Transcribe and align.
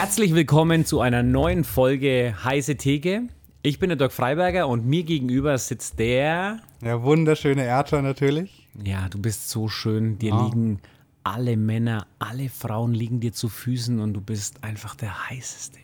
Herzlich 0.00 0.32
willkommen 0.32 0.84
zu 0.84 1.00
einer 1.00 1.24
neuen 1.24 1.64
Folge 1.64 2.32
Heiße 2.44 2.76
Theke. 2.76 3.22
Ich 3.62 3.80
bin 3.80 3.88
der 3.88 3.96
Dirk 3.96 4.12
Freiberger 4.12 4.68
und 4.68 4.86
mir 4.86 5.02
gegenüber 5.02 5.58
sitzt 5.58 5.98
der. 5.98 6.60
Ja, 6.80 7.02
wunderschöne 7.02 7.64
Erta 7.64 8.00
natürlich. 8.00 8.68
Ja, 8.84 9.08
du 9.08 9.18
bist 9.20 9.50
so 9.50 9.66
schön. 9.66 10.16
Dir 10.20 10.34
Ah. 10.34 10.44
liegen 10.44 10.78
alle 11.24 11.56
Männer, 11.56 12.06
alle 12.20 12.48
Frauen 12.48 12.94
liegen 12.94 13.18
dir 13.18 13.32
zu 13.32 13.48
Füßen 13.48 13.98
und 13.98 14.14
du 14.14 14.20
bist 14.20 14.62
einfach 14.62 14.94
der 14.94 15.30
heißeste. 15.30 15.80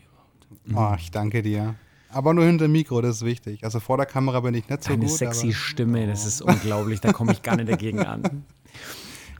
Oh, 0.73 0.95
ich 0.97 1.11
danke 1.11 1.43
dir. 1.43 1.75
Aber 2.09 2.35
nur 2.35 2.45
hinter 2.45 2.67
dem 2.67 2.73
Mikro, 2.73 3.01
das 3.01 3.17
ist 3.17 3.25
wichtig. 3.25 3.65
Also 3.65 3.81
vor 3.81 3.97
der 3.97 4.07
Kamera 4.07 4.39
bin 4.39 4.55
ich 4.55 4.69
nicht 4.69 4.85
so 4.85 4.91
Deine 4.91 5.07
gut. 5.07 5.11
sexy 5.17 5.47
aber- 5.47 5.55
Stimme, 5.57 6.07
das 6.07 6.25
ist 6.25 6.41
unglaublich. 6.41 7.01
Da 7.01 7.13
komme 7.13 7.33
ich 7.33 7.43
gar 7.43 7.57
nicht 7.57 7.69
dagegen 7.69 7.99
an. 8.07 8.45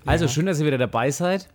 Also 0.07 0.29
schön, 0.29 0.45
dass 0.45 0.61
ihr 0.61 0.67
wieder 0.67 0.77
dabei 0.77 1.11
seid. 1.11 1.49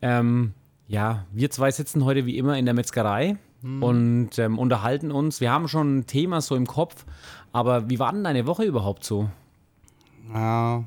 Ähm, 0.00 0.54
ja, 0.92 1.24
wir 1.32 1.50
zwei 1.50 1.70
sitzen 1.70 2.04
heute 2.04 2.26
wie 2.26 2.36
immer 2.36 2.58
in 2.58 2.66
der 2.66 2.74
Metzgerei 2.74 3.38
und 3.62 4.38
ähm, 4.38 4.58
unterhalten 4.58 5.10
uns. 5.10 5.40
Wir 5.40 5.50
haben 5.50 5.66
schon 5.66 5.98
ein 5.98 6.06
Thema 6.06 6.42
so 6.42 6.54
im 6.54 6.66
Kopf, 6.66 7.06
aber 7.50 7.88
wie 7.88 7.98
war 7.98 8.12
denn 8.12 8.24
deine 8.24 8.46
Woche 8.46 8.64
überhaupt 8.64 9.02
so? 9.02 9.30
Ja, 10.34 10.84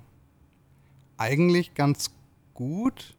eigentlich 1.18 1.74
ganz 1.74 2.12
gut. 2.54 3.16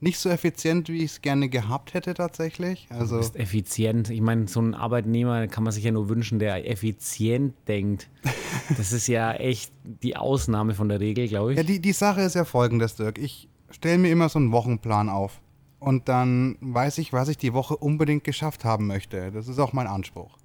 Nicht 0.00 0.18
so 0.18 0.30
effizient, 0.30 0.88
wie 0.88 0.98
ich 0.98 1.12
es 1.12 1.22
gerne 1.22 1.50
gehabt 1.50 1.92
hätte 1.92 2.14
tatsächlich. 2.14 2.86
Also 2.88 3.16
Du 3.16 3.20
bist 3.20 3.36
effizient. 3.36 4.08
Ich 4.08 4.20
meine, 4.22 4.48
so 4.48 4.60
ein 4.60 4.74
Arbeitnehmer 4.74 5.46
kann 5.48 5.64
man 5.64 5.72
sich 5.72 5.84
ja 5.84 5.92
nur 5.92 6.08
wünschen, 6.08 6.38
der 6.38 6.70
effizient 6.70 7.54
denkt. 7.68 8.08
Das 8.78 8.92
ist 8.92 9.08
ja 9.08 9.32
echt 9.32 9.72
die 10.02 10.16
Ausnahme 10.16 10.72
von 10.72 10.88
der 10.88 10.98
Regel, 10.98 11.28
glaube 11.28 11.52
ich. 11.52 11.58
Ja, 11.58 11.64
die, 11.64 11.80
die 11.80 11.92
Sache 11.92 12.22
ist 12.22 12.34
ja 12.34 12.46
folgendes, 12.46 12.96
Dirk. 12.96 13.18
Ich 13.18 13.48
stelle 13.68 13.98
mir 13.98 14.10
immer 14.10 14.30
so 14.30 14.38
einen 14.38 14.52
Wochenplan 14.52 15.10
auf. 15.10 15.38
Und 15.84 16.08
dann 16.08 16.56
weiß 16.62 16.96
ich, 16.96 17.12
was 17.12 17.28
ich 17.28 17.36
die 17.36 17.52
Woche 17.52 17.76
unbedingt 17.76 18.24
geschafft 18.24 18.64
haben 18.64 18.86
möchte. 18.86 19.30
Das 19.30 19.48
ist 19.48 19.58
auch 19.58 19.74
mein 19.74 19.86
Anspruch. 19.86 20.38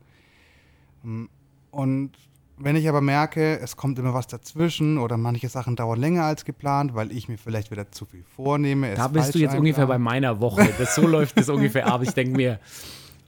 Und 1.72 2.12
wenn 2.58 2.76
ich 2.76 2.90
aber 2.90 3.00
merke, 3.00 3.58
es 3.62 3.78
kommt 3.78 3.98
immer 4.00 4.14
was 4.14 4.28
dazwischen 4.28 4.98
oder 4.98 5.16
manche 5.16 5.48
Sachen 5.48 5.78
dauern 5.78 5.98
länger 5.98 6.26
als 6.26 6.44
geplant, 6.44 6.94
weil 6.94 7.14
ich 7.14 7.30
mir 7.30 7.38
vielleicht 7.38 7.72
wieder 7.72 7.90
zu 7.90 8.04
viel 8.04 8.26
vornehme. 8.36 8.94
Da 8.96 9.08
bist 9.08 9.34
du 9.34 9.40
jetzt 9.40 9.56
ungefähr 9.56 9.88
bei 9.88 9.98
meiner 9.98 10.42
Woche. 10.42 10.68
Das, 10.78 10.94
so 10.94 11.08
läuft 11.08 11.38
das 11.38 11.48
ungefähr 11.48 11.88
ab. 11.88 12.02
Ich 12.04 12.12
denke 12.12 12.36
mir, 12.36 12.60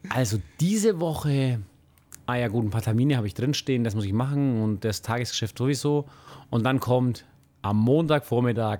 also 0.09 0.37
diese 0.59 0.99
Woche, 0.99 1.61
ah 2.25 2.35
ja 2.35 2.49
gut, 2.49 2.65
ein 2.65 2.71
paar 2.71 2.81
Termine 2.81 3.15
habe 3.15 3.27
ich 3.27 3.35
drinstehen, 3.35 3.85
das 3.85 3.95
muss 3.95 4.03
ich 4.03 4.11
machen 4.11 4.61
und 4.61 4.83
das 4.83 5.01
Tagesgeschäft 5.01 5.57
sowieso. 5.57 6.09
Und 6.49 6.65
dann 6.65 6.81
kommt 6.81 7.25
am 7.61 7.77
Montagvormittag 7.77 8.79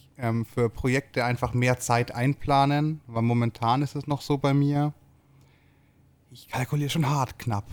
ähm, 0.17 0.45
für 0.45 0.69
Projekte 0.69 1.23
einfach 1.25 1.53
mehr 1.53 1.79
Zeit 1.79 2.13
einplanen, 2.13 3.01
weil 3.07 3.21
momentan 3.23 3.81
ist 3.81 3.95
es 3.95 4.07
noch 4.07 4.21
so 4.21 4.37
bei 4.37 4.53
mir. 4.53 4.93
Ich 6.31 6.47
kalkuliere 6.47 6.89
schon 6.89 7.09
hart 7.09 7.39
knapp. 7.39 7.65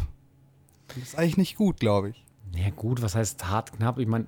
Das 0.88 0.98
ist 0.98 1.18
eigentlich 1.18 1.36
nicht 1.36 1.56
gut, 1.56 1.78
glaube 1.80 2.10
ich. 2.10 2.24
Ja 2.56 2.70
gut, 2.70 3.02
was 3.02 3.14
heißt 3.14 3.46
hart 3.48 3.72
knapp? 3.76 3.98
Ich 3.98 4.08
meine, 4.08 4.26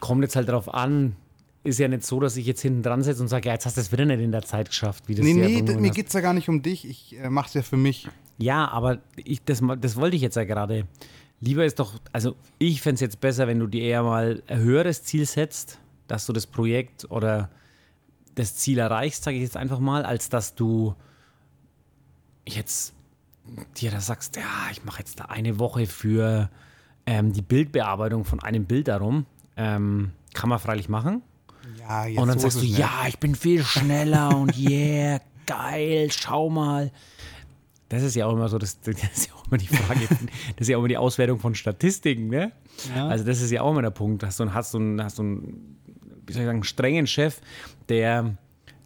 kommt 0.00 0.22
jetzt 0.22 0.36
halt 0.36 0.48
darauf 0.48 0.72
an. 0.72 1.16
Ist 1.64 1.78
ja 1.78 1.88
nicht 1.88 2.04
so, 2.04 2.20
dass 2.20 2.36
ich 2.36 2.46
jetzt 2.46 2.60
hinten 2.62 2.82
dran 2.82 3.02
sitze 3.02 3.20
und 3.22 3.28
sage, 3.28 3.48
ja, 3.48 3.54
jetzt 3.54 3.66
hast 3.66 3.76
du 3.76 3.80
es 3.80 3.92
wieder 3.92 4.04
nicht 4.04 4.20
in 4.20 4.32
der 4.32 4.42
Zeit 4.42 4.68
geschafft, 4.68 5.04
wie 5.08 5.14
das 5.14 5.24
Nee, 5.24 5.34
nee, 5.34 5.48
belohnt 5.48 5.68
d- 5.68 5.76
mir 5.76 5.90
geht 5.90 6.06
es 6.08 6.12
ja 6.12 6.20
gar 6.20 6.32
nicht 6.32 6.48
um 6.48 6.62
dich. 6.62 6.88
Ich 6.88 7.18
äh, 7.18 7.30
mache 7.30 7.48
es 7.48 7.54
ja 7.54 7.62
für 7.62 7.76
mich. 7.76 8.08
Ja, 8.38 8.68
aber 8.68 8.98
ich, 9.16 9.42
das, 9.44 9.62
das 9.80 9.96
wollte 9.96 10.16
ich 10.16 10.22
jetzt 10.22 10.36
ja 10.36 10.44
gerade. 10.44 10.86
Lieber 11.40 11.64
ist 11.64 11.78
doch, 11.78 11.94
also 12.12 12.36
ich 12.58 12.80
fände 12.80 12.94
es 12.94 13.00
jetzt 13.00 13.20
besser, 13.20 13.46
wenn 13.46 13.58
du 13.58 13.66
dir 13.66 13.82
eher 13.82 14.02
mal 14.02 14.42
ein 14.46 14.58
höheres 14.60 15.02
Ziel 15.04 15.24
setzt, 15.26 15.78
dass 16.08 16.26
du 16.26 16.32
das 16.32 16.46
Projekt 16.46 17.10
oder 17.10 17.50
das 18.34 18.56
Ziel 18.56 18.78
erreichst, 18.78 19.24
sage 19.24 19.36
ich 19.36 19.42
jetzt 19.42 19.56
einfach 19.56 19.78
mal, 19.78 20.04
als 20.04 20.28
dass 20.28 20.54
du 20.54 20.94
jetzt 22.46 22.94
dir 23.76 23.90
da 23.90 24.00
sagst, 24.00 24.36
ja, 24.36 24.42
ich 24.72 24.84
mache 24.84 25.00
jetzt 25.00 25.20
da 25.20 25.26
eine 25.26 25.58
Woche 25.58 25.86
für 25.86 26.50
ähm, 27.06 27.32
die 27.32 27.42
Bildbearbeitung 27.42 28.24
von 28.24 28.40
einem 28.40 28.66
Bild 28.66 28.88
darum. 28.88 29.26
Ähm, 29.56 30.12
kann 30.34 30.48
man 30.50 30.58
freilich 30.58 30.88
machen. 30.88 31.22
Ja, 31.78 32.06
jetzt 32.06 32.18
Und 32.18 32.28
dann 32.28 32.38
sagst 32.38 32.58
du, 32.58 32.62
nicht. 32.62 32.78
ja, 32.78 33.04
ich 33.08 33.18
bin 33.18 33.34
viel 33.34 33.64
schneller 33.64 34.36
und 34.36 34.56
yeah, 34.56 35.20
geil, 35.46 36.10
schau 36.12 36.50
mal. 36.50 36.92
Das 37.88 38.02
ist 38.02 38.14
ja 38.14 38.26
auch 38.26 38.32
immer 38.32 38.48
so, 38.48 38.58
das, 38.58 38.80
das 38.80 38.94
ist 38.94 39.28
ja 39.28 39.34
auch 39.34 39.46
immer 39.46 39.56
die 39.56 39.66
Frage, 39.66 40.00
das 40.56 40.60
ist 40.60 40.68
ja 40.68 40.76
auch 40.76 40.80
immer 40.80 40.88
die 40.88 40.98
Auswertung 40.98 41.38
von 41.38 41.54
Statistiken, 41.54 42.28
ne? 42.28 42.52
Ja. 42.94 43.08
Also 43.08 43.24
das 43.24 43.40
ist 43.40 43.50
ja 43.50 43.62
auch 43.62 43.72
immer 43.72 43.82
der 43.82 43.90
Punkt. 43.90 44.22
Hast 44.22 44.38
du, 44.40 44.52
hast 44.52 44.74
du, 44.74 45.02
hast 45.02 45.18
du 45.18 45.42
wie 46.28 46.32
soll 46.32 46.42
ich 46.42 46.46
sagen, 46.46 46.58
einen 46.58 46.64
strengen 46.64 47.06
Chef, 47.06 47.40
der 47.88 48.36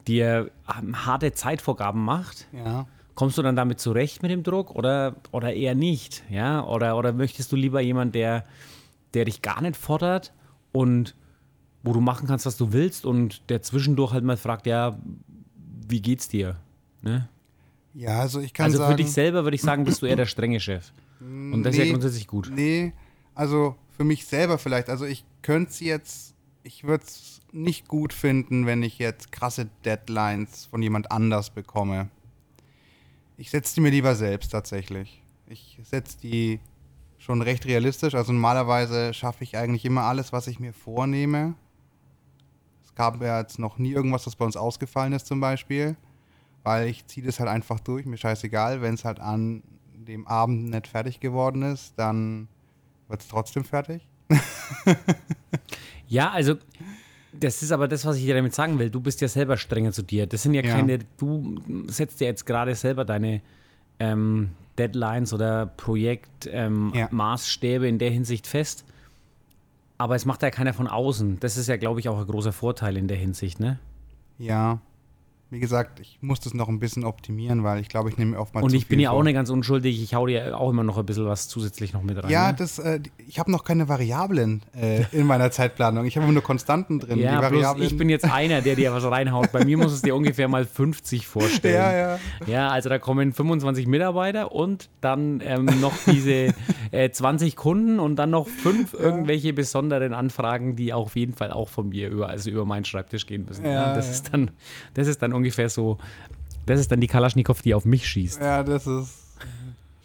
dir 0.07 0.51
ähm, 0.79 1.05
harte 1.07 1.33
Zeitvorgaben 1.33 2.03
macht, 2.05 2.47
Ja. 2.53 2.87
kommst 3.15 3.37
du 3.39 3.43
dann 3.43 3.57
damit 3.57 3.79
zurecht 3.81 4.23
mit 4.23 4.31
dem 4.31 4.43
Druck 4.43 4.71
oder, 4.75 5.17
oder 5.31 5.53
eher 5.53 5.75
nicht? 5.75 6.23
Ja? 6.31 6.65
Oder, 6.67 6.97
oder 6.97 7.13
möchtest 7.13 7.53
du 7.53 7.57
lieber 7.57 7.81
jemand, 7.81 8.15
der, 8.15 8.45
der 9.15 9.25
dich 9.27 9.43
gar 9.43 9.61
nicht 9.61 9.77
fordert 9.77 10.33
und 10.73 11.15
wo 11.85 11.93
du 11.93 12.01
machen 12.01 12.27
kannst, 12.29 12.47
was 12.47 12.57
du 12.57 12.73
willst 12.73 13.05
und 13.05 13.49
der 13.51 13.61
zwischendurch 13.63 14.13
halt 14.13 14.25
mal 14.25 14.37
fragt, 14.37 14.67
ja, 14.67 14.97
wie 15.89 16.01
geht's 16.01 16.29
dir? 16.29 16.57
Ne? 17.03 17.29
ja, 17.95 18.21
also 18.21 18.41
ich 18.41 18.55
kann 18.55 18.65
Also 18.67 18.79
sagen. 18.79 18.93
für 18.93 18.97
dich 18.97 19.13
selber 19.13 19.43
würde 19.45 19.57
ich 19.57 19.63
sagen, 19.63 19.85
bist 19.85 20.01
du 20.01 20.07
eher 20.07 20.17
der 20.17 20.27
strenge 20.27 20.61
Chef. 20.61 20.93
Und 21.21 21.63
das 21.65 21.75
ist 21.75 21.79
ja 21.79 21.85
Nee, 21.85 21.91
grundsätzlich 21.91 22.27
gut. 22.27 22.51
Nee, 22.55 22.93
also 23.35 23.77
für 23.97 24.05
mich 24.05 24.25
selber 24.27 24.59
vielleicht. 24.59 24.89
Also 24.89 25.05
ich 25.05 25.25
könnte 25.43 25.71
es 25.71 25.81
jetzt, 25.81 26.32
ich 26.65 26.85
würde 26.85 27.05
es 27.05 27.41
nicht 27.53 27.89
gut 27.89 28.13
finden, 28.13 28.67
wenn 28.67 28.83
ich 28.83 28.99
jetzt 28.99 29.33
krasse 29.33 29.69
Deadlines 29.85 30.67
von 30.67 30.83
jemand 30.83 31.11
anders 31.11 31.51
bekomme. 31.51 32.09
Ich 33.37 33.51
setze 33.51 33.75
die 33.75 33.81
mir 33.81 33.91
lieber 33.91 34.15
selbst 34.15 34.51
tatsächlich. 34.51 35.23
Ich 35.47 35.79
setze 35.83 36.19
die 36.19 36.61
schon 37.19 37.43
recht 37.43 37.67
realistisch. 37.67 38.15
Also 38.15 38.33
normalerweise 38.33 39.13
schaffe 39.15 39.45
ich 39.45 39.57
eigentlich 39.57 39.85
immer 39.85 40.03
alles, 40.03 40.33
was 40.33 40.47
ich 40.47 40.61
mir 40.61 40.73
vornehme. 40.73 41.55
Es 42.85 42.95
gab 42.95 43.21
ja 43.23 43.41
jetzt 43.41 43.59
noch 43.59 43.79
nie 43.79 43.93
irgendwas, 43.93 44.25
das 44.25 44.37
bei 44.37 44.45
uns 44.45 44.57
ausgefallen 44.57 45.13
ist 45.13 45.27
zum 45.27 45.41
Beispiel. 45.41 45.97
Weil 46.63 46.89
ich 46.89 47.07
ziehe 47.07 47.27
das 47.27 47.41
halt 47.41 47.51
einfach 47.51 47.81
durch, 47.81 48.07
mir 48.07 48.17
scheißegal. 48.17 48.83
Wenn 48.83 48.95
es 48.95 49.05
halt 49.05 49.19
an 49.19 49.63
dem 49.95 50.27
Abend 50.27 50.71
nicht 50.71 50.87
fertig 50.87 51.21
geworden 51.21 51.63
ist, 51.63 51.95
dann 51.97 52.49
wird 53.09 53.23
es 53.23 53.29
trotzdem 53.29 53.65
fertig. 53.65 54.07
Ja, 56.09 56.31
also 56.31 56.57
das 57.33 57.63
ist 57.63 57.73
aber 57.73 57.89
das, 57.89 58.05
was 58.05 58.19
ich 58.19 58.25
dir 58.25 58.35
damit 58.35 58.55
sagen 58.55 58.79
will. 58.79 58.91
Du 58.91 59.01
bist 59.01 59.23
ja 59.23 59.29
selber 59.29 59.57
strenger 59.57 59.93
zu 59.93 60.03
dir. 60.03 60.27
Das 60.27 60.43
sind 60.43 60.53
ja, 60.53 60.63
Ja. 60.63 60.75
keine, 60.75 60.99
du 61.17 61.59
setzt 61.87 62.21
ja 62.21 62.27
jetzt 62.27 62.45
gerade 62.45 62.75
selber 62.75 63.07
deine 63.07 63.41
ähm, 63.99 64.51
Deadlines 64.79 65.33
oder 65.33 65.65
Projektmaßstäbe 65.67 67.77
ähm, 67.77 67.83
Ja. 67.85 67.89
In 67.89 67.99
der 67.99 68.11
Hinsicht 68.11 68.47
fest. 68.47 68.85
Aber 69.97 70.15
es 70.15 70.27
macht 70.27 70.43
ja 70.43 70.51
keiner 70.51 70.75
von 70.75 70.87
außen. 70.87 71.41
Das 71.41 71.57
ist 71.57 71.69
ja, 71.69 71.77
glaube 71.77 72.01
ich, 72.01 72.09
auch 72.11 72.19
ein 72.19 72.27
großer 72.27 72.53
Vorteil 72.53 72.99
in 72.99 73.09
der 73.09 73.17
Hinsicht, 73.17 73.59
ne? 73.61 73.79
Ja. 74.39 74.81
Wie 75.53 75.61
gesagt, 75.61 76.01
ich 76.01 76.17
muss 76.23 76.41
das 76.41 76.55
noch 76.55 76.71
ein 76.71 76.79
bisschen 76.79 77.05
optimieren, 77.05 77.63
weil 77.63 77.79
ich 77.79 77.91
glaube, 77.91 78.09
ich 78.09 78.17
nehme 78.17 78.39
oftmals 78.39 78.65
Und 78.65 78.73
ich 78.73 78.89
bin 78.89 78.99
ja 78.99 79.11
auch 79.11 79.23
nicht 79.23 79.35
ganz 79.35 79.51
unschuldig. 79.51 80.03
Ich 80.03 80.15
hau 80.15 80.27
dir 80.27 80.59
auch 80.59 80.71
immer 80.71 80.83
noch 80.83 80.97
ein 80.97 81.05
bisschen 81.05 81.27
was 81.27 81.47
zusätzlich 81.47 81.93
noch 81.93 82.03
mit 82.03 82.17
rein. 82.25 82.31
Ja, 82.31 82.53
ne? 82.53 82.57
das, 82.59 82.79
äh, 82.79 83.01
ich 83.29 83.39
habe 83.39 83.51
noch 83.51 83.63
keine 83.63 83.87
Variablen 83.87 84.63
äh, 84.75 85.05
in 85.13 85.27
meiner 85.27 85.51
Zeitplanung. 85.51 86.07
Ich 86.07 86.17
habe 86.17 86.33
nur 86.33 86.43
Konstanten 86.43 87.01
drin. 87.01 87.19
Ja, 87.19 87.47
bloß 87.47 87.75
ich 87.81 87.99
bin 87.99 88.09
jetzt 88.09 88.25
einer, 88.25 88.63
der 88.63 88.77
dir 88.77 88.95
was 88.95 89.05
reinhaut. 89.05 89.53
Bei 89.53 89.63
mir 89.63 89.77
muss 89.77 89.93
es 89.93 90.01
dir 90.01 90.17
ungefähr 90.17 90.49
mal 90.49 90.65
50 90.65 91.27
vorstellen. 91.27 91.75
Ja, 91.75 91.93
ja. 91.93 92.19
Ja, 92.47 92.69
also 92.71 92.89
da 92.89 92.99
kommen 92.99 93.35
25 93.35 93.87
Mitarbeiter 93.87 94.53
und 94.53 94.89
dann 95.03 95.43
ähm, 95.45 95.67
noch 95.83 95.93
diese 96.07 96.55
äh, 96.93 97.11
20 97.11 97.57
Kunden 97.57 98.01
und 98.01 98.17
dann 98.17 98.31
noch 98.31 98.49
fünf 98.49 98.95
irgendwelche 98.95 99.53
besonderen 99.53 100.15
Anfragen, 100.15 100.77
die 100.77 100.95
auf 100.95 101.15
jeden 101.15 101.35
Fall 101.35 101.53
auch 101.53 101.69
von 101.69 101.91
mir 101.91 102.09
über, 102.09 102.31
also 102.31 102.49
über 102.49 102.65
meinen 102.65 102.87
Schreibtisch 102.87 103.27
gehen 103.27 103.45
müssen. 103.45 103.67
Ja, 103.67 103.73
Ja, 103.73 103.95
das. 103.95 104.11
Ist 104.11 104.33
dann, 104.33 104.51
das 104.95 105.09
ist 105.09 105.21
dann 105.21 105.33
ungefähr 105.33 105.42
so, 105.51 105.99
das 106.67 106.81
ist 106.81 106.91
dann 106.93 107.01
die 107.01 107.07
Kalaschnikow, 107.07 107.61
die 107.63 107.75
auf 107.75 107.85
mich 107.85 108.07
schießt. 108.07 108.41
Ja, 108.41 108.63
das 108.63 108.87
ist, 108.87 109.39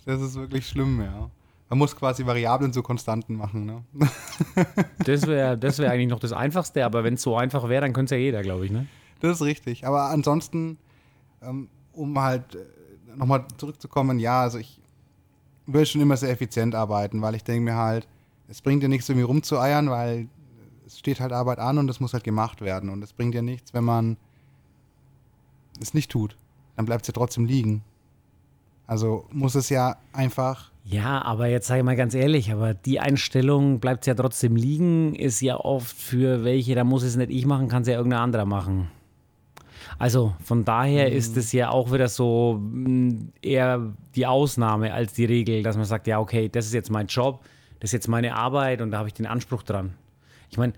das 0.06 0.22
ist 0.22 0.36
wirklich 0.36 0.68
schlimm, 0.68 1.02
ja. 1.02 1.30
Man 1.70 1.80
muss 1.80 1.96
quasi 1.96 2.26
Variablen 2.26 2.72
zu 2.72 2.82
Konstanten 2.82 3.36
machen, 3.36 3.66
ne? 3.66 3.84
Das 5.04 5.28
wäre 5.28 5.58
das 5.58 5.80
wär 5.80 5.92
eigentlich 5.92 6.08
noch 6.08 6.20
das 6.20 6.32
Einfachste, 6.32 6.86
aber 6.86 7.04
wenn 7.04 7.16
es 7.16 7.22
so 7.22 7.36
einfach 7.36 7.68
wäre, 7.68 7.82
dann 7.82 7.94
könnte 7.94 8.16
es 8.16 8.20
ja 8.20 8.24
jeder, 8.24 8.42
glaube 8.42 8.66
ich. 8.66 8.72
Ne? 8.72 8.88
Das 9.20 9.38
ist 9.38 9.42
richtig. 9.46 9.86
Aber 9.86 10.10
ansonsten, 10.10 10.78
ähm, 11.42 11.68
um 11.92 12.18
halt 12.20 12.56
äh, 12.56 12.60
nochmal 13.18 13.46
zurückzukommen, 13.58 14.20
ja, 14.20 14.42
also 14.42 14.60
ich, 14.60 14.82
will 15.68 15.86
schon 15.86 16.02
immer 16.02 16.18
sehr 16.18 16.32
effizient 16.32 16.74
arbeiten, 16.74 17.22
weil 17.22 17.36
ich 17.36 17.44
denke 17.44 17.62
mir 17.62 17.76
halt, 17.76 18.08
es 18.48 18.62
bringt 18.62 18.82
dir 18.82 18.90
nichts, 18.90 19.10
irgendwie 19.10 19.26
rumzueiern, 19.26 19.90
weil 19.90 20.30
es 20.86 20.98
steht 20.98 21.20
halt 21.20 21.34
Arbeit 21.34 21.60
an 21.60 21.78
und 21.78 21.90
es 21.90 22.00
muss 22.00 22.14
halt 22.14 22.24
gemacht 22.24 22.62
werden. 22.62 22.90
Und 22.90 23.04
es 23.04 23.14
bringt 23.14 23.36
dir 23.36 23.42
nichts, 23.42 23.74
wenn 23.74 23.84
man 23.84 24.18
es 25.82 25.94
nicht 25.94 26.12
tut. 26.12 26.36
Dann 26.76 26.86
bleibt 26.86 27.04
es 27.04 27.08
ja 27.08 27.14
trotzdem 27.14 27.46
liegen. 27.46 27.84
Also 28.86 29.26
muss 29.32 29.56
es 29.56 29.70
ja 29.70 29.98
einfach. 30.14 30.72
Ja, 30.86 31.22
aber 31.22 31.48
jetzt 31.48 31.68
sage 31.68 31.80
ich 31.80 31.86
mal 31.86 31.98
ganz 31.98 32.14
ehrlich, 32.14 32.52
aber 32.52 32.74
die 32.74 33.02
Einstellung 33.02 33.80
bleibt 33.82 34.08
ja 34.08 34.16
trotzdem 34.16 34.56
liegen, 34.56 35.14
ist 35.16 35.42
ja 35.42 35.58
oft 35.58 35.96
für 35.96 36.46
welche, 36.46 36.76
da 36.76 36.86
muss 36.86 37.04
es 37.04 37.18
nicht 37.18 37.30
ich 37.30 37.46
machen, 37.46 37.68
kann 37.68 37.82
es 37.82 37.90
ja 37.90 37.98
irgendein 37.98 38.22
anderer 38.22 38.46
machen. 38.46 38.90
Also 40.00 40.34
von 40.44 40.64
daher 40.64 41.10
mhm. 41.10 41.16
ist 41.16 41.36
es 41.36 41.52
ja 41.52 41.70
auch 41.72 41.92
wieder 41.92 42.08
so 42.08 42.60
mm, 42.62 43.32
eher 43.42 43.94
die 44.16 44.26
Ausnahme 44.26 44.94
als 44.94 45.14
die 45.14 45.26
Regel, 45.26 45.64
dass 45.64 45.76
man 45.76 45.86
sagt, 45.86 46.08
ja, 46.08 46.20
okay, 46.20 46.48
das 46.48 46.66
ist 46.66 46.74
jetzt 46.74 46.92
mein 46.92 47.08
Job, 47.08 47.44
das 47.80 47.90
ist 47.90 47.94
jetzt 47.94 48.08
meine 48.08 48.36
Arbeit 48.36 48.82
und 48.82 48.92
da 48.92 49.00
habe 49.00 49.10
ich 49.10 49.14
den 49.14 49.26
Anspruch 49.26 49.64
dran. 49.64 49.94
Ich 50.50 50.58
meine, 50.58 50.74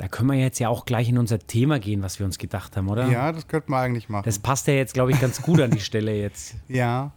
da 0.00 0.08
können 0.08 0.30
wir 0.30 0.38
jetzt 0.38 0.58
ja 0.58 0.70
auch 0.70 0.86
gleich 0.86 1.10
in 1.10 1.18
unser 1.18 1.38
Thema 1.38 1.78
gehen, 1.78 2.02
was 2.02 2.18
wir 2.18 2.24
uns 2.24 2.38
gedacht 2.38 2.74
haben, 2.74 2.88
oder? 2.88 3.06
Ja, 3.10 3.32
das 3.32 3.46
könnten 3.48 3.70
wir 3.70 3.80
eigentlich 3.80 4.08
machen. 4.08 4.24
Das 4.24 4.38
passt 4.38 4.66
ja 4.66 4.72
jetzt, 4.72 4.94
glaube 4.94 5.12
ich, 5.12 5.20
ganz 5.20 5.42
gut 5.42 5.60
an 5.60 5.70
die 5.70 5.80
Stelle 5.80 6.16
jetzt. 6.16 6.54
Ja, 6.68 7.12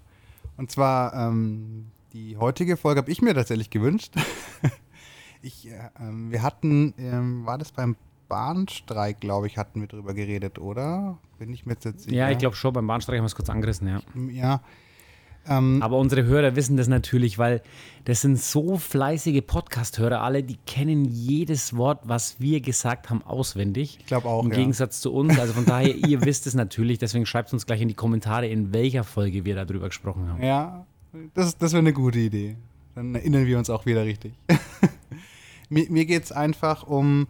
und 0.57 0.69
zwar 0.69 1.13
ähm, 1.13 1.85
die 2.11 2.35
heutige 2.35 2.75
Folge 2.75 2.99
habe 2.99 3.09
ich 3.09 3.21
mir 3.21 3.33
tatsächlich 3.33 3.69
gewünscht. 3.69 4.15
ich, 5.41 5.69
äh, 5.69 5.79
ähm, 5.97 6.29
wir 6.29 6.41
hatten, 6.41 6.93
ähm, 6.97 7.45
war 7.45 7.57
das 7.57 7.71
beim 7.71 7.95
Bahnstreik, 8.27 9.21
glaube 9.21 9.47
ich, 9.47 9.57
hatten 9.57 9.79
wir 9.79 9.87
drüber 9.87 10.13
geredet, 10.13 10.59
oder? 10.59 11.17
Bin 11.39 11.53
ich 11.53 11.65
mir 11.65 11.75
jetzt 11.75 12.01
sicher? 12.01 12.13
Ja, 12.13 12.31
ich 12.31 12.37
glaube 12.37 12.57
schon, 12.57 12.73
beim 12.73 12.85
Bahnstreik 12.85 13.17
haben 13.17 13.23
wir 13.23 13.27
es 13.27 13.35
kurz 13.35 13.49
angerissen, 13.49 13.87
ja. 13.87 14.01
Ja, 14.29 14.61
ähm, 15.47 15.81
Aber 15.81 15.97
unsere 15.97 16.23
Hörer 16.23 16.55
wissen 16.55 16.77
das 16.77 16.87
natürlich, 16.87 17.37
weil 17.37 17.61
das 18.05 18.21
sind 18.21 18.39
so 18.39 18.77
fleißige 18.77 19.41
Podcast-Hörer 19.45 20.21
alle, 20.21 20.43
die 20.43 20.57
kennen 20.65 21.05
jedes 21.05 21.75
Wort, 21.75 22.01
was 22.03 22.39
wir 22.39 22.61
gesagt 22.61 23.09
haben, 23.09 23.21
auswendig. 23.23 23.97
Ich 23.99 24.05
glaube 24.05 24.27
auch. 24.27 24.43
Im 24.43 24.51
ja. 24.51 24.57
Gegensatz 24.57 25.01
zu 25.01 25.13
uns. 25.13 25.37
Also 25.37 25.53
von 25.53 25.65
daher, 25.65 25.95
ihr 25.95 26.21
wisst 26.25 26.47
es 26.47 26.53
natürlich, 26.53 26.97
deswegen 26.97 27.25
schreibt 27.25 27.51
uns 27.51 27.65
gleich 27.65 27.81
in 27.81 27.87
die 27.87 27.93
Kommentare, 27.93 28.47
in 28.47 28.73
welcher 28.73 29.03
Folge 29.03 29.45
wir 29.45 29.55
darüber 29.55 29.87
gesprochen 29.87 30.29
haben. 30.29 30.43
Ja, 30.43 30.85
das, 31.33 31.57
das 31.57 31.73
wäre 31.73 31.79
eine 31.79 31.93
gute 31.93 32.19
Idee. 32.19 32.55
Dann 32.95 33.15
erinnern 33.15 33.45
wir 33.45 33.57
uns 33.57 33.69
auch 33.69 33.85
wieder 33.85 34.05
richtig. 34.05 34.33
mir 35.69 35.89
mir 35.89 36.05
geht 36.05 36.23
es 36.23 36.31
einfach 36.31 36.83
um 36.83 37.27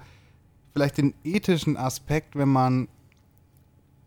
vielleicht 0.73 0.97
den 0.97 1.13
ethischen 1.23 1.77
Aspekt, 1.77 2.35
wenn 2.35 2.49
man 2.49 2.87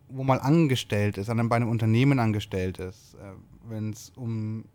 wo 0.09 0.23
mal 0.23 0.39
angestellt 0.39 1.17
ist, 1.17 1.29
an 1.29 1.39
einem, 1.39 1.49
bei 1.49 1.57
einem 1.57 1.69
Unternehmen 1.69 2.19
angestellt 2.19 2.79
ist. 2.79 3.15
Wenn 3.67 3.91
es 3.91 4.11
um 4.15 4.65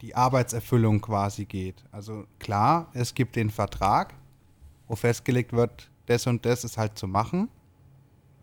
die 0.00 0.14
Arbeitserfüllung 0.14 1.00
quasi 1.00 1.44
geht. 1.44 1.84
Also 1.92 2.24
klar, 2.38 2.88
es 2.94 3.14
gibt 3.14 3.36
den 3.36 3.50
Vertrag, 3.50 4.14
wo 4.88 4.96
festgelegt 4.96 5.52
wird, 5.52 5.90
das 6.06 6.26
und 6.26 6.44
das 6.46 6.64
ist 6.64 6.78
halt 6.78 6.98
zu 6.98 7.06
machen. 7.06 7.48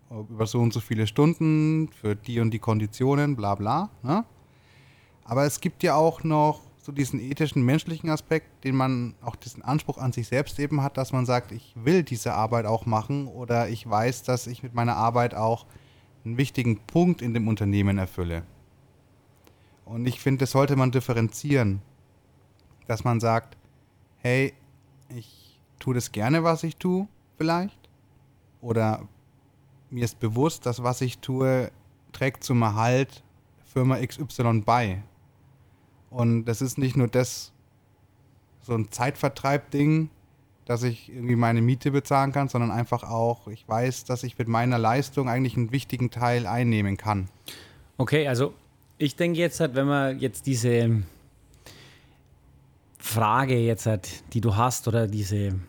Über 0.10 0.46
so 0.46 0.60
und 0.60 0.74
so 0.74 0.80
viele 0.80 1.08
Stunden, 1.08 1.90
für 1.90 2.16
die 2.16 2.40
und 2.40 2.52
die 2.52 2.60
Konditionen, 2.60 3.36
bla 3.36 3.56
bla. 3.56 3.90
Ne? 4.04 4.26
Aber 5.24 5.46
es 5.46 5.60
gibt 5.60 5.82
ja 5.82 5.96
auch 5.96 6.24
noch 6.24 6.62
so 6.78 6.92
diesen 6.92 7.20
ethischen, 7.20 7.64
menschlichen 7.64 8.10
Aspekt, 8.10 8.66
den 8.66 8.76
man 8.76 9.16
auch 9.22 9.36
diesen 9.36 9.64
Anspruch 9.64 9.98
an 9.98 10.12
sich 10.12 10.28
selbst 10.28 10.60
eben 10.60 10.84
hat, 10.84 10.98
dass 10.98 11.14
man 11.14 11.26
sagt, 11.26 11.52
ich 11.52 11.74
will 11.76 12.04
diese 12.04 12.34
Arbeit 12.34 12.66
auch 12.66 12.86
machen 12.86 13.28
oder 13.28 13.70
ich 13.70 13.90
weiß, 13.90 14.24
dass 14.24 14.48
ich 14.48 14.62
mit 14.62 14.74
meiner 14.74 14.98
Arbeit 14.98 15.34
auch 15.34 15.66
einen 16.26 16.38
wichtigen 16.38 16.80
Punkt 16.80 17.22
in 17.22 17.34
dem 17.34 17.48
Unternehmen 17.48 17.98
erfülle. 17.98 18.44
Und 19.86 20.06
ich 20.06 20.20
finde, 20.20 20.40
das 20.40 20.52
sollte 20.52 20.76
man 20.76 20.92
differenzieren. 20.92 21.82
Dass 22.88 23.04
man 23.04 23.20
sagt, 23.20 23.58
hey, 24.18 24.54
ich 25.10 25.60
tue 25.80 25.94
das 25.94 26.12
gerne, 26.12 26.44
was 26.44 26.64
ich 26.64 26.78
tue, 26.78 27.08
vielleicht. 27.38 27.90
Oder 28.62 29.08
mir 29.90 30.06
ist 30.06 30.20
bewusst, 30.20 30.66
dass 30.66 30.84
was 30.84 31.02
ich 31.02 31.20
tue, 31.20 31.72
trägt 32.12 32.44
zum 32.44 32.62
Erhalt 32.62 33.24
Firma 33.74 33.98
XY 33.98 34.62
bei. 34.66 35.04
Und 36.10 36.46
das 36.46 36.62
ist 36.62 36.78
nicht 36.78 36.96
nur 36.96 37.08
das, 37.08 37.52
so 38.62 38.76
ein 38.76 38.92
Zeitvertreib-Ding, 38.92 40.10
dass 40.66 40.84
ich 40.84 41.10
irgendwie 41.10 41.36
meine 41.36 41.62
Miete 41.62 41.92
bezahlen 41.92 42.32
kann, 42.32 42.48
sondern 42.48 42.72
einfach 42.72 43.04
auch, 43.04 43.48
ich 43.48 43.68
weiß, 43.68 44.06
dass 44.06 44.24
ich 44.24 44.38
mit 44.38 44.48
meiner 44.48 44.78
Leistung 44.78 45.28
eigentlich 45.28 45.58
einen 45.58 45.72
wichtigen 45.72 46.10
Teil 46.12 46.48
einnehmen 46.48 46.98
kann. 46.98 47.30
Okay, 47.98 48.28
also 48.28 48.54
ich 49.04 49.18
denke 49.18 49.40
jetzt 49.40 49.60
halt, 49.60 49.76
wenn 49.76 49.88
man 49.88 50.20
jetzt 50.20 50.46
diese 50.46 51.04
Frage 52.98 53.60
jetzt 53.60 53.86
hat, 53.86 54.08
die 54.34 54.40
du 54.40 54.56
hast 54.56 54.88
oder 54.88 55.08
diese 55.08 55.60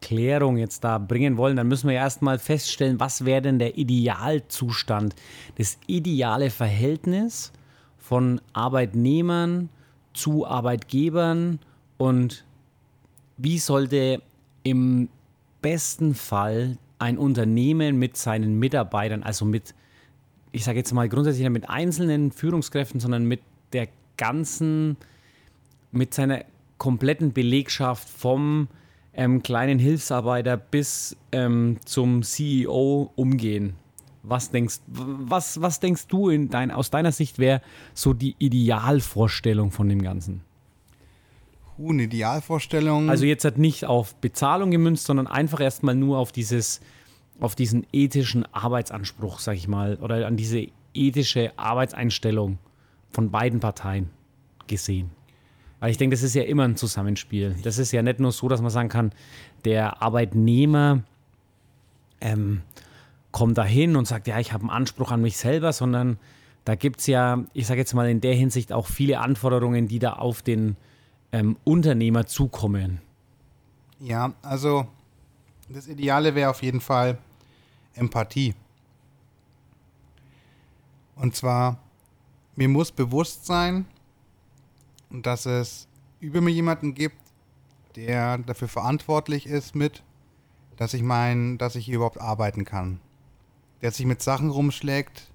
Klärung 0.00 0.56
jetzt 0.56 0.82
da 0.82 0.98
bringen 0.98 1.36
wollen, 1.36 1.56
dann 1.56 1.68
müssen 1.68 1.88
wir 1.88 1.94
erstmal 1.94 2.40
feststellen, 2.40 2.98
was 2.98 3.24
wäre 3.24 3.42
denn 3.42 3.60
der 3.60 3.78
Idealzustand, 3.78 5.14
das 5.56 5.78
ideale 5.86 6.50
Verhältnis 6.50 7.52
von 7.96 8.40
Arbeitnehmern 8.52 9.68
zu 10.12 10.44
Arbeitgebern 10.44 11.60
und 11.96 12.44
wie 13.36 13.60
sollte 13.60 14.20
im 14.64 15.08
besten 15.60 16.16
Fall 16.16 16.76
ein 16.98 17.18
Unternehmen 17.18 18.00
mit 18.00 18.16
seinen 18.16 18.58
Mitarbeitern, 18.58 19.22
also 19.22 19.44
mit 19.44 19.74
ich 20.52 20.64
sage 20.64 20.78
jetzt 20.78 20.92
mal 20.92 21.08
grundsätzlich 21.08 21.42
nicht 21.42 21.52
mit 21.52 21.68
einzelnen 21.68 22.30
Führungskräften, 22.30 23.00
sondern 23.00 23.24
mit 23.24 23.40
der 23.72 23.88
ganzen, 24.16 24.96
mit 25.90 26.14
seiner 26.14 26.44
kompletten 26.78 27.32
Belegschaft 27.32 28.08
vom 28.08 28.68
ähm, 29.14 29.42
kleinen 29.42 29.78
Hilfsarbeiter 29.78 30.56
bis 30.56 31.16
ähm, 31.32 31.78
zum 31.84 32.22
CEO 32.22 33.10
umgehen. 33.16 33.74
Was 34.22 34.50
denkst, 34.50 34.80
was, 34.86 35.60
was 35.60 35.80
denkst 35.80 36.06
du 36.06 36.28
in 36.28 36.48
dein, 36.48 36.70
aus 36.70 36.90
deiner 36.90 37.12
Sicht 37.12 37.38
wäre 37.38 37.60
so 37.94 38.12
die 38.12 38.36
Idealvorstellung 38.38 39.72
von 39.72 39.88
dem 39.88 40.02
Ganzen? 40.02 40.42
Uh, 41.78 41.90
eine 41.90 42.04
Idealvorstellung. 42.04 43.10
Also 43.10 43.24
jetzt 43.24 43.44
hat 43.44 43.58
nicht 43.58 43.86
auf 43.86 44.14
Bezahlung 44.16 44.70
gemünzt, 44.70 45.06
sondern 45.06 45.26
einfach 45.26 45.60
erstmal 45.60 45.94
nur 45.94 46.18
auf 46.18 46.30
dieses 46.30 46.80
auf 47.40 47.54
diesen 47.54 47.86
ethischen 47.92 48.46
Arbeitsanspruch, 48.52 49.38
sag 49.38 49.56
ich 49.56 49.68
mal, 49.68 49.96
oder 49.96 50.26
an 50.26 50.36
diese 50.36 50.66
ethische 50.94 51.52
Arbeitseinstellung 51.58 52.58
von 53.10 53.30
beiden 53.30 53.60
Parteien 53.60 54.10
gesehen. 54.66 55.10
Weil 55.80 55.90
ich 55.90 55.96
denke, 55.96 56.14
das 56.14 56.22
ist 56.22 56.34
ja 56.34 56.42
immer 56.44 56.64
ein 56.64 56.76
Zusammenspiel. 56.76 57.56
Das 57.62 57.78
ist 57.78 57.90
ja 57.92 58.02
nicht 58.02 58.20
nur 58.20 58.30
so, 58.30 58.48
dass 58.48 58.62
man 58.62 58.70
sagen 58.70 58.88
kann, 58.88 59.12
der 59.64 60.00
Arbeitnehmer 60.00 61.02
ähm, 62.20 62.62
kommt 63.32 63.58
dahin 63.58 63.96
und 63.96 64.06
sagt, 64.06 64.28
ja, 64.28 64.38
ich 64.38 64.52
habe 64.52 64.62
einen 64.62 64.70
Anspruch 64.70 65.10
an 65.10 65.22
mich 65.22 65.36
selber, 65.36 65.72
sondern 65.72 66.18
da 66.64 66.76
gibt 66.76 67.00
es 67.00 67.08
ja, 67.08 67.44
ich 67.52 67.66
sage 67.66 67.80
jetzt 67.80 67.94
mal 67.94 68.08
in 68.08 68.20
der 68.20 68.34
Hinsicht 68.34 68.72
auch 68.72 68.86
viele 68.86 69.18
Anforderungen, 69.18 69.88
die 69.88 69.98
da 69.98 70.12
auf 70.12 70.42
den 70.42 70.76
ähm, 71.32 71.56
Unternehmer 71.64 72.26
zukommen. 72.26 73.00
Ja, 73.98 74.34
also 74.42 74.86
das 75.68 75.88
Ideale 75.88 76.34
wäre 76.34 76.50
auf 76.50 76.62
jeden 76.62 76.80
Fall, 76.80 77.18
Empathie. 77.94 78.54
Und 81.16 81.36
zwar, 81.36 81.78
mir 82.56 82.68
muss 82.68 82.90
bewusst 82.90 83.46
sein, 83.46 83.86
dass 85.10 85.46
es 85.46 85.88
über 86.20 86.40
mir 86.40 86.50
jemanden 86.50 86.94
gibt, 86.94 87.16
der 87.96 88.38
dafür 88.38 88.68
verantwortlich 88.68 89.46
ist 89.46 89.74
mit, 89.74 90.02
dass 90.76 90.94
ich 90.94 91.02
mein, 91.02 91.58
dass 91.58 91.76
ich 91.76 91.84
hier 91.84 91.96
überhaupt 91.96 92.20
arbeiten 92.20 92.64
kann. 92.64 93.00
Der 93.82 93.90
sich 93.90 94.06
mit 94.06 94.22
Sachen 94.22 94.50
rumschlägt, 94.50 95.30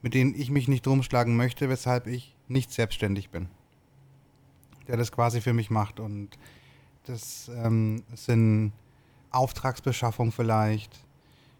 mit 0.00 0.14
denen 0.14 0.34
ich 0.34 0.50
mich 0.50 0.68
nicht 0.68 0.86
rumschlagen 0.86 1.36
möchte, 1.36 1.68
weshalb 1.68 2.06
ich 2.06 2.36
nicht 2.48 2.72
selbstständig 2.72 3.30
bin. 3.30 3.48
Der 4.88 4.96
das 4.96 5.12
quasi 5.12 5.40
für 5.40 5.52
mich 5.52 5.70
macht. 5.70 6.00
Und 6.00 6.30
das 7.04 7.50
ähm, 7.54 8.02
sind 8.14 8.72
Auftragsbeschaffung 9.30 10.32
vielleicht, 10.32 11.04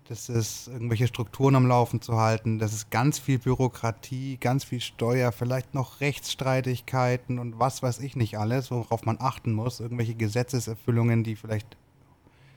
das 0.08 0.28
ist 0.28 0.68
irgendwelche 0.68 1.06
Strukturen 1.06 1.54
am 1.54 1.66
Laufen 1.66 2.00
zu 2.00 2.16
halten, 2.16 2.58
das 2.58 2.72
ist 2.72 2.90
ganz 2.90 3.18
viel 3.18 3.38
Bürokratie, 3.38 4.36
ganz 4.38 4.64
viel 4.64 4.80
Steuer, 4.80 5.32
vielleicht 5.32 5.74
noch 5.74 6.00
Rechtsstreitigkeiten 6.00 7.38
und 7.38 7.58
was 7.58 7.82
weiß 7.82 8.00
ich 8.00 8.16
nicht 8.16 8.38
alles, 8.38 8.70
worauf 8.70 9.04
man 9.04 9.18
achten 9.20 9.52
muss, 9.52 9.80
irgendwelche 9.80 10.14
Gesetzeserfüllungen, 10.14 11.24
die 11.24 11.36
vielleicht 11.36 11.76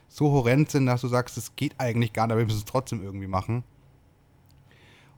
so 0.08 0.32
horrend 0.32 0.72
sind, 0.72 0.86
dass 0.86 1.02
du 1.02 1.08
sagst, 1.08 1.38
es 1.38 1.56
geht 1.56 1.80
eigentlich 1.80 2.14
gar 2.14 2.28
nicht, 2.28 2.34
aber 2.34 2.42
wir 2.42 2.46
müssen 2.46 2.60
es 2.60 2.66
trotzdem 2.66 3.04
irgendwie 3.04 3.28
machen. 3.28 3.64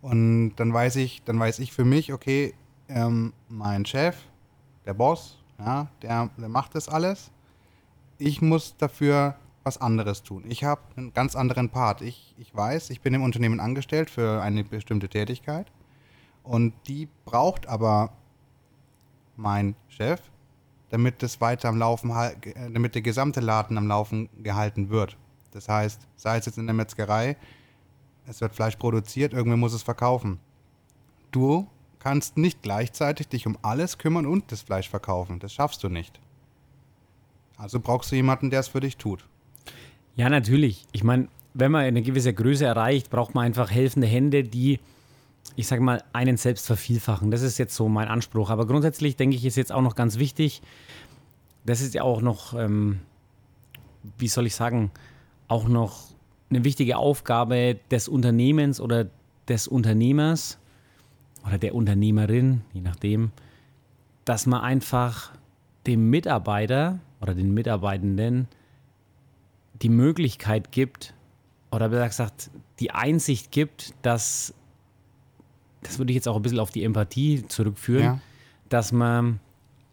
Und 0.01 0.55
dann 0.57 0.74
weiß 0.74 0.98
ich, 0.98 1.24
dann 1.24 1.39
weiß 1.39 1.60
ich 1.60 1.72
für 1.72 1.86
mich, 1.86 2.13
okay, 2.13 2.53
ähm, 2.88 3.34
mein 3.50 3.86
Chef, 3.86 4.17
der 4.86 4.93
Boss, 4.93 5.38
ja, 5.60 5.88
der, 6.01 6.29
der 6.38 6.50
macht 6.50 6.75
das 6.75 6.88
alles. 6.88 7.31
Ich 8.17 8.41
muss 8.41 8.75
dafür 8.77 9.36
was 9.67 9.77
anderes 9.79 10.24
tun. 10.24 10.45
Ich 10.47 10.63
habe 10.63 10.81
einen 10.95 11.13
ganz 11.13 11.36
anderen 11.36 11.69
Part. 11.69 12.01
Ich, 12.01 12.33
ich 12.38 12.55
weiß, 12.55 12.89
ich 12.89 13.01
bin 13.01 13.13
im 13.13 13.21
Unternehmen 13.21 13.59
angestellt 13.59 14.09
für 14.09 14.41
eine 14.41 14.63
bestimmte 14.63 15.09
Tätigkeit 15.09 15.67
und 16.43 16.74
die 16.88 17.09
braucht 17.25 17.67
aber 17.67 18.13
mein 19.36 19.75
Chef, 19.89 20.21
damit 20.89 21.21
das 21.21 21.41
weiter 21.41 21.67
am 21.67 21.77
Laufen, 21.77 22.12
äh, 22.12 22.71
damit 22.71 22.95
der 22.95 23.01
gesamte 23.01 23.41
Laden 23.41 23.77
am 23.77 23.88
Laufen 23.88 24.29
gehalten 24.41 24.89
wird. 24.89 25.17
Das 25.51 25.67
heißt, 25.67 26.07
sei 26.15 26.38
es 26.38 26.45
jetzt 26.45 26.57
in 26.57 26.65
der 26.65 26.74
Metzgerei, 26.74 27.36
es 28.25 28.39
wird 28.39 28.55
Fleisch 28.55 28.77
produziert, 28.77 29.33
irgendwer 29.33 29.57
muss 29.57 29.74
es 29.74 29.83
verkaufen. 29.83 30.39
Du 31.31 31.67
kannst 32.00 32.38
nicht 32.38 32.62
gleichzeitig 32.62 33.27
dich 33.27 33.45
um 33.45 33.57
alles 33.62 33.97
kümmern 33.97 34.25
und 34.25 34.50
das 34.51 34.62
Fleisch 34.62 34.89
verkaufen. 34.89 35.39
Das 35.39 35.51
schaffst 35.51 35.83
du 35.83 35.89
nicht. 35.89 36.21
Also 37.57 37.81
brauchst 37.81 38.12
du 38.12 38.15
jemanden, 38.15 38.50
der 38.50 38.62
es 38.62 38.69
für 38.69 38.79
dich 38.79 38.95
tut. 38.95 39.27
Ja, 40.17 40.29
natürlich. 40.29 40.86
Ich 40.91 41.03
meine, 41.03 41.27
wenn 41.53 41.71
man 41.71 41.86
eine 41.86 42.01
gewisse 42.01 42.33
Größe 42.33 42.65
erreicht, 42.65 43.09
braucht 43.12 43.36
man 43.36 43.45
einfach 43.45 43.69
helfende 43.71 44.07
Hände, 44.07 44.43
die, 44.43 44.79
ich 45.55 45.67
sage 45.67 45.81
mal, 45.81 46.03
einen 46.12 46.38
selbst 46.38 46.65
vervielfachen. 46.65 47.29
Das 47.29 47.43
ist 47.43 47.59
jetzt 47.59 47.75
so 47.75 47.88
mein 47.88 48.07
Anspruch. 48.07 48.50
Aber 48.50 48.65
grundsätzlich 48.65 49.15
denke 49.15 49.36
ich, 49.36 49.45
ist 49.45 49.55
jetzt 49.55 49.71
auch 49.71 49.81
noch 49.81 49.95
ganz 49.95 50.17
wichtig, 50.17 50.62
das 51.65 51.81
ist 51.81 51.93
ja 51.93 52.01
auch 52.01 52.21
noch, 52.21 52.55
ähm, 52.55 53.00
wie 54.17 54.27
soll 54.27 54.47
ich 54.47 54.55
sagen, 54.55 54.91
auch 55.47 55.67
noch 55.67 56.09
eine 56.50 56.63
wichtige 56.63 56.97
Aufgabe 56.97 57.77
des 57.91 58.07
Unternehmens 58.07 58.81
oder 58.81 59.07
des 59.47 59.67
Unternehmers 59.67 60.57
oder 61.45 61.59
der 61.59 61.75
Unternehmerin, 61.75 62.62
je 62.74 62.81
nachdem, 62.81 63.31
dass 64.25 64.45
man 64.47 64.62
einfach 64.62 65.31
dem 65.86 66.09
Mitarbeiter 66.09 67.00
oder 67.21 67.36
den 67.36 67.53
Mitarbeitenden 67.53 68.47
die 69.81 69.89
Möglichkeit 69.89 70.72
gibt, 70.72 71.13
oder 71.72 71.89
besser 71.89 72.07
gesagt, 72.07 72.50
die 72.79 72.91
Einsicht 72.91 73.51
gibt, 73.51 73.93
dass, 74.01 74.53
das 75.84 75.98
würde 76.00 76.12
ich 76.12 76.15
jetzt 76.15 76.27
auch 76.27 76.36
ein 76.36 76.41
bisschen 76.41 76.60
auf 76.60 76.72
die 76.72 76.84
Empathie 76.84 77.46
zurückführen, 77.48 78.03
Ja. 78.03 78.19
dass 78.69 78.91
man 78.91 79.39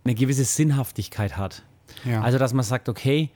eine 0.05 0.15
gewisse 0.15 0.45
Sinnhaftigkeit 0.45 1.37
hat. 1.37 1.63
Ja. 2.05 2.23
Also, 2.23 2.39
dass 2.39 2.53
man 2.53 2.65
sagt, 2.65 2.89
okay, 2.89 3.31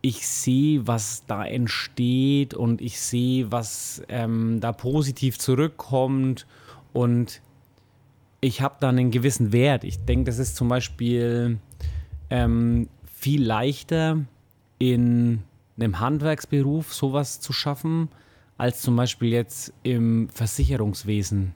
ich 0.00 0.26
sehe, 0.26 0.86
was 0.86 1.24
da 1.26 1.44
entsteht 1.44 2.54
und 2.54 2.80
ich 2.80 3.00
sehe, 3.00 3.52
was 3.52 4.02
ähm, 4.08 4.58
da 4.60 4.72
positiv 4.72 5.38
zurückkommt 5.38 6.46
und 6.92 7.40
ich 8.40 8.60
habe 8.60 8.74
da 8.80 8.88
einen 8.88 9.12
gewissen 9.12 9.52
Wert. 9.52 9.84
Ich 9.84 10.04
denke, 10.04 10.24
das 10.24 10.38
ist 10.38 10.56
zum 10.56 10.66
Beispiel 10.68 11.58
ähm, 12.30 12.88
viel 13.06 13.44
leichter 13.44 14.24
in 14.78 15.44
einem 15.82 16.00
Handwerksberuf 16.00 16.92
sowas 16.94 17.40
zu 17.40 17.52
schaffen, 17.52 18.08
als 18.58 18.80
zum 18.82 18.96
Beispiel 18.96 19.30
jetzt 19.30 19.72
im 19.82 20.28
Versicherungswesen. 20.28 21.54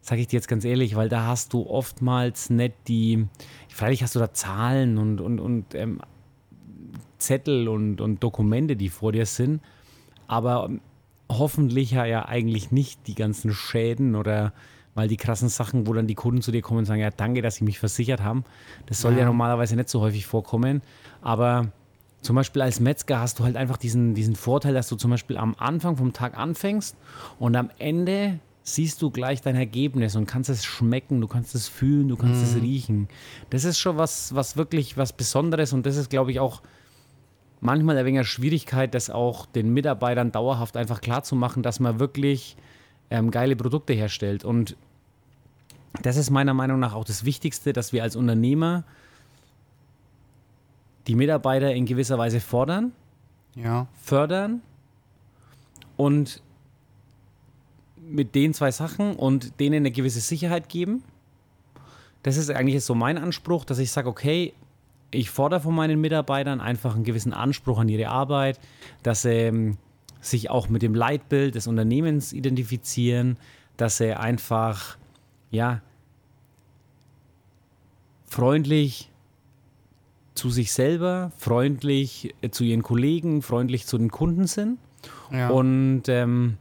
Sage 0.00 0.20
ich 0.20 0.26
dir 0.26 0.36
jetzt 0.36 0.48
ganz 0.48 0.64
ehrlich, 0.64 0.96
weil 0.96 1.08
da 1.08 1.26
hast 1.26 1.52
du 1.54 1.66
oftmals 1.66 2.50
nicht 2.50 2.74
die, 2.88 3.26
freilich 3.68 4.02
hast 4.02 4.14
du 4.14 4.18
da 4.18 4.32
Zahlen 4.32 4.98
und, 4.98 5.20
und, 5.20 5.40
und 5.40 5.74
ähm, 5.74 6.00
Zettel 7.18 7.68
und, 7.68 8.00
und 8.00 8.22
Dokumente, 8.22 8.76
die 8.76 8.90
vor 8.90 9.12
dir 9.12 9.24
sind, 9.24 9.62
aber 10.26 10.68
hoffentlich 11.30 11.92
ja, 11.92 12.26
eigentlich 12.28 12.70
nicht 12.70 13.06
die 13.06 13.14
ganzen 13.14 13.52
Schäden 13.54 14.14
oder 14.14 14.52
mal 14.94 15.08
die 15.08 15.16
krassen 15.16 15.48
Sachen, 15.48 15.86
wo 15.86 15.92
dann 15.94 16.06
die 16.06 16.14
Kunden 16.14 16.42
zu 16.42 16.52
dir 16.52 16.60
kommen 16.60 16.80
und 16.80 16.84
sagen, 16.84 17.00
ja, 17.00 17.10
danke, 17.10 17.40
dass 17.40 17.56
sie 17.56 17.64
mich 17.64 17.78
versichert 17.78 18.22
haben. 18.22 18.44
Das 18.86 19.00
soll 19.00 19.14
ja, 19.14 19.20
Ja. 19.20 19.24
normalerweise 19.26 19.74
nicht 19.74 19.88
so 19.88 20.00
häufig 20.00 20.26
vorkommen, 20.26 20.82
aber 21.22 21.72
zum 22.24 22.36
Beispiel 22.36 22.62
als 22.62 22.80
Metzger 22.80 23.20
hast 23.20 23.38
du 23.38 23.44
halt 23.44 23.56
einfach 23.56 23.76
diesen, 23.76 24.14
diesen 24.14 24.34
Vorteil, 24.34 24.72
dass 24.72 24.88
du 24.88 24.96
zum 24.96 25.10
Beispiel 25.10 25.36
am 25.36 25.54
Anfang 25.58 25.96
vom 25.98 26.12
Tag 26.12 26.36
anfängst 26.36 26.96
und 27.38 27.54
am 27.54 27.70
Ende 27.78 28.40
siehst 28.62 29.02
du 29.02 29.10
gleich 29.10 29.42
dein 29.42 29.56
Ergebnis 29.56 30.16
und 30.16 30.26
kannst 30.26 30.48
es 30.48 30.64
schmecken, 30.64 31.20
du 31.20 31.28
kannst 31.28 31.54
es 31.54 31.68
fühlen, 31.68 32.08
du 32.08 32.16
kannst 32.16 32.42
es 32.42 32.60
riechen. 32.60 33.08
Das 33.50 33.64
ist 33.64 33.78
schon 33.78 33.98
was, 33.98 34.34
was 34.34 34.56
wirklich 34.56 34.96
was 34.96 35.12
Besonderes 35.12 35.74
und 35.74 35.84
das 35.84 35.96
ist, 35.96 36.08
glaube 36.08 36.32
ich, 36.32 36.40
auch 36.40 36.62
manchmal 37.60 37.98
ein 37.98 38.06
wenig 38.06 38.26
Schwierigkeit, 38.26 38.94
das 38.94 39.10
auch 39.10 39.44
den 39.44 39.74
Mitarbeitern 39.74 40.32
dauerhaft 40.32 40.78
einfach 40.78 41.02
klar 41.02 41.24
zu 41.24 41.36
machen, 41.36 41.62
dass 41.62 41.78
man 41.78 42.00
wirklich 42.00 42.56
ähm, 43.10 43.30
geile 43.30 43.54
Produkte 43.54 43.92
herstellt. 43.92 44.44
Und 44.44 44.76
das 46.00 46.16
ist 46.16 46.30
meiner 46.30 46.54
Meinung 46.54 46.80
nach 46.80 46.94
auch 46.94 47.04
das 47.04 47.26
Wichtigste, 47.26 47.74
dass 47.74 47.92
wir 47.92 48.02
als 48.02 48.16
Unternehmer 48.16 48.84
die 51.06 51.14
Mitarbeiter 51.14 51.72
in 51.72 51.86
gewisser 51.86 52.18
Weise 52.18 52.40
fordern, 52.40 52.92
ja. 53.54 53.86
fördern 54.00 54.62
und 55.96 56.42
mit 58.00 58.34
den 58.34 58.54
zwei 58.54 58.70
Sachen 58.70 59.16
und 59.16 59.60
denen 59.60 59.76
eine 59.76 59.90
gewisse 59.90 60.20
Sicherheit 60.20 60.68
geben. 60.68 61.02
Das 62.22 62.36
ist 62.36 62.50
eigentlich 62.50 62.84
so 62.84 62.94
mein 62.94 63.18
Anspruch, 63.18 63.64
dass 63.64 63.78
ich 63.78 63.90
sage, 63.90 64.08
okay, 64.08 64.54
ich 65.10 65.30
fordere 65.30 65.60
von 65.60 65.74
meinen 65.74 66.00
Mitarbeitern 66.00 66.60
einfach 66.60 66.94
einen 66.94 67.04
gewissen 67.04 67.32
Anspruch 67.32 67.78
an 67.78 67.88
ihre 67.88 68.08
Arbeit, 68.08 68.58
dass 69.02 69.22
sie 69.22 69.30
ähm, 69.30 69.78
sich 70.20 70.50
auch 70.50 70.68
mit 70.68 70.82
dem 70.82 70.94
Leitbild 70.94 71.54
des 71.54 71.66
Unternehmens 71.66 72.32
identifizieren, 72.32 73.36
dass 73.76 73.98
sie 73.98 74.14
einfach, 74.14 74.96
ja, 75.50 75.80
freundlich 78.26 79.10
zu 80.34 80.50
sich 80.50 80.72
selber, 80.72 81.32
freundlich 81.36 82.34
äh, 82.42 82.50
zu 82.50 82.64
ihren 82.64 82.82
Kollegen, 82.82 83.42
freundlich 83.42 83.86
zu 83.86 83.98
den 83.98 84.10
Kunden 84.10 84.46
sind. 84.46 84.78
ja. 85.30 85.48
Und 85.48 86.02
ähm, 86.08 86.58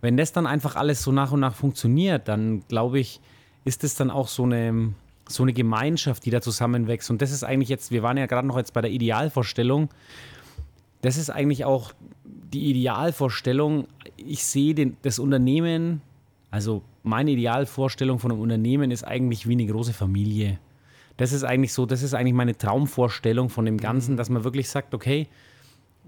wenn 0.00 0.16
das 0.16 0.32
dann 0.32 0.46
einfach 0.46 0.76
alles 0.76 1.02
so 1.02 1.10
nach 1.10 1.32
und 1.32 1.40
nach 1.40 1.54
funktioniert, 1.54 2.28
dann 2.28 2.62
glaube 2.68 3.00
ich, 3.00 3.20
ist 3.64 3.82
es 3.84 3.94
dann 3.94 4.10
auch 4.10 4.28
so 4.28 4.44
eine, 4.44 4.94
so 5.28 5.42
eine 5.42 5.52
Gemeinschaft, 5.52 6.24
die 6.24 6.30
da 6.30 6.40
zusammenwächst. 6.40 7.10
Und 7.10 7.20
das 7.20 7.32
ist 7.32 7.42
eigentlich 7.42 7.68
jetzt, 7.68 7.90
wir 7.90 8.02
waren 8.02 8.16
ja 8.16 8.26
gerade 8.26 8.46
noch 8.46 8.56
jetzt 8.56 8.72
bei 8.72 8.80
der 8.80 8.90
Idealvorstellung, 8.90 9.88
das 11.00 11.16
ist 11.16 11.30
eigentlich 11.30 11.64
auch 11.64 11.92
die 12.24 12.70
Idealvorstellung. 12.70 13.86
Ich 14.16 14.44
sehe 14.44 14.74
den, 14.74 14.96
das 15.02 15.18
Unternehmen, 15.18 16.02
also 16.50 16.82
meine 17.02 17.30
Idealvorstellung 17.32 18.18
von 18.18 18.32
einem 18.32 18.40
Unternehmen 18.40 18.90
ist 18.90 19.04
eigentlich 19.04 19.46
wie 19.46 19.52
eine 19.52 19.66
große 19.66 19.92
Familie. 19.92 20.58
Das 21.18 21.32
ist 21.32 21.44
eigentlich 21.44 21.72
so, 21.72 21.84
das 21.84 22.02
ist 22.02 22.14
eigentlich 22.14 22.32
meine 22.32 22.56
Traumvorstellung 22.56 23.50
von 23.50 23.66
dem 23.66 23.76
Ganzen, 23.76 24.16
dass 24.16 24.30
man 24.30 24.44
wirklich 24.44 24.70
sagt, 24.70 24.94
okay, 24.94 25.28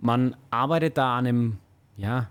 man 0.01 0.35
arbeitet 0.51 0.97
da 0.97 1.19
an 1.19 1.27
einem, 1.27 1.57
ja, 1.97 2.31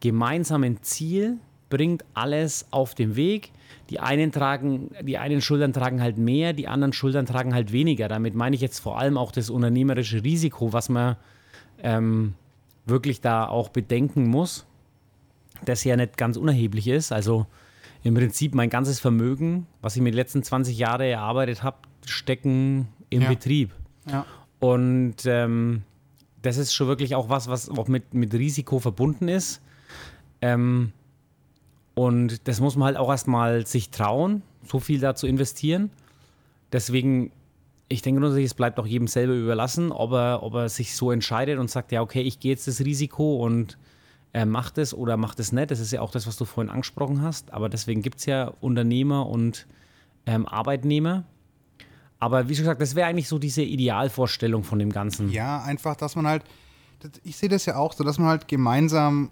gemeinsamen 0.00 0.82
Ziel, 0.82 1.38
bringt 1.70 2.04
alles 2.14 2.66
auf 2.70 2.94
den 2.94 3.16
Weg. 3.16 3.52
Die 3.90 4.00
einen 4.00 4.32
tragen, 4.32 4.90
die 5.02 5.16
einen 5.16 5.40
Schultern 5.40 5.72
tragen 5.72 6.02
halt 6.02 6.18
mehr, 6.18 6.52
die 6.52 6.68
anderen 6.68 6.92
Schultern 6.92 7.24
tragen 7.24 7.54
halt 7.54 7.72
weniger. 7.72 8.08
Damit 8.08 8.34
meine 8.34 8.56
ich 8.56 8.62
jetzt 8.62 8.80
vor 8.80 8.98
allem 8.98 9.16
auch 9.16 9.32
das 9.32 9.48
unternehmerische 9.48 10.24
Risiko, 10.24 10.72
was 10.72 10.88
man 10.88 11.16
ähm, 11.82 12.34
wirklich 12.84 13.20
da 13.20 13.46
auch 13.46 13.68
bedenken 13.68 14.26
muss, 14.26 14.66
das 15.64 15.84
ja 15.84 15.96
nicht 15.96 16.16
ganz 16.16 16.36
unerheblich 16.36 16.88
ist. 16.88 17.12
Also 17.12 17.46
im 18.02 18.14
Prinzip 18.14 18.54
mein 18.54 18.70
ganzes 18.70 19.00
Vermögen, 19.00 19.66
was 19.82 19.96
ich 19.96 20.02
mir 20.02 20.10
die 20.10 20.16
letzten 20.16 20.42
20 20.42 20.78
Jahre 20.78 21.06
erarbeitet 21.06 21.62
habe, 21.62 21.78
stecken 22.08 22.88
im 23.10 23.22
Ja. 23.22 23.28
Betrieb. 23.28 23.72
ja. 24.10 24.24
Und 24.60 25.16
ähm, 25.26 25.82
das 26.42 26.56
ist 26.56 26.72
schon 26.74 26.88
wirklich 26.88 27.14
auch 27.14 27.28
was, 27.28 27.48
was 27.48 27.68
auch 27.70 27.86
mit, 27.88 28.12
mit 28.14 28.34
Risiko 28.34 28.80
verbunden 28.80 29.28
ist. 29.28 29.60
Ähm, 30.40 30.92
und 31.94 32.46
das 32.48 32.60
muss 32.60 32.76
man 32.76 32.86
halt 32.86 32.96
auch 32.96 33.08
erstmal 33.10 33.66
sich 33.66 33.90
trauen, 33.90 34.42
so 34.64 34.78
viel 34.80 35.00
da 35.00 35.14
zu 35.14 35.26
investieren. 35.26 35.90
Deswegen, 36.72 37.30
ich 37.88 38.02
denke 38.02 38.20
grundsätzlich, 38.20 38.46
es 38.46 38.54
bleibt 38.54 38.78
auch 38.78 38.86
jedem 38.86 39.06
selber 39.08 39.34
überlassen, 39.34 39.90
ob 39.92 40.12
er, 40.12 40.42
ob 40.42 40.54
er 40.54 40.68
sich 40.68 40.94
so 40.94 41.10
entscheidet 41.10 41.58
und 41.58 41.70
sagt, 41.70 41.92
ja, 41.92 42.02
okay, 42.02 42.22
ich 42.22 42.40
gehe 42.40 42.52
jetzt 42.52 42.66
das 42.68 42.80
Risiko 42.80 43.36
und 43.44 43.78
äh, 44.32 44.44
macht 44.44 44.78
es 44.78 44.92
oder 44.94 45.16
macht 45.16 45.40
es 45.40 45.52
nicht. 45.52 45.70
Das 45.70 45.80
ist 45.80 45.90
ja 45.92 46.00
auch 46.00 46.10
das, 46.10 46.26
was 46.26 46.36
du 46.36 46.44
vorhin 46.44 46.70
angesprochen 46.70 47.22
hast. 47.22 47.52
Aber 47.52 47.68
deswegen 47.68 48.02
gibt 48.02 48.18
es 48.18 48.26
ja 48.26 48.52
Unternehmer 48.60 49.26
und 49.26 49.66
ähm, 50.26 50.46
Arbeitnehmer. 50.46 51.24
Aber 52.20 52.48
wie 52.48 52.54
schon 52.54 52.64
gesagt, 52.64 52.80
das 52.82 52.94
wäre 52.94 53.06
eigentlich 53.08 53.28
so 53.28 53.38
diese 53.38 53.62
Idealvorstellung 53.62 54.64
von 54.64 54.78
dem 54.78 54.90
Ganzen. 54.90 55.30
Ja, 55.30 55.62
einfach, 55.62 55.94
dass 55.96 56.16
man 56.16 56.26
halt, 56.26 56.42
ich 57.22 57.36
sehe 57.36 57.48
das 57.48 57.64
ja 57.66 57.76
auch 57.76 57.92
so, 57.92 58.02
dass 58.04 58.18
man 58.18 58.28
halt 58.28 58.48
gemeinsam 58.48 59.30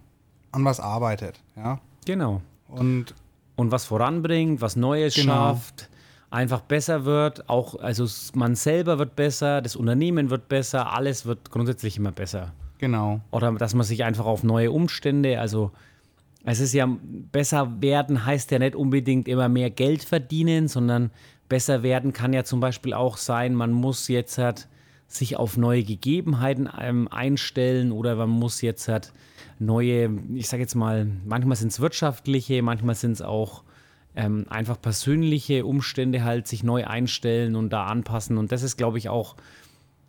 an 0.53 0.65
was 0.65 0.79
arbeitet, 0.81 1.41
ja. 1.57 1.81
Genau. 2.07 2.41
Und 2.69 3.15
Und 3.57 3.71
was 3.73 3.85
voranbringt, 3.87 4.61
was 4.61 4.77
Neues 4.77 5.15
Genau. 5.15 5.33
schafft, 5.33 5.89
einfach 6.31 6.61
besser 6.61 7.05
wird, 7.05 7.49
auch, 7.49 7.75
also 7.81 8.07
man 8.35 8.55
selber 8.55 8.99
wird 8.99 9.17
besser, 9.17 9.63
das 9.63 9.75
Unternehmen 9.77 10.31
wird 10.31 10.49
besser, 10.49 10.93
alles 10.93 11.27
wird 11.27 11.51
grundsätzlich 11.51 11.97
immer 11.97 12.13
besser. 12.13 12.53
genau, 12.79 13.21
Oder 13.31 13.53
dass 13.53 13.75
man 13.75 13.87
sich 13.87 14.05
einfach 14.05 14.27
auf 14.27 14.43
neue 14.45 14.71
Umstände, 14.71 15.41
also 15.41 15.71
es 16.45 16.61
ist 16.61 16.75
ja 16.75 16.87
besser 17.33 17.81
werden 17.83 18.25
heißt 18.27 18.51
ja 18.53 18.59
nicht 18.61 18.77
unbedingt 18.77 19.27
immer 19.27 19.49
mehr 19.49 19.71
Geld 19.71 20.05
verdienen, 20.05 20.69
sondern 20.69 21.11
besser 21.49 21.83
werden 21.83 22.13
kann 22.13 22.33
ja 22.33 22.45
zum 22.45 22.61
Beispiel 22.61 22.93
auch 22.93 23.17
sein, 23.17 23.55
man 23.55 23.73
muss 23.73 24.09
jetzt 24.09 24.39
halt 24.39 24.69
sich 25.09 25.37
auf 25.37 25.57
neue 25.57 25.85
Gegebenheiten 25.85 26.69
ähm, 26.79 27.09
einstellen 27.09 27.93
oder 27.93 28.17
man 28.17 28.31
muss 28.31 28.61
jetzt 28.61 28.89
halt 28.89 29.13
neue, 29.59 30.11
ich 30.35 30.49
sage 30.49 30.63
jetzt 30.63 30.75
mal, 30.75 31.07
manchmal 31.25 31.57
sind 31.57 31.69
es 31.69 31.81
wirtschaftliche, 31.81 32.63
manchmal 32.63 32.97
sind 32.97 33.13
es 33.13 33.23
auch 33.23 33.63
ähm, 34.17 34.47
einfach 34.49 34.81
persönliche 34.81 35.65
Umstände 35.65 36.25
halt 36.25 36.49
sich 36.49 36.65
neu 36.65 36.87
einstellen 36.87 37.55
und 37.55 37.71
da 37.73 37.87
anpassen. 37.87 38.39
Und 38.39 38.51
das 38.51 38.63
ist, 38.63 38.77
glaube 38.77 38.99
ich, 38.99 39.09
auch 39.09 39.37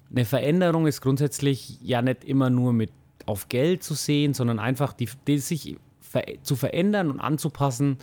eine 0.09 0.25
Veränderung 0.25 0.87
ist 0.87 1.01
grundsätzlich 1.01 1.79
ja 1.81 2.01
nicht 2.01 2.23
immer 2.23 2.49
nur 2.49 2.73
mit 2.73 2.91
auf 3.25 3.49
Geld 3.49 3.83
zu 3.83 3.93
sehen, 3.93 4.33
sondern 4.33 4.59
einfach 4.59 4.93
die, 4.93 5.09
die 5.27 5.39
sich 5.39 5.75
ver 5.99 6.23
zu 6.41 6.55
verändern 6.55 7.11
und 7.11 7.19
anzupassen 7.19 7.97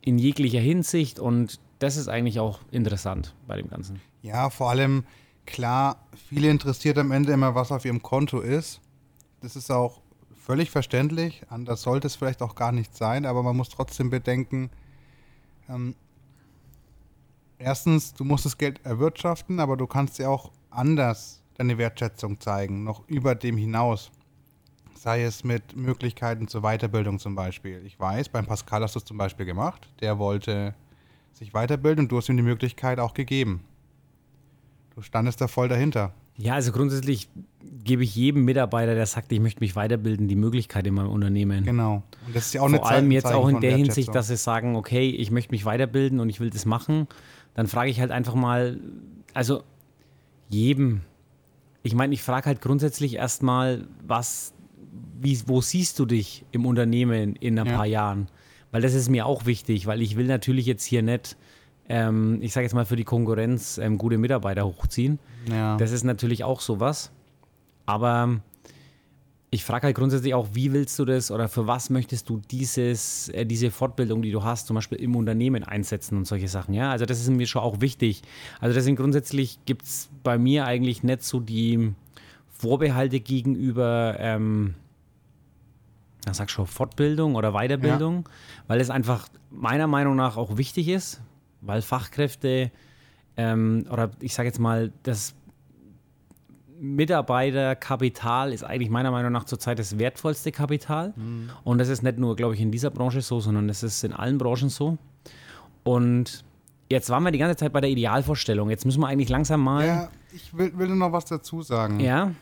in 0.00 0.18
jeglicher 0.18 0.60
Hinsicht. 0.60 1.20
Und 1.20 1.60
das 1.78 1.96
ist 1.96 2.08
eigentlich 2.08 2.40
auch 2.40 2.60
interessant 2.70 3.34
bei 3.46 3.56
dem 3.56 3.68
Ganzen. 3.68 4.00
Ja, 4.22 4.50
vor 4.50 4.70
allem 4.70 5.04
klar, 5.44 6.06
viele 6.28 6.50
interessiert 6.50 6.98
am 6.98 7.12
Ende 7.12 7.32
immer, 7.32 7.54
was 7.54 7.72
auf 7.72 7.84
ihrem 7.84 8.02
Konto 8.02 8.40
ist. 8.40 8.80
Das 9.40 9.56
ist 9.56 9.70
auch 9.70 10.00
völlig 10.34 10.70
verständlich. 10.70 11.42
Anders 11.48 11.82
sollte 11.82 12.06
es 12.06 12.16
vielleicht 12.16 12.42
auch 12.42 12.54
gar 12.54 12.72
nicht 12.72 12.96
sein, 12.96 13.26
aber 13.26 13.42
man 13.42 13.56
muss 13.56 13.68
trotzdem 13.68 14.10
bedenken, 14.10 14.70
ähm, 15.68 15.94
erstens, 17.58 18.14
du 18.14 18.24
musst 18.24 18.46
das 18.46 18.56
Geld 18.58 18.84
erwirtschaften, 18.84 19.60
aber 19.60 19.76
du 19.76 19.86
kannst 19.86 20.18
ja 20.18 20.28
auch 20.28 20.52
anders 20.70 21.42
deine 21.54 21.78
Wertschätzung 21.78 22.38
zeigen, 22.40 22.84
noch 22.84 23.06
über 23.08 23.34
dem 23.34 23.56
hinaus. 23.56 24.10
Sei 24.94 25.22
es 25.22 25.44
mit 25.44 25.76
Möglichkeiten 25.76 26.48
zur 26.48 26.62
Weiterbildung 26.62 27.18
zum 27.18 27.34
Beispiel. 27.34 27.84
Ich 27.84 27.98
weiß, 27.98 28.28
beim 28.30 28.46
Pascal 28.46 28.82
hast 28.82 28.94
du 28.94 28.98
es 28.98 29.04
zum 29.04 29.18
Beispiel 29.18 29.46
gemacht. 29.46 29.88
Der 30.00 30.18
wollte 30.18 30.74
sich 31.36 31.52
weiterbilden 31.52 32.04
und 32.04 32.12
du 32.12 32.16
hast 32.16 32.28
ihm 32.28 32.36
die 32.36 32.42
Möglichkeit 32.42 32.98
auch 32.98 33.14
gegeben. 33.14 33.62
Du 34.94 35.02
standest 35.02 35.40
da 35.40 35.48
voll 35.48 35.68
dahinter. 35.68 36.14
Ja, 36.38 36.54
also 36.54 36.72
grundsätzlich 36.72 37.28
gebe 37.84 38.02
ich 38.02 38.14
jedem 38.14 38.44
Mitarbeiter, 38.44 38.94
der 38.94 39.06
sagt, 39.06 39.32
ich 39.32 39.40
möchte 39.40 39.60
mich 39.60 39.76
weiterbilden, 39.76 40.28
die 40.28 40.36
Möglichkeit 40.36 40.86
in 40.86 40.94
meinem 40.94 41.10
Unternehmen. 41.10 41.64
Genau. 41.64 42.02
Und 42.26 42.34
das 42.34 42.46
ist 42.46 42.54
ja 42.54 42.62
auch 42.62 42.70
Vor 42.70 42.88
allem 42.88 43.10
jetzt 43.10 43.26
auch 43.26 43.48
in 43.48 43.60
der 43.60 43.76
Hinsicht, 43.76 44.14
dass 44.14 44.28
sie 44.28 44.36
sagen, 44.36 44.76
okay, 44.76 45.08
ich 45.10 45.30
möchte 45.30 45.52
mich 45.52 45.64
weiterbilden 45.64 46.20
und 46.20 46.30
ich 46.30 46.40
will 46.40 46.50
das 46.50 46.64
machen. 46.64 47.06
Dann 47.54 47.66
frage 47.66 47.90
ich 47.90 48.00
halt 48.00 48.10
einfach 48.10 48.34
mal, 48.34 48.80
also 49.34 49.62
jedem, 50.48 51.02
ich 51.82 51.94
meine, 51.94 52.14
ich 52.14 52.22
frage 52.22 52.46
halt 52.46 52.60
grundsätzlich 52.60 53.14
erstmal, 53.14 53.86
was, 54.06 54.54
wie, 55.20 55.38
wo 55.46 55.60
siehst 55.60 55.98
du 55.98 56.06
dich 56.06 56.44
im 56.52 56.64
Unternehmen 56.66 57.36
in 57.36 57.58
ein 57.58 57.66
ja. 57.66 57.76
paar 57.76 57.86
Jahren? 57.86 58.28
Weil 58.72 58.82
das 58.82 58.94
ist 58.94 59.08
mir 59.08 59.26
auch 59.26 59.46
wichtig, 59.46 59.86
weil 59.86 60.02
ich 60.02 60.16
will 60.16 60.26
natürlich 60.26 60.66
jetzt 60.66 60.84
hier 60.84 61.02
nicht 61.02 61.36
ähm, 61.88 62.38
ich 62.42 62.52
sage 62.52 62.64
jetzt 62.64 62.74
mal, 62.74 62.84
für 62.84 62.96
die 62.96 63.04
Konkurrenz 63.04 63.78
ähm, 63.78 63.98
gute 63.98 64.18
Mitarbeiter 64.18 64.66
hochziehen. 64.66 65.18
Ja. 65.50 65.76
Das 65.76 65.92
ist 65.92 66.04
natürlich 66.04 66.44
auch 66.44 66.60
sowas. 66.60 67.12
Aber 67.86 68.40
ich 69.50 69.64
frage 69.64 69.86
halt 69.86 69.96
grundsätzlich 69.96 70.34
auch, 70.34 70.48
wie 70.52 70.72
willst 70.72 70.98
du 70.98 71.04
das 71.04 71.30
oder 71.30 71.48
für 71.48 71.66
was 71.66 71.88
möchtest 71.88 72.28
du 72.28 72.40
dieses, 72.50 73.28
äh, 73.28 73.46
diese 73.46 73.70
Fortbildung, 73.70 74.22
die 74.22 74.32
du 74.32 74.42
hast, 74.42 74.66
zum 74.66 74.74
Beispiel 74.74 74.98
im 74.98 75.14
Unternehmen 75.14 75.62
einsetzen 75.62 76.18
und 76.18 76.26
solche 76.26 76.48
Sachen. 76.48 76.74
Ja, 76.74 76.90
also 76.90 77.06
das 77.06 77.20
ist 77.20 77.30
mir 77.30 77.46
schon 77.46 77.62
auch 77.62 77.80
wichtig. 77.80 78.22
Also 78.60 78.74
deswegen 78.74 78.96
grundsätzlich 78.96 79.60
gibt 79.64 79.84
es 79.84 80.08
bei 80.24 80.38
mir 80.38 80.66
eigentlich 80.66 81.04
nicht 81.04 81.22
so 81.22 81.38
die 81.38 81.92
Vorbehalte 82.48 83.20
gegenüber, 83.20 84.16
ähm, 84.18 84.74
sag 86.34 86.50
schon, 86.50 86.66
Fortbildung 86.66 87.34
oder 87.34 87.52
Weiterbildung, 87.52 88.24
ja. 88.24 88.32
weil 88.66 88.80
es 88.80 88.90
einfach 88.90 89.28
meiner 89.50 89.86
Meinung 89.86 90.16
nach 90.16 90.36
auch 90.36 90.56
wichtig 90.56 90.88
ist, 90.88 91.20
weil 91.60 91.82
Fachkräfte 91.82 92.70
ähm, 93.36 93.86
oder 93.90 94.10
ich 94.20 94.34
sage 94.34 94.48
jetzt 94.48 94.58
mal, 94.58 94.92
das 95.02 95.34
Mitarbeiterkapital 96.78 98.52
ist 98.52 98.64
eigentlich 98.64 98.90
meiner 98.90 99.10
Meinung 99.10 99.32
nach 99.32 99.44
zurzeit 99.44 99.78
das 99.78 99.98
wertvollste 99.98 100.52
Kapital. 100.52 101.14
Mhm. 101.16 101.50
Und 101.64 101.78
das 101.78 101.88
ist 101.88 102.02
nicht 102.02 102.18
nur, 102.18 102.36
glaube 102.36 102.54
ich, 102.54 102.60
in 102.60 102.70
dieser 102.70 102.90
Branche 102.90 103.22
so, 103.22 103.40
sondern 103.40 103.68
das 103.68 103.82
ist 103.82 104.04
in 104.04 104.12
allen 104.12 104.38
Branchen 104.38 104.68
so. 104.68 104.98
Und 105.84 106.44
jetzt 106.90 107.08
waren 107.10 107.22
wir 107.22 107.30
die 107.30 107.38
ganze 107.38 107.56
Zeit 107.56 107.72
bei 107.72 107.80
der 107.80 107.90
Idealvorstellung. 107.90 108.70
Jetzt 108.70 108.84
müssen 108.84 109.00
wir 109.00 109.08
eigentlich 109.08 109.28
langsam 109.28 109.62
mal. 109.62 109.86
Ja, 109.86 110.08
ich 110.34 110.56
will, 110.56 110.76
will 110.76 110.88
noch 110.88 111.12
was 111.12 111.24
dazu 111.24 111.62
sagen. 111.62 112.00
Ja. 112.00 112.32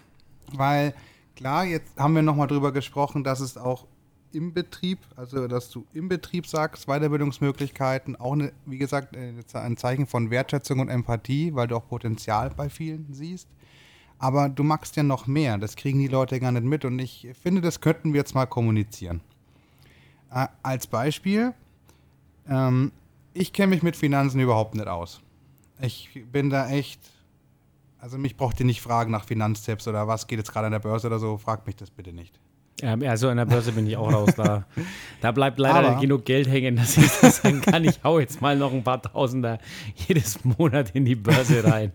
Weil, 0.53 0.95
klar, 1.37 1.65
jetzt 1.65 1.97
haben 1.99 2.15
wir 2.15 2.23
nochmal 2.23 2.47
drüber 2.47 2.73
gesprochen, 2.73 3.25
dass 3.25 3.41
es 3.41 3.57
auch 3.57 3.87
im 4.33 4.53
Betrieb, 4.53 4.99
also 5.17 5.47
dass 5.47 5.71
du 5.71 5.87
im 5.93 6.09
Betrieb 6.09 6.47
sagst, 6.47 6.87
Weiterbildungsmöglichkeiten, 6.87 8.17
auch 8.17 8.33
eine, 8.33 8.53
wie 8.67 8.79
gesagt, 8.79 9.17
ein 9.17 9.77
Zeichen 9.77 10.07
von 10.07 10.31
Wertschätzung 10.31 10.81
und 10.81 10.89
Empathie, 10.89 11.55
weil 11.55 11.69
du 11.69 11.77
auch 11.77 11.87
Potenzial 11.87 12.51
bei 12.51 12.69
vielen 12.69 13.13
siehst. 13.13 13.49
Aber 14.19 14.49
du 14.49 14.63
magst 14.63 14.97
ja 14.97 15.03
noch 15.03 15.27
mehr, 15.27 15.59
das 15.59 15.77
kriegen 15.77 15.99
die 15.99 16.09
Leute 16.09 16.41
gar 16.41 16.53
nicht 16.53 16.65
mit 16.65 16.85
und 16.85 16.99
ich 16.99 17.29
finde, 17.41 17.61
das 17.61 17.81
könnten 17.81 18.13
wir 18.13 18.19
jetzt 18.19 18.35
mal 18.35 18.47
kommunizieren. 18.47 19.21
Äh, 20.31 20.49
als 20.63 20.87
Beispiel, 20.87 21.53
ähm, 22.49 22.93
ich 23.35 23.53
kenne 23.53 23.69
mich 23.69 23.83
mit 23.83 23.97
Finanzen 23.97 24.41
überhaupt 24.41 24.75
nicht 24.75 24.87
aus. 24.87 25.21
Ich 25.81 26.25
bin 26.31 26.51
da 26.51 26.71
echt, 26.71 27.01
also 28.05 28.19
mich 28.19 28.37
braucht 28.37 28.61
ihr 28.61 28.67
nicht 28.67 28.83
fragen 28.83 29.11
nach 29.11 29.25
Finanztipps 29.25 29.89
oder 29.89 30.07
was 30.07 30.27
geht 30.27 30.39
jetzt 30.39 30.53
gerade 30.53 30.67
an 30.67 30.73
der 30.73 30.79
Börse 30.79 31.07
oder 31.07 31.19
so, 31.19 31.39
fragt 31.39 31.67
mich 31.67 31.77
das 31.77 31.91
bitte 31.91 32.13
nicht. 32.13 32.39
Ja, 32.83 32.99
also 33.09 33.31
an 33.31 33.39
der 33.39 33.47
Börse 33.47 33.73
bin 33.73 33.87
ich 33.87 33.97
auch 33.97 34.13
raus. 34.13 34.35
Da, 34.37 34.67
da 35.23 35.33
bleibt 35.33 35.59
leider 35.59 35.93
Aber, 35.93 36.01
genug 36.03 36.27
Geld 36.27 36.47
hängen, 36.47 36.77
dass 36.77 36.99
ich 36.99 37.11
das 37.23 37.37
sagen 37.39 37.63
kann. 37.63 37.83
Ich 37.83 38.05
hau 38.05 38.19
jetzt 38.19 38.43
mal 38.43 38.59
noch 38.59 38.75
ein 38.75 38.85
paar 38.85 39.01
Tausender 39.01 39.59
jedes 40.07 40.45
Monat 40.45 40.91
in 40.91 41.07
die 41.07 41.15
Börse 41.15 41.65
rein. 41.65 41.93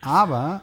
Aber 0.00 0.62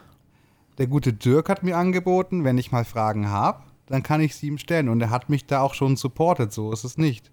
der 0.78 0.86
gute 0.86 1.12
Dirk 1.12 1.50
hat 1.50 1.62
mir 1.62 1.76
angeboten, 1.76 2.44
wenn 2.44 2.56
ich 2.56 2.72
mal 2.72 2.86
Fragen 2.86 3.28
habe, 3.28 3.62
dann 3.84 4.02
kann 4.02 4.22
ich 4.22 4.36
sie 4.36 4.46
ihm 4.46 4.56
stellen. 4.56 4.88
Und 4.88 5.02
er 5.02 5.10
hat 5.10 5.28
mich 5.28 5.44
da 5.44 5.60
auch 5.60 5.74
schon 5.74 5.96
supportet, 5.96 6.54
so 6.54 6.72
ist 6.72 6.84
es 6.84 6.96
nicht 6.96 7.30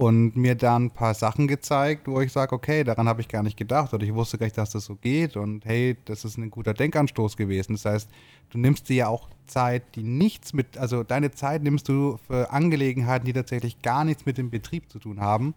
und 0.00 0.34
mir 0.34 0.54
dann 0.54 0.84
ein 0.84 0.90
paar 0.90 1.12
Sachen 1.12 1.46
gezeigt, 1.46 2.08
wo 2.08 2.22
ich 2.22 2.32
sage, 2.32 2.54
okay, 2.54 2.84
daran 2.84 3.06
habe 3.06 3.20
ich 3.20 3.28
gar 3.28 3.42
nicht 3.42 3.58
gedacht 3.58 3.92
oder 3.92 4.02
ich 4.02 4.14
wusste 4.14 4.38
gar 4.38 4.46
nicht, 4.46 4.56
dass 4.56 4.70
das 4.70 4.86
so 4.86 4.96
geht 4.96 5.36
und 5.36 5.66
hey, 5.66 5.94
das 6.06 6.24
ist 6.24 6.38
ein 6.38 6.50
guter 6.50 6.72
Denkanstoß 6.72 7.36
gewesen. 7.36 7.74
Das 7.74 7.84
heißt, 7.84 8.10
du 8.48 8.56
nimmst 8.56 8.88
dir 8.88 8.96
ja 8.96 9.08
auch 9.08 9.28
Zeit, 9.44 9.82
die 9.96 10.02
nichts 10.02 10.54
mit, 10.54 10.78
also 10.78 11.02
deine 11.02 11.32
Zeit 11.32 11.62
nimmst 11.62 11.86
du 11.90 12.18
für 12.26 12.50
Angelegenheiten, 12.50 13.26
die 13.26 13.34
tatsächlich 13.34 13.82
gar 13.82 14.04
nichts 14.04 14.24
mit 14.24 14.38
dem 14.38 14.48
Betrieb 14.48 14.90
zu 14.90 15.00
tun 15.00 15.20
haben, 15.20 15.54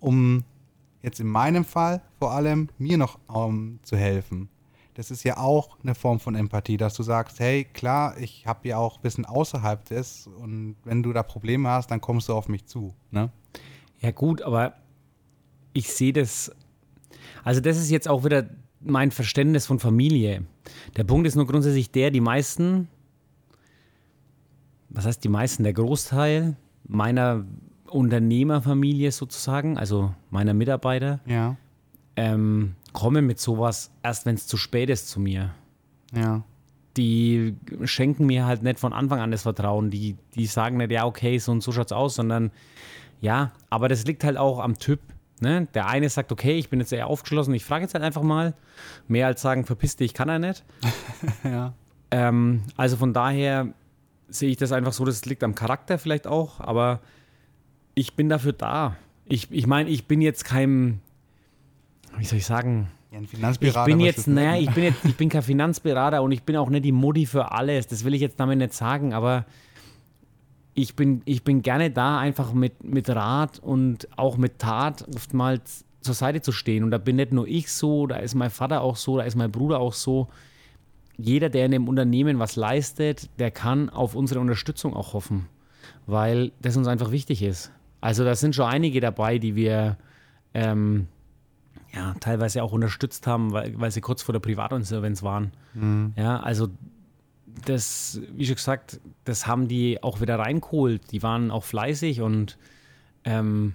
um 0.00 0.44
jetzt 1.02 1.18
in 1.18 1.28
meinem 1.28 1.64
Fall 1.64 2.02
vor 2.18 2.32
allem 2.32 2.68
mir 2.76 2.98
noch 2.98 3.18
um, 3.26 3.78
zu 3.84 3.96
helfen. 3.96 4.50
Das 4.92 5.10
ist 5.10 5.24
ja 5.24 5.38
auch 5.38 5.78
eine 5.82 5.94
Form 5.94 6.20
von 6.20 6.34
Empathie, 6.34 6.76
dass 6.76 6.92
du 6.92 7.02
sagst, 7.02 7.40
hey, 7.40 7.64
klar, 7.64 8.18
ich 8.18 8.46
habe 8.46 8.68
ja 8.68 8.76
auch 8.76 8.98
bisschen 8.98 9.24
außerhalb 9.24 9.82
des 9.86 10.26
und 10.26 10.76
wenn 10.84 11.02
du 11.02 11.14
da 11.14 11.22
Probleme 11.22 11.70
hast, 11.70 11.90
dann 11.90 12.02
kommst 12.02 12.28
du 12.28 12.34
auf 12.34 12.48
mich 12.48 12.66
zu. 12.66 12.92
Ne? 13.10 13.30
Ja, 14.00 14.10
gut, 14.10 14.42
aber 14.42 14.74
ich 15.72 15.92
sehe 15.92 16.12
das. 16.12 16.52
Also, 17.44 17.60
das 17.60 17.78
ist 17.78 17.90
jetzt 17.90 18.08
auch 18.08 18.24
wieder 18.24 18.48
mein 18.80 19.10
Verständnis 19.10 19.66
von 19.66 19.78
Familie. 19.78 20.44
Der 20.96 21.04
Punkt 21.04 21.26
ist 21.26 21.34
nur 21.34 21.46
grundsätzlich 21.46 21.90
der, 21.90 22.10
die 22.10 22.20
meisten, 22.20 22.88
was 24.88 25.06
heißt 25.06 25.22
die 25.24 25.28
meisten, 25.28 25.64
der 25.64 25.72
Großteil 25.72 26.56
meiner 26.86 27.44
Unternehmerfamilie 27.86 29.12
sozusagen, 29.12 29.78
also 29.78 30.14
meiner 30.30 30.54
Mitarbeiter, 30.54 31.20
ja. 31.26 31.56
ähm, 32.16 32.74
kommen 32.92 33.26
mit 33.26 33.38
sowas 33.38 33.90
erst, 34.02 34.26
wenn 34.26 34.34
es 34.34 34.46
zu 34.46 34.56
spät 34.56 34.90
ist 34.90 35.08
zu 35.08 35.20
mir. 35.20 35.54
Ja. 36.14 36.44
Die 36.98 37.56
schenken 37.84 38.26
mir 38.26 38.44
halt 38.44 38.62
nicht 38.62 38.78
von 38.78 38.92
Anfang 38.92 39.20
an 39.20 39.30
das 39.30 39.42
Vertrauen. 39.42 39.90
Die, 39.90 40.16
die 40.34 40.46
sagen 40.46 40.76
nicht, 40.76 40.90
ja, 40.90 41.06
okay, 41.06 41.38
so 41.38 41.52
und 41.52 41.62
so 41.62 41.72
schaut's 41.72 41.92
aus, 41.92 42.16
sondern 42.16 42.50
ja, 43.20 43.52
aber 43.70 43.88
das 43.88 44.04
liegt 44.04 44.24
halt 44.24 44.36
auch 44.36 44.58
am 44.58 44.78
Typ. 44.78 45.00
Ne? 45.40 45.68
Der 45.74 45.86
eine 45.86 46.08
sagt, 46.08 46.32
okay, 46.32 46.58
ich 46.58 46.68
bin 46.68 46.80
jetzt 46.80 46.92
eher 46.92 47.06
aufgeschlossen, 47.06 47.54
ich 47.54 47.64
frage 47.64 47.84
jetzt 47.84 47.94
halt 47.94 48.04
einfach 48.04 48.22
mal. 48.22 48.54
Mehr 49.06 49.26
als 49.26 49.40
sagen, 49.40 49.64
verpiss 49.64 49.96
dich, 49.96 50.12
kann 50.12 50.28
er 50.28 50.38
nicht. 50.38 50.64
ja. 51.44 51.72
Ähm, 52.10 52.62
also 52.76 52.96
von 52.96 53.12
daher 53.12 53.68
sehe 54.28 54.50
ich 54.50 54.56
das 54.56 54.72
einfach 54.72 54.92
so, 54.92 55.04
das 55.04 55.24
liegt 55.24 55.44
am 55.44 55.54
Charakter 55.54 55.98
vielleicht 55.98 56.26
auch, 56.26 56.60
aber 56.60 57.00
ich 57.94 58.14
bin 58.14 58.28
dafür 58.28 58.52
da. 58.52 58.96
Ich, 59.24 59.50
ich 59.50 59.66
meine, 59.66 59.90
ich 59.90 60.06
bin 60.06 60.20
jetzt 60.20 60.44
kein, 60.44 61.00
wie 62.16 62.24
soll 62.24 62.38
ich 62.38 62.46
sagen, 62.46 62.90
ja, 63.10 63.18
ein 63.18 63.26
Finanzberater. 63.26 63.88
Ich 63.88 63.96
bin 63.96 64.00
jetzt, 64.04 64.26
naja, 64.26 64.60
ich 64.60 64.70
bin 64.70 64.84
jetzt, 64.84 65.04
ich 65.04 65.16
bin 65.16 65.28
kein 65.28 65.42
Finanzberater 65.42 66.22
und 66.22 66.32
ich 66.32 66.42
bin 66.42 66.56
auch 66.56 66.68
nicht 66.68 66.84
die 66.84 66.92
Mutti 66.92 67.26
für 67.26 67.52
alles. 67.52 67.86
Das 67.86 68.04
will 68.04 68.14
ich 68.14 68.20
jetzt 68.20 68.38
damit 68.38 68.58
nicht 68.58 68.74
sagen, 68.74 69.14
aber 69.14 69.46
ich 70.74 70.94
bin, 70.94 71.22
ich 71.24 71.42
bin 71.42 71.62
gerne 71.62 71.90
da, 71.90 72.18
einfach 72.18 72.52
mit, 72.52 72.84
mit 72.84 73.08
Rat 73.08 73.58
und 73.58 74.08
auch 74.16 74.36
mit 74.36 74.58
Tat 74.58 75.06
oftmals 75.14 75.84
zur 76.00 76.14
Seite 76.14 76.40
zu 76.40 76.52
stehen. 76.52 76.84
Und 76.84 76.90
da 76.90 76.98
bin 76.98 77.16
nicht 77.16 77.32
nur 77.32 77.48
ich 77.48 77.72
so, 77.72 78.06
da 78.06 78.16
ist 78.16 78.34
mein 78.34 78.50
Vater 78.50 78.82
auch 78.82 78.96
so, 78.96 79.16
da 79.16 79.24
ist 79.24 79.36
mein 79.36 79.50
Bruder 79.50 79.80
auch 79.80 79.94
so. 79.94 80.28
Jeder, 81.16 81.48
der 81.48 81.66
in 81.66 81.72
dem 81.72 81.88
Unternehmen 81.88 82.38
was 82.38 82.54
leistet, 82.54 83.28
der 83.40 83.50
kann 83.50 83.90
auf 83.90 84.14
unsere 84.14 84.38
Unterstützung 84.38 84.94
auch 84.94 85.14
hoffen, 85.14 85.46
weil 86.06 86.52
das 86.62 86.76
uns 86.76 86.86
einfach 86.86 87.10
wichtig 87.10 87.42
ist. 87.42 87.72
Also 88.00 88.24
da 88.24 88.36
sind 88.36 88.54
schon 88.54 88.66
einige 88.66 89.00
dabei, 89.00 89.38
die 89.38 89.56
wir 89.56 89.96
ähm, 90.54 91.08
ja, 91.94 92.14
teilweise 92.20 92.62
auch 92.62 92.72
unterstützt 92.72 93.26
haben, 93.26 93.52
weil, 93.52 93.78
weil 93.78 93.90
sie 93.90 94.00
kurz 94.00 94.22
vor 94.22 94.32
der 94.32 94.40
Privatinsolvenz 94.40 95.22
waren. 95.22 95.52
Mhm. 95.74 96.12
Ja, 96.16 96.40
also 96.40 96.68
das, 97.64 98.20
wie 98.34 98.46
schon 98.46 98.56
gesagt, 98.56 99.00
das 99.24 99.46
haben 99.46 99.68
die 99.68 100.02
auch 100.02 100.20
wieder 100.20 100.38
reingeholt. 100.38 101.10
Die 101.12 101.22
waren 101.22 101.50
auch 101.50 101.64
fleißig 101.64 102.20
und 102.20 102.58
ähm, 103.24 103.74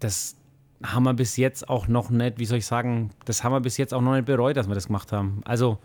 das, 0.00 0.36
haben 0.84 1.04
wir 1.04 1.14
bis 1.14 1.36
jetzt 1.36 1.68
auch 1.68 1.88
noch 1.88 2.10
nicht, 2.10 2.38
wie 2.38 2.44
soll 2.44 2.58
ich 2.58 2.66
sagen, 2.66 3.10
das 3.24 3.44
haben 3.44 3.52
wir 3.52 3.60
bis 3.60 3.76
jetzt 3.76 3.94
auch 3.94 4.00
noch 4.00 4.14
nicht 4.14 4.24
bereut, 4.26 4.56
dass 4.56 4.68
wir 4.68 4.74
das 4.74 4.86
gemacht 4.86 5.12
haben. 5.12 5.40
Also 5.44 5.78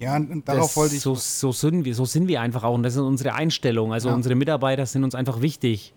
ja, 0.00 0.16
und 0.16 0.48
darauf 0.48 0.68
das, 0.68 0.76
wollte 0.76 0.96
ich. 0.96 1.02
So, 1.02 1.14
so, 1.14 1.52
sind 1.52 1.84
wir, 1.84 1.94
so 1.94 2.04
sind 2.04 2.28
wir 2.28 2.40
einfach 2.40 2.64
auch 2.64 2.74
und 2.74 2.82
das 2.82 2.94
ist 2.94 3.00
unsere 3.00 3.34
Einstellung. 3.34 3.92
Also 3.92 4.08
Ja. 4.08 4.14
unsere 4.14 4.34
Mitarbeiter 4.34 4.86
sind 4.86 5.04
uns 5.04 5.14
einfach 5.14 5.40
wichtig. 5.40 5.94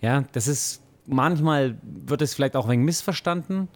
Ja, 0.00 0.24
das 0.32 0.48
ist, 0.48 0.82
manchmal 1.06 1.78
wird 1.82 2.22
es 2.22 2.34
vielleicht 2.34 2.56
auch 2.56 2.66
ein 2.66 2.72
wenig 2.72 2.86
missverstanden, 2.86 3.68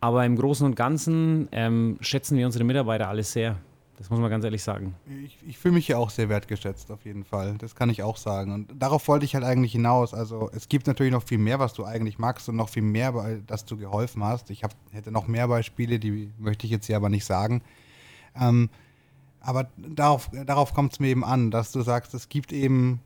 aber 0.00 0.24
im 0.24 0.36
Großen 0.36 0.66
und 0.66 0.76
Ganzen 0.76 1.48
ähm, 1.52 1.98
schätzen 2.00 2.36
wir 2.36 2.46
unsere 2.46 2.64
Mitarbeiter 2.64 3.08
alle 3.08 3.22
sehr. 3.22 3.56
Das 3.98 4.10
muss 4.10 4.20
man 4.20 4.28
ganz 4.28 4.44
ehrlich 4.44 4.62
sagen. 4.62 4.94
Ich, 5.24 5.38
ich 5.46 5.58
fühle 5.58 5.74
mich 5.74 5.88
ja 5.88 5.96
auch 5.96 6.10
sehr 6.10 6.28
wertgeschätzt, 6.28 6.90
auf 6.90 7.06
jeden 7.06 7.24
Fall. 7.24 7.54
Das 7.56 7.74
kann 7.74 7.88
ich 7.88 8.02
auch 8.02 8.18
sagen. 8.18 8.52
Und 8.52 8.68
darauf 8.78 9.08
wollte 9.08 9.24
ich 9.24 9.34
halt 9.34 9.44
eigentlich 9.44 9.72
hinaus. 9.72 10.12
Also, 10.12 10.50
es 10.52 10.68
gibt 10.68 10.86
natürlich 10.86 11.12
noch 11.12 11.22
viel 11.22 11.38
mehr, 11.38 11.58
was 11.58 11.72
du 11.72 11.84
eigentlich 11.84 12.18
magst 12.18 12.46
und 12.50 12.56
noch 12.56 12.68
viel 12.68 12.82
mehr, 12.82 13.40
dass 13.46 13.64
du 13.64 13.78
geholfen 13.78 14.22
hast. 14.22 14.50
Ich 14.50 14.64
hab, 14.64 14.74
hätte 14.90 15.10
noch 15.10 15.28
mehr 15.28 15.48
Beispiele, 15.48 15.98
die 15.98 16.30
möchte 16.38 16.66
ich 16.66 16.72
jetzt 16.72 16.86
hier 16.86 16.96
aber 16.96 17.08
nicht 17.08 17.24
sagen. 17.24 17.62
Ähm, 18.38 18.68
aber 19.40 19.70
darauf, 19.78 20.28
darauf 20.44 20.74
kommt 20.74 20.92
es 20.92 21.00
mir 21.00 21.08
eben 21.08 21.24
an, 21.24 21.50
dass 21.50 21.72
du 21.72 21.80
sagst, 21.80 22.12
es 22.12 22.28
gibt 22.28 22.52
eben, 22.52 23.00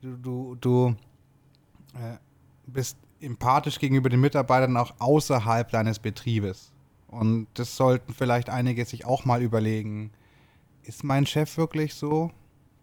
du, 0.00 0.16
du, 0.16 0.54
du 0.54 0.96
äh, 1.94 2.16
bist 2.72 2.96
empathisch 3.20 3.78
gegenüber 3.78 4.08
den 4.08 4.20
Mitarbeitern 4.20 4.76
auch 4.76 4.94
außerhalb 4.98 5.70
deines 5.70 5.98
Betriebes. 5.98 6.72
Und 7.08 7.46
das 7.54 7.76
sollten 7.76 8.12
vielleicht 8.14 8.50
einige 8.50 8.84
sich 8.84 9.04
auch 9.04 9.24
mal 9.24 9.42
überlegen. 9.42 10.10
Ist 10.82 11.04
mein 11.04 11.26
Chef 11.26 11.56
wirklich 11.56 11.94
so? 11.94 12.30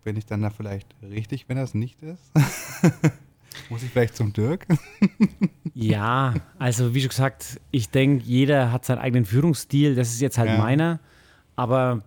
Bin 0.03 0.17
ich 0.17 0.25
dann 0.25 0.41
da 0.41 0.49
vielleicht 0.49 0.87
richtig, 1.01 1.47
wenn 1.47 1.57
das 1.57 1.73
nicht 1.73 2.01
ist? 2.01 2.31
Muss 3.69 3.83
ich 3.83 3.89
vielleicht 3.91 4.15
zum 4.15 4.33
Dirk? 4.33 4.67
Ja, 5.77 6.35
also 6.57 6.93
wie 6.95 7.01
schon 7.01 7.09
gesagt, 7.09 7.59
ich 7.69 7.89
denke, 7.89 8.23
jeder 8.23 8.71
hat 8.71 8.85
seinen 8.85 8.99
eigenen 8.99 9.25
Führungsstil. 9.25 9.93
Das 9.93 10.07
ist 10.13 10.21
jetzt 10.21 10.37
halt 10.37 10.51
Ja. 10.51 10.57
meiner. 10.57 11.01
Aber 11.57 12.01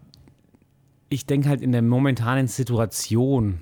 ich 1.11 1.27
denke 1.27 1.51
halt 1.51 1.61
in 1.61 1.73
der 1.73 1.83
momentanen 1.83 2.49
Situation, 2.49 3.61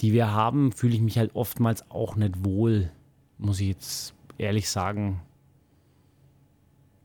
die 0.00 0.12
wir 0.12 0.32
haben, 0.32 0.72
fühle 0.72 0.94
ich 0.96 1.00
mich 1.00 1.16
halt 1.16 1.36
oftmals 1.36 1.88
auch 1.92 2.16
nicht 2.16 2.44
wohl, 2.44 2.90
muss 3.38 3.60
ich 3.60 3.68
jetzt 3.68 4.14
ehrlich 4.38 4.68
sagen. 4.68 5.20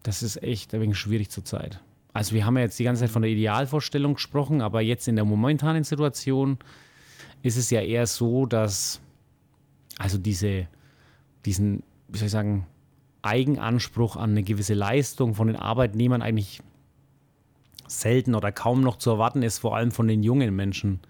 Das 0.04 0.24
ist 0.24 0.42
echt 0.42 0.74
ein 0.74 0.82
wenig 0.82 0.98
schwierig 0.98 1.30
zurzeit. 1.30 1.82
Also 2.14 2.34
wir 2.34 2.46
haben 2.46 2.58
ja 2.58 2.64
jetzt 2.64 2.80
die 2.80 2.84
ganze 2.84 3.02
Zeit 3.02 3.12
von 3.12 3.22
der 3.22 3.32
Idealvorstellung 3.32 4.16
gesprochen, 4.16 4.62
aber 4.62 4.82
jetzt 4.82 5.08
in 5.08 5.16
der 5.16 5.26
momentanen 5.26 5.84
Situation 5.84 6.58
ist 7.44 7.58
es 7.58 7.70
ja 7.70 7.82
eher 7.82 8.08
so, 8.08 8.46
dass 8.46 9.02
also 9.98 10.18
diese, 10.18 10.68
diesen, 11.46 11.84
wie 12.08 12.18
soll 12.18 12.28
ich 12.28 12.32
sagen, 12.32 12.66
Eigenanspruch 13.22 14.16
an 14.16 14.32
eine 14.32 14.44
gewisse 14.44 14.74
Leistung 14.74 15.36
von 15.36 15.48
den 15.48 15.58
Arbeitnehmern 15.58 16.22
eigentlich 16.22 16.62
selten 17.88 18.34
oder 18.34 18.52
kaum 18.52 18.82
noch 18.82 18.98
zu 18.98 19.10
erwarten 19.10 19.44
ist, 19.44 19.60
vor 19.60 19.76
allem 19.76 19.92
von 19.92 20.08
den 20.08 20.24
jungen 20.24 20.56
Menschen. 20.56 21.02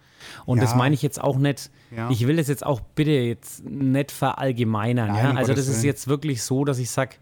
Und 0.45 0.57
Ja. 0.57 0.63
das 0.65 0.75
meine 0.75 0.93
ich 0.95 1.01
jetzt 1.01 1.21
auch 1.21 1.37
nicht, 1.37 1.69
Ja. 1.95 2.09
ich 2.09 2.25
will 2.27 2.37
das 2.37 2.47
jetzt 2.47 2.65
auch 2.65 2.79
bitte 2.81 3.11
jetzt 3.11 3.63
nicht 3.65 4.11
verallgemeinern. 4.11 5.07
Nein, 5.09 5.33
ja? 5.33 5.39
Also 5.39 5.53
das 5.53 5.67
ist 5.67 5.83
jetzt 5.83 6.07
wirklich 6.07 6.43
so, 6.43 6.65
dass 6.65 6.79
ich 6.79 6.89
sage, 6.89 7.15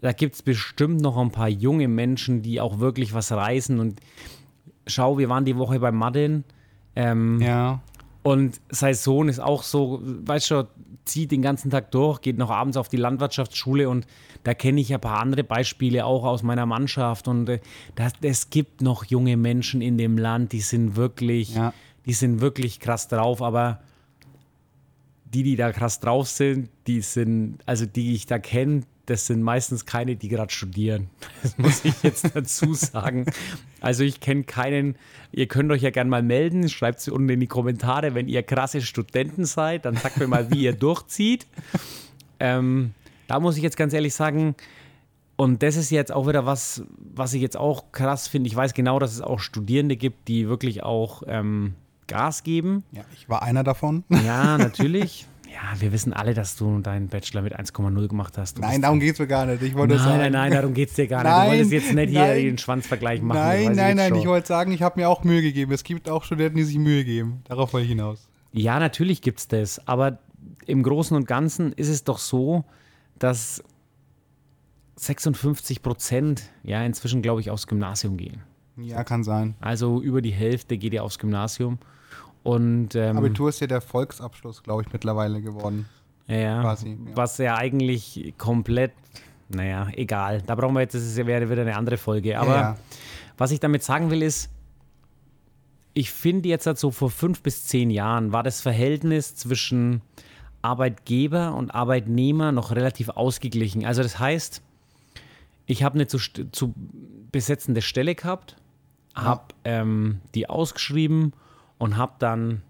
da 0.00 0.12
gibt 0.12 0.34
es 0.36 0.42
bestimmt 0.42 1.00
noch 1.00 1.16
ein 1.16 1.30
paar 1.32 1.48
junge 1.48 1.88
Menschen, 1.88 2.42
die 2.42 2.60
auch 2.60 2.78
wirklich 2.78 3.14
was 3.14 3.32
reißen. 3.32 3.80
Und 3.80 4.00
schau, 4.86 5.18
wir 5.18 5.28
waren 5.28 5.44
die 5.44 5.56
Woche 5.56 5.80
bei 5.80 5.90
Madden. 5.92 6.44
Ähm, 6.96 7.40
Ja. 7.40 7.80
und 8.22 8.60
sein 8.70 8.94
Sohn 8.94 9.28
ist 9.28 9.38
auch 9.40 9.62
so, 9.62 10.00
weißt 10.02 10.46
schon, 10.48 10.66
zieht 11.04 11.30
den 11.32 11.40
ganzen 11.42 11.70
Tag 11.70 11.90
durch, 11.92 12.20
geht 12.20 12.36
noch 12.36 12.50
abends 12.50 12.76
auf 12.76 12.88
die 12.88 12.96
Landwirtschaftsschule 12.98 13.88
und 13.88 14.06
da 14.44 14.52
kenne 14.52 14.80
ich 14.80 14.92
ein 14.92 15.00
paar 15.00 15.20
andere 15.20 15.42
Beispiele 15.42 16.04
auch 16.04 16.24
aus 16.24 16.42
meiner 16.42 16.66
Mannschaft. 16.66 17.28
Und 17.28 17.48
äh, 17.48 17.60
das, 17.94 18.12
es 18.20 18.50
gibt 18.50 18.82
noch 18.82 19.04
junge 19.04 19.36
Menschen 19.36 19.80
in 19.80 19.96
dem 19.96 20.18
Land, 20.18 20.52
die 20.52 20.60
sind 20.60 20.96
wirklich, 20.96 21.54
Ja. 21.54 21.72
Die 22.08 22.14
sind 22.14 22.40
wirklich 22.40 22.80
krass 22.80 23.06
drauf, 23.06 23.42
aber 23.42 23.80
die, 25.26 25.42
die 25.42 25.56
da 25.56 25.72
krass 25.72 26.00
drauf 26.00 26.26
sind, 26.26 26.70
die 26.86 27.02
sind, 27.02 27.58
also 27.66 27.84
die 27.84 28.14
ich 28.14 28.24
da 28.24 28.38
kenne, 28.38 28.84
das 29.04 29.26
sind 29.26 29.42
meistens 29.42 29.84
keine, 29.84 30.16
die 30.16 30.28
gerade 30.28 30.50
studieren. 30.50 31.10
Das 31.42 31.58
muss 31.58 31.84
ich 31.84 32.02
jetzt 32.02 32.34
dazu 32.34 32.72
sagen. 32.72 33.26
Also 33.80 34.04
ich 34.04 34.20
kenne 34.20 34.44
keinen, 34.44 34.96
ihr 35.32 35.48
könnt 35.48 35.70
euch 35.70 35.82
ja 35.82 35.90
gerne 35.90 36.08
mal 36.08 36.22
melden, 36.22 36.68
schreibt 36.70 37.00
es 37.00 37.08
unten 37.08 37.28
in 37.28 37.40
die 37.40 37.46
Kommentare, 37.46 38.14
wenn 38.14 38.26
ihr 38.26 38.42
krasse 38.42 38.80
Studenten 38.80 39.44
seid, 39.44 39.84
dann 39.84 39.96
sagt 39.96 40.16
mir 40.16 40.26
mal, 40.26 40.50
wie 40.50 40.62
ihr 40.62 40.72
durchzieht. 40.72 41.46
Ähm, 42.40 42.94
da 43.26 43.38
muss 43.38 43.58
ich 43.58 43.62
jetzt 43.62 43.76
ganz 43.76 43.92
ehrlich 43.92 44.14
sagen, 44.14 44.56
und 45.36 45.62
das 45.62 45.76
ist 45.76 45.90
jetzt 45.90 46.10
auch 46.10 46.26
wieder 46.26 46.46
was, 46.46 46.82
was 46.96 47.34
ich 47.34 47.42
jetzt 47.42 47.56
auch 47.56 47.92
krass 47.92 48.28
finde. 48.28 48.48
Ich 48.48 48.56
weiß 48.56 48.72
genau, 48.72 48.98
dass 48.98 49.12
es 49.12 49.20
auch 49.20 49.40
Studierende 49.40 49.96
gibt, 49.96 50.26
die 50.26 50.48
wirklich 50.48 50.82
auch 50.82 51.22
ähm, 51.26 51.74
Gas 52.08 52.42
geben. 52.42 52.84
ja, 52.90 53.02
ich 53.14 53.28
war 53.28 53.42
einer 53.42 53.62
davon. 53.62 54.04
Ja, 54.08 54.58
natürlich. 54.58 55.26
Ja, 55.50 55.80
wir 55.80 55.92
wissen 55.92 56.12
alle, 56.12 56.34
dass 56.34 56.56
du 56.56 56.78
deinen 56.80 57.08
Bachelor 57.08 57.42
mit 57.42 57.58
1,0 57.58 58.08
gemacht 58.08 58.36
hast. 58.38 58.58
Du 58.58 58.60
Nein, 58.60 58.82
darum 58.82 59.00
geht 59.00 59.14
es 59.14 59.18
mir 59.18 59.26
gar 59.26 59.46
nicht. 59.46 59.62
Ich 59.62 59.74
wollte 59.74 59.94
nein, 59.94 60.04
sagen. 60.04 60.18
nein, 60.18 60.32
nein, 60.32 60.52
darum 60.52 60.74
geht 60.74 60.90
es 60.90 60.94
dir 60.94 61.06
gar 61.06 61.22
nicht. 61.22 61.32
Nein, 61.32 61.44
du 61.44 61.50
wolltest 61.50 61.72
jetzt 61.72 61.94
nicht 61.94 62.10
hier 62.10 62.20
nein. 62.20 62.36
den 62.36 62.58
Schwanzvergleich 62.58 63.22
machen. 63.22 63.38
Nein, 63.40 63.70
ich 63.70 63.76
nein, 63.76 63.96
nein. 63.96 64.08
schon. 64.10 64.18
Ich 64.18 64.26
wollte 64.26 64.46
sagen, 64.46 64.72
ich 64.72 64.82
habe 64.82 65.00
mir 65.00 65.08
auch 65.08 65.24
Mühe 65.24 65.42
gegeben. 65.42 65.72
Es 65.72 65.84
gibt 65.84 66.08
auch 66.08 66.22
Studenten, 66.22 66.58
die 66.58 66.64
sich 66.64 66.78
Mühe 66.78 67.04
geben. 67.04 67.42
Darauf 67.44 67.72
wollte 67.72 67.84
ich 67.84 67.90
hinaus. 67.90 68.28
Ja, 68.52 68.78
natürlich 68.78 69.22
gibt 69.22 69.38
es 69.40 69.48
das. 69.48 69.88
Aber 69.88 70.18
im 70.66 70.82
Großen 70.82 71.16
und 71.16 71.26
Ganzen 71.26 71.72
ist 71.72 71.88
es 71.88 72.04
doch 72.04 72.18
so, 72.18 72.64
dass 73.18 73.64
56 74.96 75.82
Prozent 75.82 76.42
ja 76.62 76.82
inzwischen, 76.84 77.22
glaube 77.22 77.40
ich, 77.40 77.50
aufs 77.50 77.66
Gymnasium 77.66 78.16
gehen. 78.16 78.42
Ja, 78.80 79.04
kann 79.04 79.24
sein. 79.24 79.54
Also 79.60 80.00
über 80.00 80.22
die 80.22 80.30
Hälfte 80.30 80.78
geht 80.78 80.92
ja 80.92 81.02
aufs 81.02 81.18
Gymnasium. 81.18 81.78
Und 82.42 82.94
ähm, 82.94 83.18
Abitur 83.18 83.48
ist 83.48 83.60
ja 83.60 83.66
der 83.66 83.80
Volksabschluss, 83.80 84.62
glaube 84.62 84.82
ich, 84.82 84.92
mittlerweile 84.92 85.42
geworden. 85.42 85.86
ja, 86.26 86.60
quasi, 86.60 86.90
ja. 86.90 87.16
was 87.16 87.38
ja 87.38 87.56
eigentlich 87.56 88.34
komplett, 88.38 88.92
naja, 89.48 89.88
egal. 89.94 90.42
Da 90.42 90.54
brauchen 90.54 90.74
wir 90.74 90.80
jetzt, 90.80 90.94
das 90.94 91.16
wäre 91.16 91.50
wieder 91.50 91.62
eine 91.62 91.76
andere 91.76 91.96
Folge. 91.96 92.38
Aber 92.38 92.54
ja. 92.54 92.76
Was 93.38 93.52
ich 93.52 93.60
damit 93.60 93.84
sagen 93.84 94.10
will, 94.10 94.22
ist, 94.22 94.50
ich 95.94 96.10
finde 96.10 96.48
jetzt 96.48 96.66
halt 96.66 96.78
so 96.78 96.90
vor 96.90 97.10
fünf 97.10 97.42
bis 97.42 97.64
zehn 97.64 97.90
Jahren 97.90 98.32
war 98.32 98.42
das 98.42 98.60
Verhältnis 98.60 99.34
zwischen 99.36 100.02
Arbeitgeber 100.60 101.54
und 101.54 101.70
Arbeitnehmer 101.70 102.52
noch 102.52 102.72
relativ 102.72 103.08
ausgeglichen. 103.10 103.84
Also 103.84 104.02
das 104.02 104.18
heißt, 104.18 104.60
ich 105.66 105.82
habe 105.82 105.94
eine 105.94 106.08
zu, 106.08 106.18
zu 106.18 106.74
besetzende 107.30 107.80
Stelle 107.80 108.14
gehabt, 108.14 108.56
habe 109.24 109.42
ähm, 109.64 110.20
die 110.34 110.48
ausgeschrieben 110.48 111.32
und 111.78 111.96
habe 111.96 112.12
dann, 112.18 112.62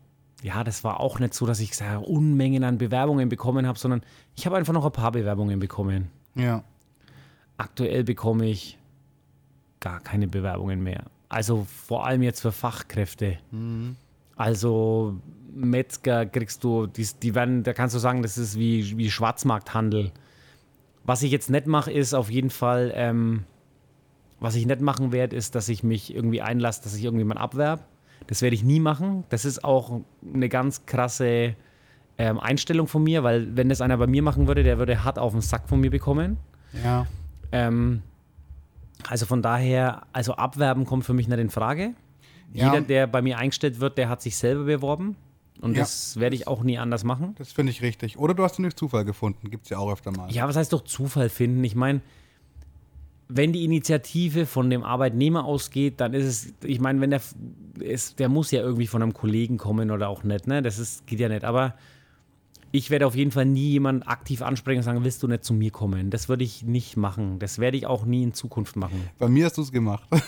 ja, 0.43 0.65
das 0.65 0.85
war 0.85 1.01
auch 1.01 1.19
nicht 1.19 1.35
so, 1.35 1.47
dass 1.47 1.61
ich 1.61 1.77
sage, 1.77 2.01
Unmengen 2.01 2.65
an 2.65 2.79
Bewerbungen 2.79 3.29
bekommen 3.29 3.67
habe, 3.67 3.79
sondern 3.79 4.03
ich 4.37 4.47
habe 4.47 4.57
einfach 4.57 4.73
noch 4.73 4.85
ein 4.85 4.93
paar 4.93 5.13
Bewerbungen 5.13 5.59
bekommen. 5.61 6.11
ja. 6.35 6.63
Aktuell 7.61 8.05
bekomme 8.05 8.47
ich 8.47 8.79
gar 9.81 9.99
keine 9.99 10.29
Bewerbungen 10.29 10.81
mehr. 10.81 11.07
Also 11.29 11.67
vor 11.87 12.07
allem 12.07 12.23
jetzt 12.23 12.41
für 12.41 12.53
Fachkräfte. 12.53 13.39
Also 14.37 15.17
Metzger 15.53 16.25
kriegst 16.27 16.63
du, 16.63 16.87
die, 16.87 17.07
die 17.21 17.35
werden, 17.35 17.65
da 17.65 17.73
kannst 17.73 17.97
du 17.97 17.99
sagen, 17.99 18.23
das 18.23 18.39
ist 18.39 18.57
wie, 18.57 18.97
wie 18.97 19.11
Schwarzmarkthandel. 19.11 20.13
Was 21.03 21.23
ich 21.23 21.33
jetzt 21.33 21.51
nicht 21.51 21.67
mache, 21.67 21.91
ist 21.91 22.15
auf 22.15 22.31
jeden 22.31 22.51
Fall, 22.51 22.93
ähm, 22.95 23.45
was 24.41 24.55
ich 24.55 24.67
nicht 24.67 24.81
machen 24.81 25.13
werde, 25.13 25.35
ist, 25.37 25.55
dass 25.55 25.69
ich 25.69 25.83
mich 25.83 26.15
irgendwie 26.15 26.41
einlasse, 26.43 26.83
dass 26.83 26.95
ich 26.95 27.05
irgendjemand 27.05 27.41
abwerbe. 27.41 27.83
Das 28.27 28.43
werde 28.43 28.55
ich 28.55 28.63
nie 28.63 28.81
machen. 28.81 29.25
Das 29.31 29.45
ist 29.45 29.65
auch 29.65 30.01
eine 30.35 30.49
ganz 30.49 30.87
krasse 30.87 31.55
ähm, 32.19 32.39
Einstellung 32.39 32.87
von 32.87 33.03
mir, 33.03 33.23
weil 33.23 33.57
wenn 33.57 33.69
das 33.69 33.81
einer 33.81 33.97
bei 33.97 34.07
mir 34.07 34.23
machen 34.23 34.47
würde, 34.47 34.63
der 34.63 34.79
würde 34.79 35.05
hart 35.05 35.19
auf 35.19 35.33
den 35.33 35.41
Sack 35.41 35.69
von 35.69 35.81
mir 35.81 35.91
bekommen. 35.91 36.37
Ja. 36.85 37.07
Ähm, 37.53 38.03
also 39.09 39.27
von 39.27 39.41
daher, 39.43 40.03
also 40.13 40.35
abwerben 40.35 40.85
kommt 40.85 41.05
für 41.05 41.15
mich 41.15 41.29
nicht 41.29 41.39
in 41.39 41.51
Frage. 41.51 41.95
Ja. 42.53 42.73
Jeder, 42.75 42.85
der 42.87 43.07
bei 43.07 43.23
mir 43.23 43.39
eingestellt 43.39 43.81
wird, 43.81 43.99
der 43.99 44.09
hat 44.09 44.21
sich 44.23 44.37
selber 44.37 44.65
beworben. 44.65 45.17
Und 45.61 45.75
Ja. 45.75 45.81
das 45.81 46.19
werde 46.19 46.37
ich 46.37 46.47
auch 46.47 46.63
nie 46.63 46.79
anders 46.79 47.05
machen. 47.05 47.35
Das 47.39 47.53
finde 47.53 47.71
ich 47.73 47.83
richtig. 47.83 48.19
Oder 48.19 48.35
du 48.35 48.43
hast 48.45 48.59
ihn 48.59 48.63
durch 48.63 48.77
Zufall 48.77 49.05
gefunden. 49.05 49.51
Gibt 49.51 49.65
es 49.65 49.71
ja 49.71 49.79
auch 49.79 49.91
öfter 49.93 50.11
mal. 50.13 50.31
Ja, 50.31 50.47
was 50.49 50.57
heißt 50.57 50.73
doch 50.73 50.83
Zufall 50.85 51.29
finden? 51.29 51.63
Ich 51.65 51.75
meine, 51.75 52.01
wenn 53.29 53.53
die 53.53 53.65
Initiative 53.65 54.47
von 54.47 54.71
dem 54.71 54.83
Arbeitnehmer 54.83 55.45
ausgeht, 55.45 56.01
dann 56.01 56.15
ist 56.15 56.25
es, 56.25 56.55
ich 56.65 56.81
meine, 56.81 57.01
wenn 57.01 57.11
der, 57.11 57.21
ist, 57.81 58.19
der 58.19 58.29
muss 58.29 58.51
ja 58.51 58.61
irgendwie 58.61 58.87
von 58.87 59.03
einem 59.03 59.13
Kollegen 59.13 59.59
kommen 59.59 59.91
oder 59.91 60.09
auch 60.09 60.25
nicht, 60.25 60.47
ne? 60.47 60.63
Das 60.63 60.79
ist, 60.79 61.07
geht 61.07 61.21
ja 61.21 61.29
nicht. 61.29 61.45
Aber 61.45 61.75
ich 62.71 62.91
werde 62.91 63.07
auf 63.07 63.15
jeden 63.15 63.31
Fall 63.31 63.47
nie 63.47 63.71
jemanden 63.71 64.03
aktiv 64.03 64.43
ansprechen 64.43 64.79
und 64.79 64.85
sagen, 64.85 65.05
willst 65.05 65.23
du 65.23 65.29
nicht 65.29 65.45
zu 65.45 65.55
mir 65.55 65.71
kommen? 65.71 66.11
Das 66.11 66.29
würde 66.29 66.45
ich 66.45 66.63
nicht 66.65 66.97
machen. 66.97 67.39
Das 67.39 67.59
werde 67.59 67.77
ich 67.79 67.87
auch 67.87 68.05
nie 68.05 68.23
in 68.23 68.35
Zukunft 68.35 68.77
machen. 68.77 69.09
Bei 69.19 69.29
mir 69.29 69.47
hast 69.47 69.57
du 69.59 69.63
es 69.63 69.73
gemacht. 69.73 70.05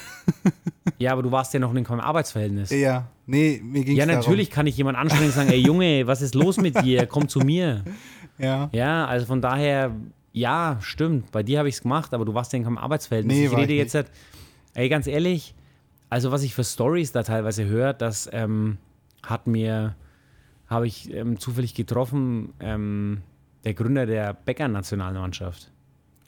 Ja, 0.98 1.12
aber 1.12 1.22
du 1.22 1.30
warst 1.32 1.54
ja 1.54 1.60
noch 1.60 1.74
in 1.74 1.82
keinem 1.84 2.00
Arbeitsverhältnis. 2.00 2.70
ja. 2.70 3.08
Nee, 3.26 3.60
mir 3.64 3.84
ging 3.84 3.92
es 3.94 3.98
Ja, 3.98 4.06
natürlich 4.06 4.50
kann 4.50 4.66
ich 4.66 4.76
jemanden 4.76 5.00
ansprechen 5.00 5.26
und 5.26 5.32
sagen, 5.32 5.48
ey 5.50 5.58
Junge, 5.58 6.06
was 6.06 6.20
ist 6.20 6.34
los 6.34 6.58
mit 6.58 6.82
dir? 6.82 7.06
Komm 7.06 7.26
zu 7.28 7.38
mir. 7.40 7.84
Ja. 8.38 8.68
Ja, 8.72 9.06
also 9.06 9.24
von 9.24 9.40
daher, 9.40 9.94
Ja, 10.32 10.78
stimmt. 10.80 11.32
Bei 11.32 11.42
dir 11.42 11.58
habe 11.58 11.68
ich 11.68 11.76
es 11.76 11.82
gemacht, 11.82 12.14
aber 12.14 12.24
du 12.24 12.34
warst 12.34 12.52
ja 12.52 12.58
in 12.58 12.64
keinem 12.64 12.78
Arbeitsverhältnis. 12.78 13.36
Nee, 13.36 13.46
ich 13.46 13.56
rede 13.56 13.72
ich 13.72 13.78
jetzt, 13.78 13.94
halt, 13.94 14.10
ey, 14.74 14.88
ganz 14.88 15.06
ehrlich, 15.06 15.54
also 16.08 16.30
was 16.30 16.42
ich 16.42 16.54
für 16.54 16.64
Stories 16.64 17.12
da 17.12 17.22
teilweise 17.22 17.64
höre, 17.64 17.92
das 17.92 18.28
ähm, 18.32 18.78
hat 19.22 19.46
mir, 19.46 19.96
habe 20.68 20.86
ich 20.86 21.12
ähm, 21.12 21.38
zufällig 21.38 21.74
getroffen, 21.74 22.52
ähm, 22.60 23.22
der 23.64 23.74
Gründer 23.74 24.06
der 24.06 24.34
Bäcker-Nationalmannschaft. 24.34 25.70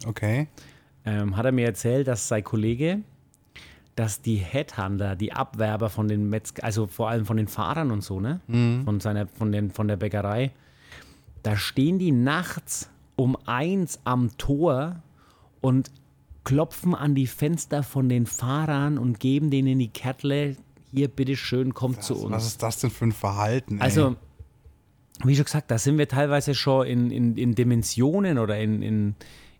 Okay. 0.06 0.48
Ähm, 1.04 1.36
hat 1.36 1.46
er 1.46 1.52
mir 1.52 1.66
erzählt, 1.66 2.06
dass 2.06 2.28
sein 2.28 2.44
Kollege, 2.44 3.00
dass 3.94 4.22
die 4.22 4.36
Headhunter, 4.36 5.16
die 5.16 5.32
Abwerber 5.32 5.90
von 5.90 6.08
den 6.08 6.28
Metzger, 6.28 6.64
also 6.64 6.86
vor 6.86 7.08
allem 7.08 7.26
von 7.26 7.36
den 7.36 7.48
Fahrern 7.48 7.90
und 7.90 8.02
so, 8.02 8.20
ne? 8.20 8.40
Von, 8.84 9.00
seiner, 9.00 9.26
von, 9.26 9.52
den, 9.52 9.70
von 9.70 9.88
der 9.88 9.96
Bäckerei, 9.96 10.52
da 11.42 11.56
stehen 11.56 11.98
die 11.98 12.12
nachts 12.12 12.88
um 13.16 13.36
eins 13.46 14.00
am 14.04 14.36
Tor 14.38 15.02
und 15.60 15.90
klopfen 16.44 16.94
an 16.94 17.14
die 17.14 17.26
Fenster 17.26 17.82
von 17.82 18.08
den 18.08 18.26
Fahrern 18.26 18.98
und 18.98 19.20
geben 19.20 19.50
denen 19.50 19.78
die 19.78 19.88
Kärtle, 19.88 20.56
hier 20.90 21.08
bitteschön, 21.08 21.72
kommt 21.72 22.02
zu 22.02 22.14
Was, 22.14 22.22
uns. 22.22 22.32
was 22.32 22.46
ist 22.46 22.62
das 22.62 22.80
denn 22.80 22.90
für 22.90 23.06
ein 23.06 23.12
Verhalten? 23.12 23.76
Ey? 23.76 23.82
Also, 23.82 24.16
wie 25.24 25.36
schon 25.36 25.44
gesagt, 25.44 25.70
da 25.70 25.78
sind 25.78 25.98
wir 25.98 26.08
teilweise 26.08 26.54
schon 26.54 26.86
in, 26.86 27.10
in, 27.10 27.36
in 27.36 27.54
Dimensionen 27.54 28.38
oder 28.38 28.58
in, 28.58 28.82
in, 28.82 29.14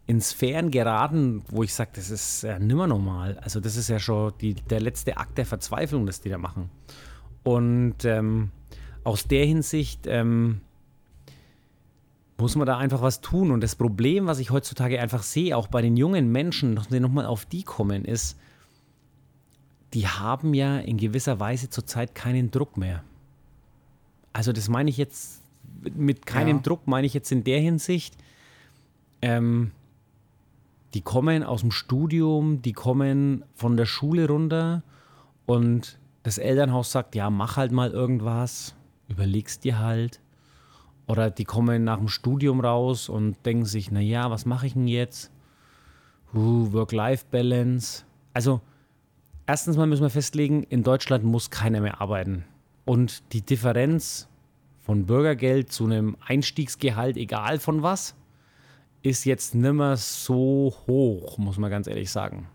in 0.06 0.20
Sphären 0.20 0.70
geraten, 0.70 1.42
wo 1.48 1.62
ich 1.62 1.72
sage, 1.72 1.92
das 1.94 2.10
ist 2.10 2.42
ja 2.42 2.58
nimmer 2.58 2.86
normal. 2.86 3.38
Also, 3.38 3.60
das 3.60 3.76
ist 3.76 3.88
ja 3.88 3.98
schon 3.98 4.32
die, 4.40 4.54
der 4.54 4.80
letzte 4.80 5.16
Akt 5.16 5.38
der 5.38 5.46
Verzweiflung, 5.46 6.04
das 6.04 6.20
die 6.20 6.28
da 6.28 6.38
machen. 6.38 6.68
Und 7.44 8.04
ähm, 8.04 8.50
aus 9.04 9.26
der 9.26 9.46
Hinsicht 9.46 10.06
ähm, 10.06 10.60
muss 12.42 12.56
man 12.56 12.66
da 12.66 12.76
einfach 12.76 13.00
was 13.02 13.20
tun. 13.20 13.50
Und 13.52 13.62
das 13.62 13.76
Problem, 13.76 14.26
was 14.26 14.40
ich 14.40 14.50
heutzutage 14.50 15.00
einfach 15.00 15.22
sehe, 15.22 15.56
auch 15.56 15.68
bei 15.68 15.80
den 15.80 15.96
jungen 15.96 16.30
Menschen, 16.30 16.74
wir 16.90 17.00
nochmal 17.00 17.24
auf 17.24 17.46
die 17.46 17.62
kommen, 17.62 18.04
ist, 18.04 18.36
die 19.94 20.08
haben 20.08 20.52
ja 20.52 20.78
in 20.78 20.96
gewisser 20.96 21.38
Weise 21.38 21.70
zurzeit 21.70 22.14
keinen 22.14 22.50
Druck 22.50 22.76
mehr. 22.76 23.04
Also 24.32 24.52
das 24.52 24.68
meine 24.68 24.90
ich 24.90 24.96
jetzt 24.96 25.42
mit 25.94 26.26
keinem 26.26 26.56
Ja. 26.56 26.62
Druck, 26.62 26.86
meine 26.86 27.06
ich 27.06 27.14
jetzt 27.14 27.30
in 27.30 27.44
der 27.44 27.60
Hinsicht, 27.60 28.16
ähm, 29.20 29.70
die 30.94 31.00
kommen 31.00 31.42
aus 31.44 31.60
dem 31.60 31.70
Studium, 31.70 32.60
die 32.60 32.72
kommen 32.72 33.44
von 33.54 33.76
der 33.76 33.86
Schule 33.86 34.26
runter 34.26 34.82
und 35.46 35.98
das 36.22 36.38
Elternhaus 36.38 36.90
sagt, 36.92 37.14
ja, 37.14 37.30
mach 37.30 37.56
halt 37.56 37.72
mal 37.72 37.90
irgendwas, 37.90 38.74
überlegst 39.08 39.64
dir 39.64 39.78
halt. 39.78 40.20
Oder 41.06 41.30
die 41.30 41.44
kommen 41.44 41.84
nach 41.84 41.98
dem 41.98 42.08
Studium 42.08 42.60
raus 42.60 43.08
und 43.08 43.36
denken 43.44 43.64
sich, 43.64 43.90
naja, 43.90 44.30
was 44.30 44.46
mache 44.46 44.66
ich 44.66 44.74
denn 44.74 44.86
jetzt? 44.88 45.30
Uh, 46.34 46.72
Work-Life-Balance. 46.72 48.04
Also, 48.32 48.60
erstens 49.46 49.76
mal 49.76 49.86
müssen 49.86 50.02
wir 50.02 50.10
festlegen, 50.10 50.62
in 50.62 50.82
Deutschland 50.82 51.24
muss 51.24 51.50
keiner 51.50 51.80
mehr 51.80 52.00
arbeiten. 52.00 52.44
Und 52.84 53.22
die 53.32 53.42
Differenz 53.42 54.28
von 54.80 55.06
Bürgergeld 55.06 55.72
zu 55.72 55.84
einem 55.84 56.16
Einstiegsgehalt, 56.26 57.16
egal 57.16 57.58
von 57.58 57.82
was, 57.82 58.14
ist 59.02 59.24
jetzt 59.24 59.54
nimmer 59.54 59.96
so 59.96 60.74
hoch, 60.86 61.38
muss 61.38 61.58
man 61.58 61.70
ganz 61.70 61.86
ehrlich 61.86 62.10
sagen. 62.10 62.48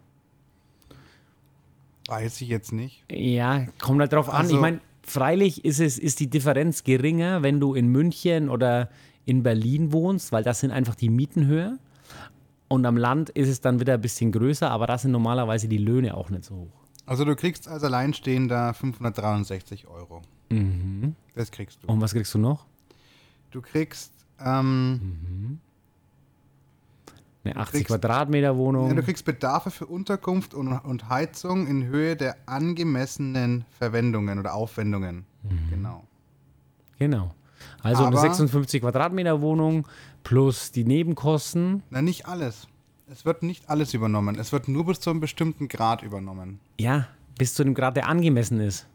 Weiß 2.08 2.40
ich 2.42 2.48
jetzt 2.48 2.72
nicht. 2.72 3.04
Ja, 3.12 3.68
kommt 3.80 4.00
halt 4.00 4.14
drauf 4.14 4.30
an. 4.30 4.38
Also- 4.44 4.56
ich 4.56 4.62
meine, 4.62 4.80
freilich 5.08 5.66
ist 5.66 5.80
es, 5.80 5.98
ist 5.98 6.20
die 6.20 6.30
Differenz 6.30 6.84
geringer, 6.84 7.42
wenn 7.44 7.60
du 7.60 7.74
in 7.74 7.88
München 7.88 8.50
oder 8.50 8.90
in 9.26 9.44
Berlin 9.44 9.92
wohnst, 9.92 10.32
weil 10.32 10.44
das 10.44 10.60
sind 10.60 10.72
einfach 10.72 10.96
die 10.96 11.10
Mieten 11.10 11.48
höher. 11.48 11.78
Und 12.70 12.86
am 12.86 12.98
Land 12.98 13.30
ist 13.30 13.48
es 13.48 13.62
dann 13.62 13.80
wieder 13.80 13.94
ein 13.96 14.02
bisschen 14.02 14.32
größer, 14.32 14.70
aber 14.70 14.88
da 14.88 14.98
sind 14.98 15.12
normalerweise 15.12 15.68
die 15.68 15.78
Löhne 15.78 16.16
auch 16.16 16.30
nicht 16.30 16.44
so 16.46 16.56
hoch. 16.56 16.74
Also 17.06 17.24
du 17.24 17.36
kriegst 17.36 17.68
als 17.70 17.84
Alleinstehender 17.84 18.74
563 18.74 19.88
Euro. 19.88 20.22
Mhm. 20.50 21.16
Das 21.36 21.52
kriegst 21.52 21.84
du. 21.84 21.88
Und 21.88 22.02
was 22.02 22.14
kriegst 22.14 22.34
du 22.34 22.38
noch? 22.38 22.66
Du 23.52 23.62
kriegst, 23.62 24.12
ähm, 24.44 24.92
Mhm. 24.94 25.60
Eine 27.52 27.60
80 27.62 27.74
kriegst- 27.74 27.88
Quadratmeter 27.88 28.58
Wohnung. 28.58 28.88
ja, 28.90 28.94
du 28.96 29.04
kriegst 29.04 29.26
Bedarfe 29.26 29.72
für 29.72 29.86
Unterkunft 29.86 30.54
und, 30.54 30.68
und 30.72 31.10
Heizung 31.10 31.68
in 31.68 31.86
Höhe 31.86 32.16
der 32.16 32.36
angemessenen 32.46 33.66
Verwendungen 33.78 34.40
oder 34.40 34.54
Aufwendungen. 34.54 35.26
Mhm. 35.44 35.70
Genau. 35.70 36.04
Genau. 37.00 37.34
Also 37.82 38.04
eine 38.06 38.16
Aber- 38.18 38.22
56 38.22 38.82
Quadratmeter 38.82 39.42
Wohnung 39.42 39.88
plus 40.24 40.72
die 40.72 40.84
Nebenkosten. 40.84 41.84
Na, 41.90 42.02
nicht 42.02 42.28
alles. 42.28 42.68
Es 43.10 43.24
wird 43.26 43.42
nicht 43.44 43.70
alles 43.70 43.94
übernommen. 43.94 44.38
Es 44.38 44.52
wird 44.52 44.68
nur 44.68 44.86
bis 44.86 45.00
zu 45.00 45.10
einem 45.10 45.20
bestimmten 45.22 45.68
Grad 45.70 46.04
übernommen. 46.04 46.60
Ja, 46.80 47.08
bis 47.38 47.54
zu 47.54 47.64
dem 47.64 47.74
Grad, 47.74 47.96
der 47.96 48.08
angemessen 48.10 48.60
ist. 48.60 48.86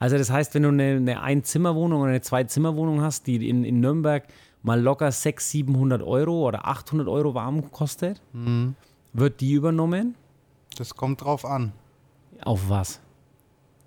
Also 0.00 0.16
das 0.18 0.30
heißt, 0.30 0.54
wenn 0.54 0.62
du 0.64 0.68
eine, 0.68 0.96
eine 0.96 1.20
Ein-Zimmer-Wohnung 1.22 2.02
oder 2.02 2.10
eine 2.10 2.20
Zwei-Zimmer-Wohnung 2.20 3.00
hast, 3.00 3.26
die 3.26 3.48
in, 3.48 3.64
in 3.64 3.80
Nürnberg 3.80 4.24
mal 4.68 4.80
locker 4.80 5.10
600, 5.10 5.40
700 5.68 6.02
Euro 6.02 6.46
oder 6.46 6.66
800 6.68 7.08
Euro 7.08 7.34
warm 7.34 7.70
kostet, 7.72 8.20
Mhm. 8.32 8.74
wird 9.12 9.40
die 9.40 9.52
übernommen? 9.52 10.14
Das 10.76 10.94
kommt 10.94 11.22
drauf 11.22 11.44
an. 11.44 11.72
Auf 12.42 12.68
was? 12.68 13.00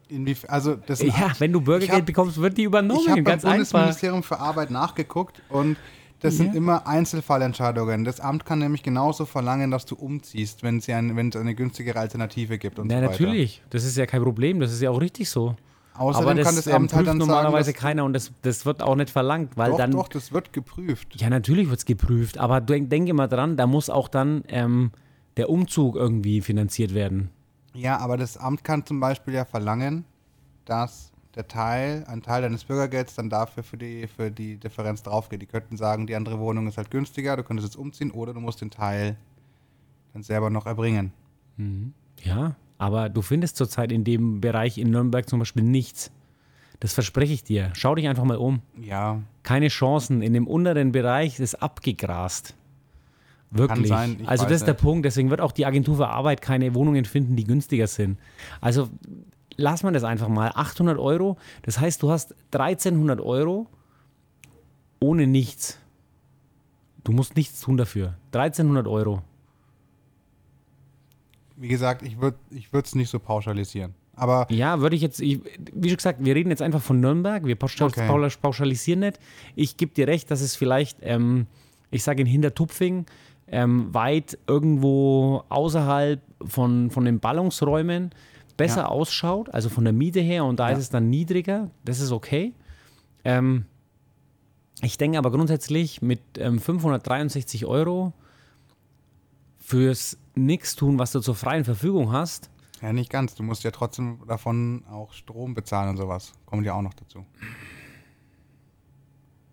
Inwief 0.10 0.44
also 0.50 0.76
das 0.76 1.02
Ja, 1.02 1.32
wenn 1.40 1.54
du 1.54 1.62
Bürgergeld 1.62 2.00
hab- 2.00 2.06
bekommst, 2.06 2.38
wird 2.42 2.58
die 2.58 2.64
übernommen. 2.64 3.00
Ich 3.02 3.08
habe 3.08 3.22
beim 3.22 3.26
ganz 3.34 3.46
einfach. 3.46 3.58
Bundesministerium 3.58 4.24
für 4.24 4.40
Arbeit 4.40 4.70
nachgeguckt 4.72 5.42
und 5.50 5.78
das 6.20 6.36
sind 6.36 6.48
Ja. 6.48 6.54
immer 6.58 6.86
Einzelfallentscheidungen. 6.86 8.04
Das 8.04 8.20
Amt 8.20 8.46
kann 8.46 8.60
nämlich 8.60 8.84
genauso 8.84 9.26
verlangen, 9.26 9.72
dass 9.72 9.86
du 9.86 9.96
umziehst, 9.96 10.64
wenn, 10.64 10.82
sie 10.82 10.94
ein, 10.94 11.16
wenn 11.16 11.30
es 11.30 11.36
eine 11.38 11.56
günstigere 11.56 11.98
Alternative 12.00 12.58
gibt 12.58 12.78
und 12.78 12.92
Ja, 12.92 12.98
so 12.98 13.04
weiter. 13.06 13.12
natürlich. 13.24 13.64
Das 13.70 13.86
ist 13.86 13.96
ja 13.96 14.06
kein 14.06 14.22
Problem. 14.22 14.60
Das 14.60 14.74
ist 14.74 14.82
ja 14.82 14.90
auch 14.90 15.00
richtig 15.00 15.30
so. 15.30 15.56
Außerdem 15.94 16.30
Aber 16.30 16.36
das, 16.36 16.48
kann 16.48 16.56
das 16.56 16.68
ähm, 16.68 16.76
Amt 16.76 16.94
halt 16.94 17.08
dann 17.08 17.18
normalerweise 17.18 17.72
sagen, 17.72 17.80
keiner 17.80 18.06
und 18.06 18.14
das, 18.14 18.32
das 18.42 18.66
wird 18.66 18.82
auch 18.82 18.96
nicht 18.96 19.10
verlangt, 19.10 19.58
weil 19.58 19.72
doch, 19.72 19.78
dann. 19.78 19.92
doch, 19.92 20.08
das 20.08 20.32
wird 20.32 20.54
geprüft. 20.54 21.20
Ja, 21.20 21.30
natürlich 21.30 21.70
wird 21.70 21.80
es 21.80 21.86
geprüft, 21.86 22.38
aber 22.38 22.62
denk, 22.62 22.90
denke 22.90 23.14
mal 23.14 23.28
dran, 23.28 23.58
da 23.58 23.68
muss 23.68 23.90
auch 23.90 24.08
dann 24.08 24.44
ähm, 24.48 24.92
der 25.38 25.50
Umzug 25.50 25.96
irgendwie 25.96 26.42
finanziert 26.42 26.94
werden. 26.94 27.30
Ja, 27.74 27.98
aber 27.98 28.18
das 28.18 28.38
Amt 28.38 28.64
kann 28.64 28.86
zum 28.86 29.00
Beispiel 29.00 29.34
ja 29.34 29.46
verlangen, 29.46 30.06
dass 30.66 31.12
der 31.36 31.48
Teil, 31.48 32.04
ein 32.08 32.22
Teil 32.22 32.42
deines 32.42 32.66
Bürgergelds 32.66 33.16
dann 33.16 33.30
dafür 33.30 33.64
für 33.64 33.78
die, 33.78 34.08
für 34.08 34.32
die 34.32 34.58
Differenz 34.58 35.04
draufgeht. 35.04 35.42
Die 35.42 35.46
könnten 35.46 35.78
sagen, 35.78 36.08
die 36.08 36.16
andere 36.16 36.40
Wohnung 36.40 36.68
ist 36.68 36.78
halt 36.78 36.92
günstiger, 36.92 37.38
du 37.38 37.44
könntest 37.44 37.70
jetzt 37.70 37.78
umziehen 37.78 38.12
oder 38.12 38.34
du 38.34 38.40
musst 38.40 38.62
den 38.62 38.72
Teil 38.72 39.18
dann 40.14 40.24
selber 40.24 40.50
noch 40.50 40.66
erbringen. 40.66 41.14
Ja, 42.24 42.56
aber 42.82 43.10
du 43.10 43.22
findest 43.22 43.58
zurzeit 43.58 43.92
in 43.92 44.04
dem 44.04 44.42
Bereich 44.42 44.80
in 44.80 44.90
Nürnberg 44.90 45.30
zum 45.30 45.38
Beispiel 45.38 45.62
nichts. 45.62 46.12
Das 46.80 46.96
verspreche 46.96 47.32
ich 47.32 47.44
dir. 47.44 47.70
Schau 47.76 47.94
dich 47.94 48.08
einfach 48.08 48.24
mal 48.24 48.38
um. 48.38 48.64
Ja, 48.76 49.22
Keine 49.44 49.68
Chancen. 49.68 50.24
In 50.24 50.34
dem 50.34 50.48
unteren 50.48 50.92
Bereich 50.92 51.40
ist 51.40 51.62
abgegrast. 51.62 52.56
Wirklich. 53.52 53.88
sein, 53.88 54.24
also 54.26 54.46
das 54.46 54.54
ist 54.54 54.66
der 54.66 54.74
nicht. 54.74 54.82
Punkt. 54.82 55.06
Deswegen 55.06 55.30
wird 55.30 55.42
auch 55.42 55.52
die 55.52 55.68
Agentur 55.68 55.98
für 55.98 56.08
Arbeit 56.08 56.42
keine 56.42 56.74
Wohnungen 56.74 57.06
finden, 57.06 57.36
die 57.36 57.44
günstiger 57.44 57.86
sind. 57.86 58.18
Also 58.62 58.90
lass 59.58 59.84
man 59.84 59.94
das 59.94 60.04
einfach 60.04 60.28
mal. 60.28 60.52
800 60.56 60.98
Euro. 60.98 61.38
Das 61.62 61.80
heißt, 61.80 62.02
du 62.02 62.10
hast 62.10 62.34
1300 62.52 63.22
Euro 63.22 63.68
ohne 65.00 65.28
nichts. 65.28 65.78
Du 67.04 67.12
musst 67.12 67.36
nichts 67.36 67.62
tun 67.62 67.78
dafür. 67.78 68.16
1300 68.34 68.88
Euro. 68.88 69.22
Wie 71.62 71.68
gesagt, 71.68 72.02
ich 72.02 72.20
würde 72.20 72.38
es 72.84 72.96
nicht 72.96 73.10
so 73.10 73.20
pauschalisieren. 73.20 73.94
Aber 74.16 74.48
Ja, 74.50 74.82
würde 74.82 74.96
ich 74.96 75.02
jetzt, 75.02 75.22
ich, 75.22 75.40
wie 75.74 75.90
schon 75.90 75.98
gesagt, 75.98 76.24
wir 76.26 76.36
reden 76.36 76.50
jetzt 76.50 76.62
einfach 76.62 76.82
von 76.82 77.00
Nürnberg, 77.00 77.46
wir 77.46 77.56
pauschal, 77.56 77.88
Okay. 77.90 78.30
pauschalisieren 78.42 79.02
nicht. 79.02 79.20
Ich 79.56 79.78
gebe 79.78 79.94
dir 79.94 80.08
recht, 80.08 80.30
dass 80.32 80.42
es 80.42 80.56
vielleicht, 80.56 80.98
ähm, 81.02 81.46
ich 81.92 82.04
sage 82.04 82.22
in 82.22 82.28
Hintertupfing, 82.28 83.06
ähm, 83.48 83.94
weit 83.94 84.38
irgendwo 84.48 85.44
außerhalb 85.50 86.20
von, 86.46 86.90
von 86.90 87.06
den 87.06 87.20
Ballungsräumen 87.20 88.12
besser 88.58 88.82
Ja. 88.82 88.88
ausschaut, 88.88 89.54
also 89.54 89.70
von 89.70 89.84
der 89.84 89.94
Miete 89.94 90.20
her 90.20 90.46
und 90.46 90.60
da 90.60 90.70
Ja. 90.70 90.74
ist 90.76 90.82
es 90.84 90.90
dann 90.90 91.10
niedriger, 91.10 91.70
das 91.86 92.00
ist 92.00 92.12
okay. 92.12 92.54
Ähm, 93.24 93.66
ich 94.82 94.98
denke 94.98 95.18
aber 95.20 95.32
grundsätzlich 95.32 96.02
mit 96.02 96.22
ähm, 96.40 96.60
563 96.60 97.66
Euro 97.68 98.14
fürs 99.72 100.18
Nix-Tun, 100.36 101.00
was 101.00 101.14
du 101.14 101.22
zur 101.22 101.34
freien 101.34 101.64
Verfügung 101.64 102.12
hast, 102.12 102.50
ja, 102.82 102.92
nicht 102.92 103.10
ganz. 103.10 103.36
Du 103.36 103.44
musst 103.44 103.64
ja 103.64 103.72
trotzdem 103.72 104.20
davon 104.28 104.84
auch 104.92 105.14
Strom 105.14 105.54
bezahlen 105.54 105.92
und 105.92 105.98
sowas. 105.98 106.34
Kommt 106.46 106.66
ja 106.66 106.74
auch 106.74 106.82
noch 106.82 106.96
dazu. 106.96 107.26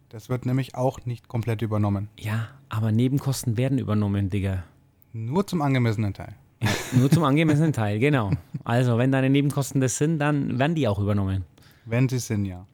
Das 0.08 0.28
wird 0.28 0.44
nämlich 0.44 0.74
auch 0.74 1.04
nicht 1.04 1.28
komplett 1.28 1.62
übernommen. 1.62 2.08
Ja, 2.18 2.48
aber 2.68 2.90
Nebenkosten 2.90 3.56
werden 3.56 3.78
übernommen, 3.78 4.28
Digga. 4.28 4.64
Nur 5.12 5.46
zum 5.46 5.62
angemessenen 5.62 6.14
Teil. 6.14 6.34
Ja, 6.60 6.70
nur 6.98 7.10
zum 7.10 7.22
angemessenen 7.22 7.72
Teil, 7.72 8.00
genau. 8.00 8.32
Also, 8.64 8.98
wenn 8.98 9.12
deine 9.12 9.30
Nebenkosten 9.30 9.80
das 9.80 9.98
sind, 9.98 10.18
dann 10.18 10.58
werden 10.58 10.74
die 10.74 10.88
auch 10.88 10.98
übernommen. 10.98 11.44
Wenn 11.84 12.08
sie 12.08 12.18
sind, 12.18 12.44
ja. 12.44 12.66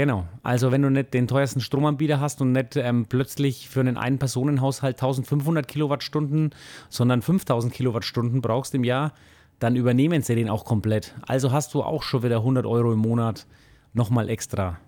Genau. 0.00 0.26
Also 0.42 0.72
wenn 0.72 0.80
du 0.80 0.90
nicht 0.90 1.12
den 1.12 1.28
teuersten 1.28 1.60
Stromanbieter 1.60 2.20
hast 2.20 2.40
und 2.40 2.52
nicht 2.52 2.74
ähm, 2.74 3.04
plötzlich 3.06 3.68
für 3.68 3.80
einen 3.80 3.98
Ein-Personen-Haushalt 3.98 4.94
1500 4.94 5.68
Kilowattstunden, 5.68 6.54
sondern 6.88 7.20
5000 7.20 7.70
Kilowattstunden 7.70 8.40
brauchst 8.40 8.74
im 8.74 8.82
Jahr, 8.82 9.12
dann 9.58 9.76
übernehmen 9.76 10.22
sie 10.22 10.36
den 10.36 10.48
auch 10.48 10.64
komplett. 10.64 11.14
Also 11.28 11.52
hast 11.52 11.74
du 11.74 11.82
auch 11.82 12.02
schon 12.02 12.22
wieder 12.22 12.38
100 12.38 12.64
Euro 12.64 12.94
im 12.94 13.00
Monat 13.00 13.46
nochmal 13.92 14.30
extra. 14.30 14.78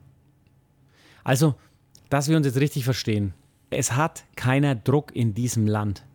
Also, 1.24 1.56
dass 2.08 2.30
wir 2.30 2.38
uns 2.38 2.46
jetzt 2.46 2.58
richtig 2.58 2.86
verstehen. 2.86 3.34
Es 3.68 3.94
hat 3.94 4.24
keiner 4.34 4.74
Druck 4.74 5.14
in 5.14 5.34
diesem 5.34 5.66
Land. 5.66 6.06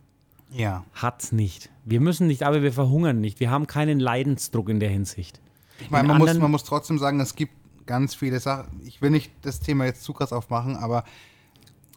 Ja. 0.50 0.84
Hat's 0.92 1.30
nicht. 1.30 1.70
Wir 1.84 2.00
müssen 2.00 2.26
nicht, 2.26 2.42
aber 2.42 2.64
wir 2.64 2.72
verhungern 2.72 3.20
nicht. 3.20 3.38
Wir 3.38 3.52
haben 3.52 3.68
keinen 3.68 4.00
Leidensdruck 4.00 4.68
in 4.68 4.80
der 4.80 4.90
Hinsicht. 4.90 5.40
Ich 5.78 5.88
meine, 5.88 6.02
In 6.02 6.08
man 6.08 6.18
muss, 6.18 6.34
man 6.36 6.50
muss 6.50 6.64
trotzdem 6.64 6.98
sagen, 6.98 7.20
es 7.20 7.36
gibt 7.36 7.52
ganz 7.88 8.14
viele 8.14 8.38
Sachen. 8.38 8.80
Ich 8.84 9.02
will 9.02 9.10
nicht 9.10 9.32
das 9.42 9.58
Thema 9.58 9.86
jetzt 9.86 10.04
zu 10.04 10.12
krass 10.12 10.32
aufmachen, 10.32 10.76
aber 10.76 11.02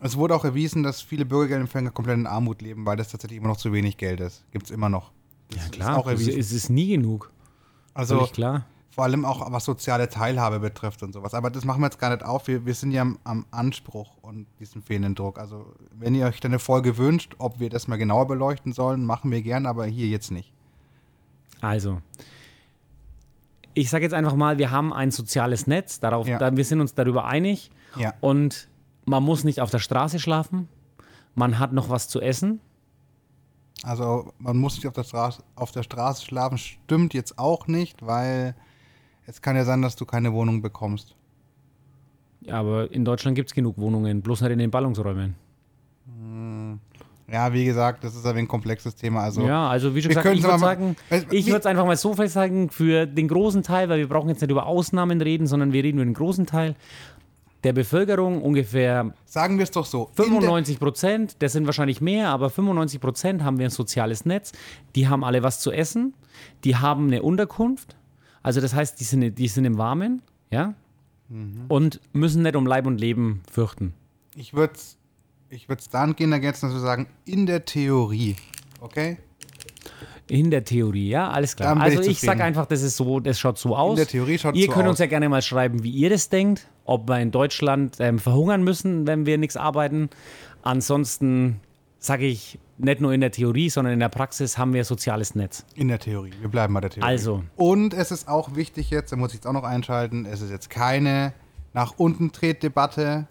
es 0.02 0.18
wurde 0.18 0.34
auch 0.34 0.44
erwiesen, 0.44 0.82
dass 0.82 1.02
viele 1.02 1.26
Bürgergeldempfänger 1.26 1.92
komplett 1.92 2.18
in 2.18 2.26
Armut 2.26 2.64
leben, 2.64 2.88
weil 2.88 2.98
das 2.98 3.10
tatsächlich 3.10 3.38
immer 3.38 3.50
noch 3.50 3.58
zu 3.58 3.72
wenig 3.72 3.98
Geld 3.98 4.20
ist. 4.20 4.44
Gibt 4.52 4.66
es 4.66 4.72
immer 4.72 4.90
noch. 4.90 5.12
Das 5.50 5.60
Ja 5.60 5.64
ist 5.66 5.72
klar, 5.74 5.98
auch 5.98 6.08
es, 6.08 6.14
erwiesen. 6.14 6.40
es 6.40 6.52
ist 6.52 6.70
nie 6.70 6.88
genug. 6.88 7.32
also 7.94 8.26
klar. 8.28 8.66
vor 8.90 9.04
allem 9.04 9.26
auch 9.26 9.52
was 9.52 9.66
soziale 9.66 10.10
Teilhabe 10.10 10.60
betrifft 10.60 11.04
und 11.04 11.14
sowas. 11.14 11.36
Aber 11.36 11.52
das 11.52 11.66
machen 11.66 11.82
wir 11.82 11.88
jetzt 11.88 12.00
gar 12.00 12.10
nicht 12.10 12.24
auf. 12.26 12.48
Wir, 12.48 12.66
wir 12.66 12.74
sind 12.74 12.92
ja 12.94 13.04
am, 13.04 13.20
am 13.26 13.46
Anspruch 13.52 14.18
und 14.24 14.48
diesem 14.60 14.82
fehlenden 14.82 15.14
Druck. 15.14 15.38
Also 15.38 15.72
wenn 15.92 16.16
ihr 16.16 16.26
euch 16.26 16.40
dann 16.40 16.52
eine 16.52 16.60
Folge 16.60 16.98
wünscht, 16.98 17.36
ob 17.38 17.60
wir 17.60 17.70
das 17.70 17.88
mal 17.88 17.98
genauer 17.98 18.28
beleuchten 18.28 18.74
sollen, 18.74 19.06
machen 19.06 19.30
wir 19.30 19.44
gern, 19.44 19.68
aber 19.68 19.86
hier 19.86 20.08
jetzt 20.08 20.32
nicht. 20.32 20.52
Also, 21.60 22.02
ich 23.74 23.90
sage 23.90 24.04
jetzt 24.04 24.14
einfach 24.14 24.36
mal, 24.36 24.58
wir 24.58 24.72
haben 24.72 24.94
ein 24.94 25.12
soziales 25.12 25.68
Netz, 25.68 26.00
darauf, 26.00 26.28
Ja. 26.28 26.38
da, 26.38 26.56
wir 26.56 26.66
sind 26.66 26.82
uns 26.82 26.94
darüber 26.94 27.26
einig 27.26 27.72
Ja. 27.96 28.14
und 28.22 28.68
man 29.06 29.24
muss 29.24 29.44
nicht 29.44 29.62
auf 29.62 29.70
der 29.72 29.80
Straße 29.80 30.20
schlafen, 30.20 30.68
man 31.36 31.60
hat 31.60 31.74
noch 31.74 31.90
was 31.90 32.08
zu 32.08 32.22
essen. 32.22 32.60
Also 33.84 34.32
man 34.38 34.58
muss 34.58 34.76
nicht 34.76 34.86
auf 34.88 34.94
der, 34.94 35.04
Straße, 35.04 35.42
auf 35.56 35.72
der 35.72 35.84
Straße 35.84 36.24
schlafen, 36.26 36.58
stimmt 36.58 37.14
jetzt 37.14 37.40
auch 37.40 37.68
nicht, 37.68 38.06
weil 38.06 38.56
es 39.26 39.42
kann 39.42 39.56
ja 39.56 39.66
sein, 39.66 39.82
dass 39.82 39.96
du 39.96 40.06
keine 40.06 40.34
Wohnung 40.34 40.62
bekommst. 40.62 41.16
Ja, 42.42 42.56
aber 42.60 42.92
in 42.92 43.06
Deutschland 43.06 43.36
gibt 43.36 43.50
es 43.50 43.54
genug 43.56 43.78
Wohnungen, 43.78 44.22
bloß 44.22 44.42
nicht 44.42 44.52
in 44.52 44.60
den 44.60 44.72
Ballungsräumen. 44.72 45.36
Ja, 47.32 47.54
wie 47.54 47.64
gesagt, 47.66 48.04
das 48.04 48.16
ist 48.16 48.26
ein 48.26 48.48
komplexes 48.48 48.96
Thema. 48.96 49.22
Also 49.22 49.48
ja, 49.48 49.70
also 49.70 49.96
wie 49.96 50.02
schon 50.02 50.10
gesagt, 50.10 50.28
ich 50.28 50.44
würde 50.44 50.48
mal- 50.58 50.60
sagen, 50.60 50.96
Also, 51.10 51.28
ich 51.32 51.46
würde 51.48 51.60
es 51.60 51.66
einfach 51.66 51.86
mal 51.86 51.96
so 51.96 52.14
festhalten, 52.14 52.70
für 52.70 53.06
den 53.06 53.28
großen 53.28 53.64
Teil, 53.64 53.88
weil 53.90 54.00
wir 54.00 54.10
brauchen 54.10 54.30
jetzt 54.30 54.42
nicht 54.42 54.52
über 54.52 54.66
Ausnahmen 54.66 55.22
reden, 55.22 55.48
sondern 55.48 55.72
wir 55.72 55.84
reden 55.84 55.98
über 56.00 56.06
den 56.06 56.14
großen 56.14 56.46
Teil 56.46 56.76
der 57.64 57.74
Bevölkerung, 57.74 58.42
ungefähr 58.42 59.14
sagen 59.26 59.58
wir 59.60 59.64
es 59.64 59.72
doch 59.72 59.86
so. 59.86 60.10
in 60.10 60.16
der- 60.16 60.26
95 60.26 60.80
Prozent, 60.80 61.36
das 61.40 61.54
sind 61.54 61.68
wahrscheinlich 61.68 62.02
mehr, 62.02 62.30
aber 62.30 62.50
95 62.50 63.00
Prozent 63.00 63.44
haben 63.44 63.60
wir 63.60 63.66
ein 63.68 63.72
soziales 63.72 64.26
Netz. 64.26 64.52
Die 64.96 65.08
haben 65.08 65.24
alle 65.24 65.44
was 65.44 65.60
zu 65.60 65.72
essen, 65.72 66.14
die 66.64 66.76
haben 66.76 67.08
eine 67.08 67.22
Unterkunft, 67.22 67.96
also 68.44 68.60
das 68.62 68.74
heißt, 68.74 69.00
die 69.00 69.04
sind, 69.04 69.38
die 69.38 69.48
sind 69.48 69.66
im 69.66 69.78
Warmen, 69.78 70.22
ja, 70.50 70.74
Mhm. 71.30 71.66
und 71.70 72.02
müssen 72.14 72.42
nicht 72.42 72.56
um 72.56 72.66
Leib 72.66 72.88
und 72.88 73.00
Leben 73.00 73.42
fürchten. 73.50 73.94
Ich 74.36 74.54
würde 74.56 74.74
es 74.76 74.98
ich 75.52 75.68
würd's 75.68 75.90
dahingehend 75.90 76.34
ergänzen, 76.34 76.68
dass 76.68 76.76
wir 76.76 76.82
sagen, 76.82 77.08
in 77.26 77.46
der 77.46 77.66
Theorie, 77.66 78.38
okay? 78.80 79.18
In 80.28 80.50
der 80.50 80.64
Theorie, 80.64 81.10
ja, 81.10 81.30
alles 81.30 81.58
klar. 81.58 81.76
Also 81.80 82.00
ich 82.02 82.08
ich 82.08 82.22
sage 82.22 82.42
einfach, 82.42 82.66
das 82.66 82.82
ist 82.82 82.96
so, 82.96 83.20
das 83.20 83.38
schaut 83.38 83.58
so 83.58 83.76
aus. 83.76 83.92
In 83.92 83.96
der 83.98 84.08
Theorie 84.08 84.38
schaut 84.38 84.56
Ihr 84.56 84.68
so 84.68 84.72
könnt 84.72 84.86
aus. 84.86 84.92
uns 84.92 85.00
ja 85.00 85.08
gerne 85.08 85.28
mal 85.28 85.42
schreiben, 85.42 85.84
wie 85.84 85.92
ihr 85.92 86.10
das 86.10 86.30
denkt, 86.30 86.68
ob 86.86 87.10
wir 87.10 87.20
in 87.20 87.32
Deutschland 87.32 87.98
ähm, 88.00 88.18
verhungern 88.18 88.64
müssen, 88.64 89.06
wenn 89.08 89.26
wir 89.26 89.38
nichts 89.38 89.58
arbeiten. 89.58 90.10
Ansonsten 90.62 91.60
sage 92.00 92.26
ich, 92.28 92.58
nicht 92.78 93.02
nur 93.02 93.12
in 93.14 93.20
der 93.20 93.32
Theorie, 93.32 93.70
sondern 93.70 93.94
in 93.94 94.00
der 94.00 94.10
Praxis 94.10 94.58
haben 94.58 94.74
wir 94.74 94.86
soziales 94.86 95.36
Netz. 95.36 95.66
In 95.76 95.90
der 95.90 96.00
Theorie. 96.00 96.32
Wir 96.40 96.50
bleiben 96.50 96.74
bei 96.74 96.80
der 96.80 96.92
Theorie. 96.92 97.08
Also. 97.08 97.44
Und 97.58 97.94
es 97.94 98.12
ist 98.12 98.30
auch 98.30 98.56
wichtig 98.56 98.90
jetzt, 98.90 99.12
da 99.12 99.18
muss 99.18 99.32
ich 99.32 99.36
jetzt 99.36 99.48
auch 99.48 99.54
noch 99.54 99.66
einschalten, 99.66 100.26
es 100.26 100.42
ist 100.42 100.50
jetzt 100.50 100.70
keine 100.70 101.34
nach 101.74 101.96
unten 101.98 102.32
Tretdebatte. 102.32 103.28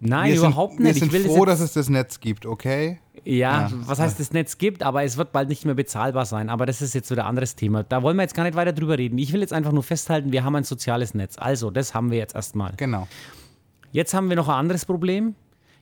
Nein, 0.00 0.32
wir 0.32 0.38
überhaupt 0.38 0.74
sind, 0.74 0.82
nicht. 0.84 0.94
Wir 0.96 1.00
sind 1.00 1.14
ich 1.14 1.24
will 1.24 1.30
froh, 1.30 1.44
das 1.44 1.58
dass 1.60 1.68
es 1.68 1.74
das 1.74 1.88
Netz 1.90 2.20
gibt, 2.20 2.46
okay? 2.46 2.98
Ja, 3.24 3.68
Ja. 3.68 3.70
was 3.84 3.98
heißt 3.98 4.18
das 4.18 4.32
Netz 4.32 4.56
gibt, 4.56 4.82
aber 4.82 5.04
es 5.04 5.18
wird 5.18 5.30
bald 5.30 5.50
nicht 5.50 5.66
mehr 5.66 5.74
bezahlbar 5.74 6.24
sein. 6.24 6.48
Aber 6.48 6.64
das 6.64 6.80
ist 6.80 6.94
jetzt 6.94 7.10
wieder 7.10 7.24
ein 7.24 7.28
anderes 7.28 7.54
Thema. 7.54 7.82
Da 7.82 8.02
wollen 8.02 8.16
wir 8.16 8.22
jetzt 8.22 8.34
gar 8.34 8.44
nicht 8.44 8.54
weiter 8.56 8.72
drüber 8.72 8.96
reden. 8.96 9.18
Ich 9.18 9.32
will 9.34 9.40
jetzt 9.40 9.52
einfach 9.52 9.72
nur 9.72 9.82
festhalten, 9.82 10.32
wir 10.32 10.42
haben 10.42 10.56
ein 10.56 10.64
soziales 10.64 11.12
Netz. 11.12 11.36
Also, 11.38 11.70
das 11.70 11.92
haben 11.94 12.10
wir 12.10 12.16
jetzt 12.18 12.34
erstmal. 12.34 12.72
Genau. 12.78 13.06
Jetzt 13.92 14.14
haben 14.14 14.28
wir 14.30 14.36
noch 14.36 14.48
ein 14.48 14.54
anderes 14.54 14.86
Problem. 14.86 15.34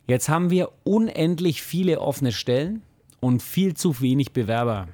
Jetzt 0.09 0.28
haben 0.28 0.50
wir 0.50 0.70
unendlich 0.85 1.62
viele 1.62 2.00
offene 2.00 2.33
Stellen 2.33 2.83
und 3.20 3.42
viel 3.42 3.74
zu 3.74 4.00
wenig 4.00 4.33
Bewerber. 4.33 4.88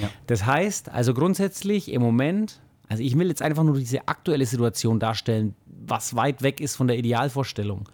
Ja. 0.00 0.08
Das 0.28 0.46
heißt, 0.46 0.88
also 0.88 1.12
grundsätzlich 1.14 1.92
im 1.92 2.00
Moment, 2.00 2.60
also 2.88 3.02
ich 3.02 3.18
will 3.18 3.28
jetzt 3.28 3.42
einfach 3.42 3.64
nur 3.64 3.76
diese 3.76 4.08
aktuelle 4.08 4.46
Situation 4.46 4.98
darstellen, 5.00 5.54
was 5.66 6.16
weit 6.16 6.42
weg 6.42 6.60
ist 6.60 6.76
von 6.76 6.86
der 6.88 6.96
Idealvorstellung. 6.96 7.88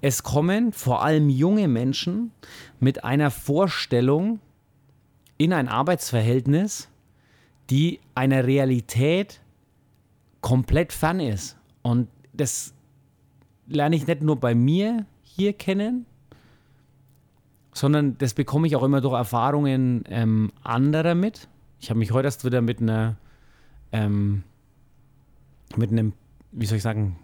Es 0.00 0.22
kommen 0.22 0.72
vor 0.72 1.02
allem 1.02 1.28
junge 1.28 1.68
Menschen 1.68 2.32
mit 2.78 3.04
einer 3.04 3.30
Vorstellung 3.30 4.40
in 5.36 5.52
ein 5.52 5.68
Arbeitsverhältnis, 5.68 6.88
die 7.68 8.00
einer 8.14 8.46
Realität 8.46 9.40
komplett 10.40 10.92
fern 10.92 11.20
ist. 11.20 11.56
Und 11.82 12.08
das 12.32 12.74
lerne 13.66 13.96
ich 13.96 14.06
nicht 14.06 14.22
nur 14.22 14.36
bei 14.36 14.54
mir 14.54 15.06
hier 15.22 15.52
kennen, 15.52 16.06
sondern 17.72 18.18
das 18.18 18.34
bekomme 18.34 18.66
ich 18.66 18.76
auch 18.76 18.82
immer 18.82 19.00
durch 19.00 19.14
Erfahrungen 19.14 20.04
ähm, 20.08 20.50
anderer 20.62 21.14
mit. 21.14 21.48
Ich 21.78 21.90
habe 21.90 21.98
mich 21.98 22.12
heute 22.12 22.26
erst 22.26 22.44
wieder 22.44 22.60
mit 22.60 22.80
einer, 22.80 23.16
ähm, 23.92 24.42
mit 25.76 25.90
einem, 25.90 26.12
wie 26.52 26.66
soll 26.66 26.76
ich 26.76 26.82
sagen, 26.82 27.16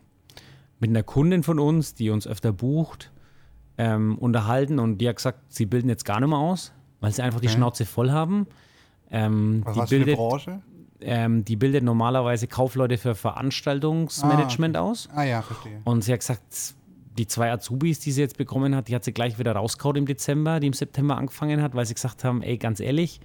mit 0.79 0.91
einer 0.91 1.03
Kundin 1.03 1.43
von 1.43 1.59
uns, 1.59 1.95
die 1.95 2.11
uns 2.11 2.27
öfter 2.27 2.53
bucht, 2.53 3.13
ähm, 3.79 4.17
unterhalten 4.19 4.79
und 4.79 4.99
die 4.99 5.09
hat 5.09 5.17
gesagt, 5.17 5.41
sie 5.49 5.67
bilden 5.67 5.89
jetzt 5.89 6.05
gar 6.05 6.21
nicht 6.21 6.29
mehr 6.29 6.39
aus, 6.39 6.73
weil 7.01 7.13
sie 7.13 7.23
einfach 7.23 7.41
die 7.41 7.47
Okay. 7.49 7.57
Schnauze 7.57 7.85
voll 7.87 8.11
haben. 8.11 8.47
Ähm, 9.11 9.63
Was, 9.65 9.75
die, 9.75 9.81
was 9.81 9.89
für 9.91 9.95
eine 9.97 10.05
bildet, 10.05 10.19
Branche? 10.19 10.63
ähm, 11.01 11.45
die 11.45 11.57
bildet 11.57 11.85
normalerweise 11.85 12.47
Kaufleute 12.47 12.99
für 12.99 13.15
Veranstaltungsmanagement 13.15 14.77
aus. 14.77 15.09
Ah 15.15 15.25
ja, 15.25 15.43
verstehe. 15.43 15.81
Und 15.85 16.03
sie 16.05 16.13
hat 16.13 16.21
gesagt, 16.21 16.43
die 17.19 17.27
zwei 17.27 17.51
Azubis, 17.51 17.99
die 18.01 18.13
sie 18.13 18.21
jetzt 18.21 18.37
bekommen 18.37 18.75
hat, 18.75 18.89
die 18.89 18.95
hat 18.95 19.05
sie 19.05 19.13
gleich 19.13 19.39
wieder 19.39 19.53
rauskaut 19.53 19.97
im 19.97 20.07
Dezember, 20.07 20.61
die 20.61 20.67
im 20.67 20.73
September 20.73 21.17
angefangen 21.17 21.63
hat, 21.63 21.75
weil 21.75 21.87
sie 21.87 21.95
gesagt 21.95 22.25
haben, 22.25 22.43
ey, 22.43 22.59
ganz 22.59 22.81
ehrlich, 22.81 23.21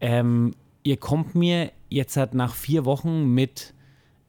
ähm, 0.00 0.54
ihr 0.82 0.96
kommt 0.96 1.34
mir 1.34 1.72
jetzt 1.90 2.16
halt 2.16 2.34
nach 2.34 2.54
vier 2.54 2.84
Wochen 2.84 3.26
mit 3.34 3.74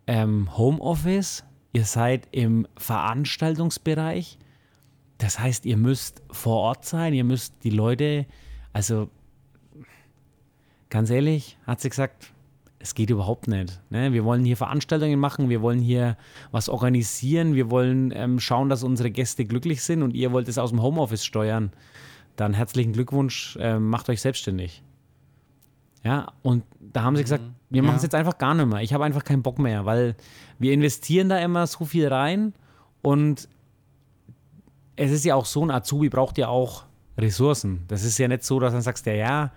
ähm, 0.08 0.56
Homeoffice, 0.58 1.44
ihr 1.74 1.86
seid 1.86 2.28
im 2.32 2.68
Veranstaltungsbereich, 2.78 4.38
das 5.18 5.40
heißt, 5.40 5.66
ihr 5.66 5.78
müsst 5.78 6.22
vor 6.32 6.58
Ort 6.58 6.86
sein, 6.86 7.14
ihr 7.14 7.24
müsst 7.24 7.56
die 7.64 7.70
Leute, 7.70 8.26
also 8.72 9.10
ganz 10.90 11.10
ehrlich, 11.10 11.58
hat 11.66 11.82
sie 11.82 11.90
gesagt, 11.90 12.34
es 12.80 12.96
geht 12.96 13.10
überhaupt 13.10 13.48
nicht. 13.48 13.80
Ne? 13.90 14.12
Wir 14.12 14.26
wollen 14.26 14.44
hier 14.44 14.58
Veranstaltungen 14.58 15.20
machen, 15.20 15.50
wir 15.50 15.62
wollen 15.62 15.80
hier 15.80 16.18
was 16.52 16.68
organisieren, 16.68 17.56
wir 17.56 17.72
wollen 17.72 18.12
ähm, 18.14 18.40
schauen, 18.40 18.68
dass 18.68 18.84
unsere 18.84 19.10
Gäste 19.10 19.46
glücklich 19.46 19.82
sind 19.82 20.04
und 20.04 20.14
ihr 20.14 20.34
wollt 20.34 20.50
es 20.50 20.58
aus 20.58 20.72
dem 20.72 20.82
Homeoffice 20.82 21.24
steuern. 21.24 21.72
Dann 22.36 22.54
herzlichen 22.54 22.92
Glückwunsch, 22.92 23.58
ähm, 23.62 23.90
macht 23.90 24.10
euch 24.10 24.20
selbstständig. 24.20 24.84
Ja, 26.04 26.34
und 26.42 26.64
da 26.80 27.04
haben 27.04 27.16
sie 27.16 27.24
gesagt, 27.24 27.44
wir 27.70 27.82
machen 27.82 27.96
es 27.96 28.02
Ja. 28.02 28.08
jetzt 28.08 28.16
einfach 28.16 28.38
gar 28.38 28.54
nicht 28.54 28.66
mehr. 28.68 28.82
Ich 28.82 28.94
habe 28.94 29.06
einfach 29.06 29.24
keinen 29.24 29.42
Bock 29.42 29.58
mehr, 29.60 29.86
weil 29.86 30.16
wir 30.60 30.74
investieren 30.74 31.30
da 31.30 31.38
immer 31.40 31.66
so 31.68 31.86
viel 31.86 32.08
rein 32.08 32.54
und 33.02 33.48
es 34.96 35.12
ist 35.12 35.26
ja 35.26 35.36
auch 35.36 35.46
so, 35.46 35.66
ein 35.66 35.72
Azubi 35.72 36.10
braucht 36.10 36.38
ja 36.38 36.50
auch 36.50 36.84
Ressourcen. 37.18 37.84
Das 37.88 38.04
ist 38.04 38.18
ja 38.18 38.28
nicht 38.28 38.44
so, 38.44 38.60
dass 38.60 38.72
du 38.72 38.76
dann 38.76 38.82
sagst, 38.82 39.06
ja, 39.06 39.14
ja, 39.14 39.52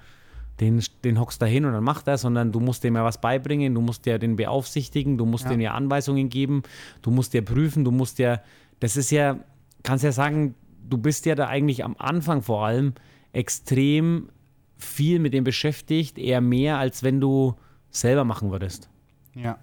den, 0.61 0.83
den 1.05 1.20
hockst 1.20 1.43
da 1.43 1.47
hin 1.47 1.64
und 1.66 1.73
dann 1.73 1.85
macht 1.85 2.09
er, 2.09 2.16
sondern 2.16 2.53
du 2.53 2.61
musst 2.61 2.83
dem 2.85 2.95
ja 2.97 3.05
was 3.05 3.20
beibringen, 3.20 3.75
du 3.75 3.81
musst 3.83 4.07
ja 4.07 4.16
den 4.16 4.37
beaufsichtigen, 4.37 5.18
du 5.18 5.27
musst 5.27 5.45
Ja. 5.45 5.51
denen 5.51 5.61
ja 5.62 5.75
Anweisungen 5.75 6.31
geben, 6.31 6.62
du 7.03 7.11
musst 7.11 7.35
ja 7.35 7.43
prüfen, 7.43 7.85
du 7.85 7.91
musst 7.91 8.18
ja, 8.18 8.41
das 8.81 8.97
ist 8.97 9.11
ja, 9.11 9.39
kannst 9.83 10.05
ja 10.05 10.12
sagen, 10.12 10.55
du 10.89 10.97
bist 10.97 11.27
ja 11.27 11.35
da 11.35 11.49
eigentlich 11.49 11.85
am 11.85 11.97
Anfang 11.99 12.41
vor 12.41 12.64
allem 12.66 12.95
extrem 13.33 14.31
viel 14.77 15.18
mit 15.18 15.33
dem 15.33 15.45
beschäftigt, 15.45 16.18
eher 16.18 16.41
mehr, 16.41 16.79
als 16.79 17.03
wenn 17.03 17.20
du 17.20 17.55
selber 17.91 18.24
machen 18.24 18.51
würdest. 18.51 18.89
Ja. 19.35 19.59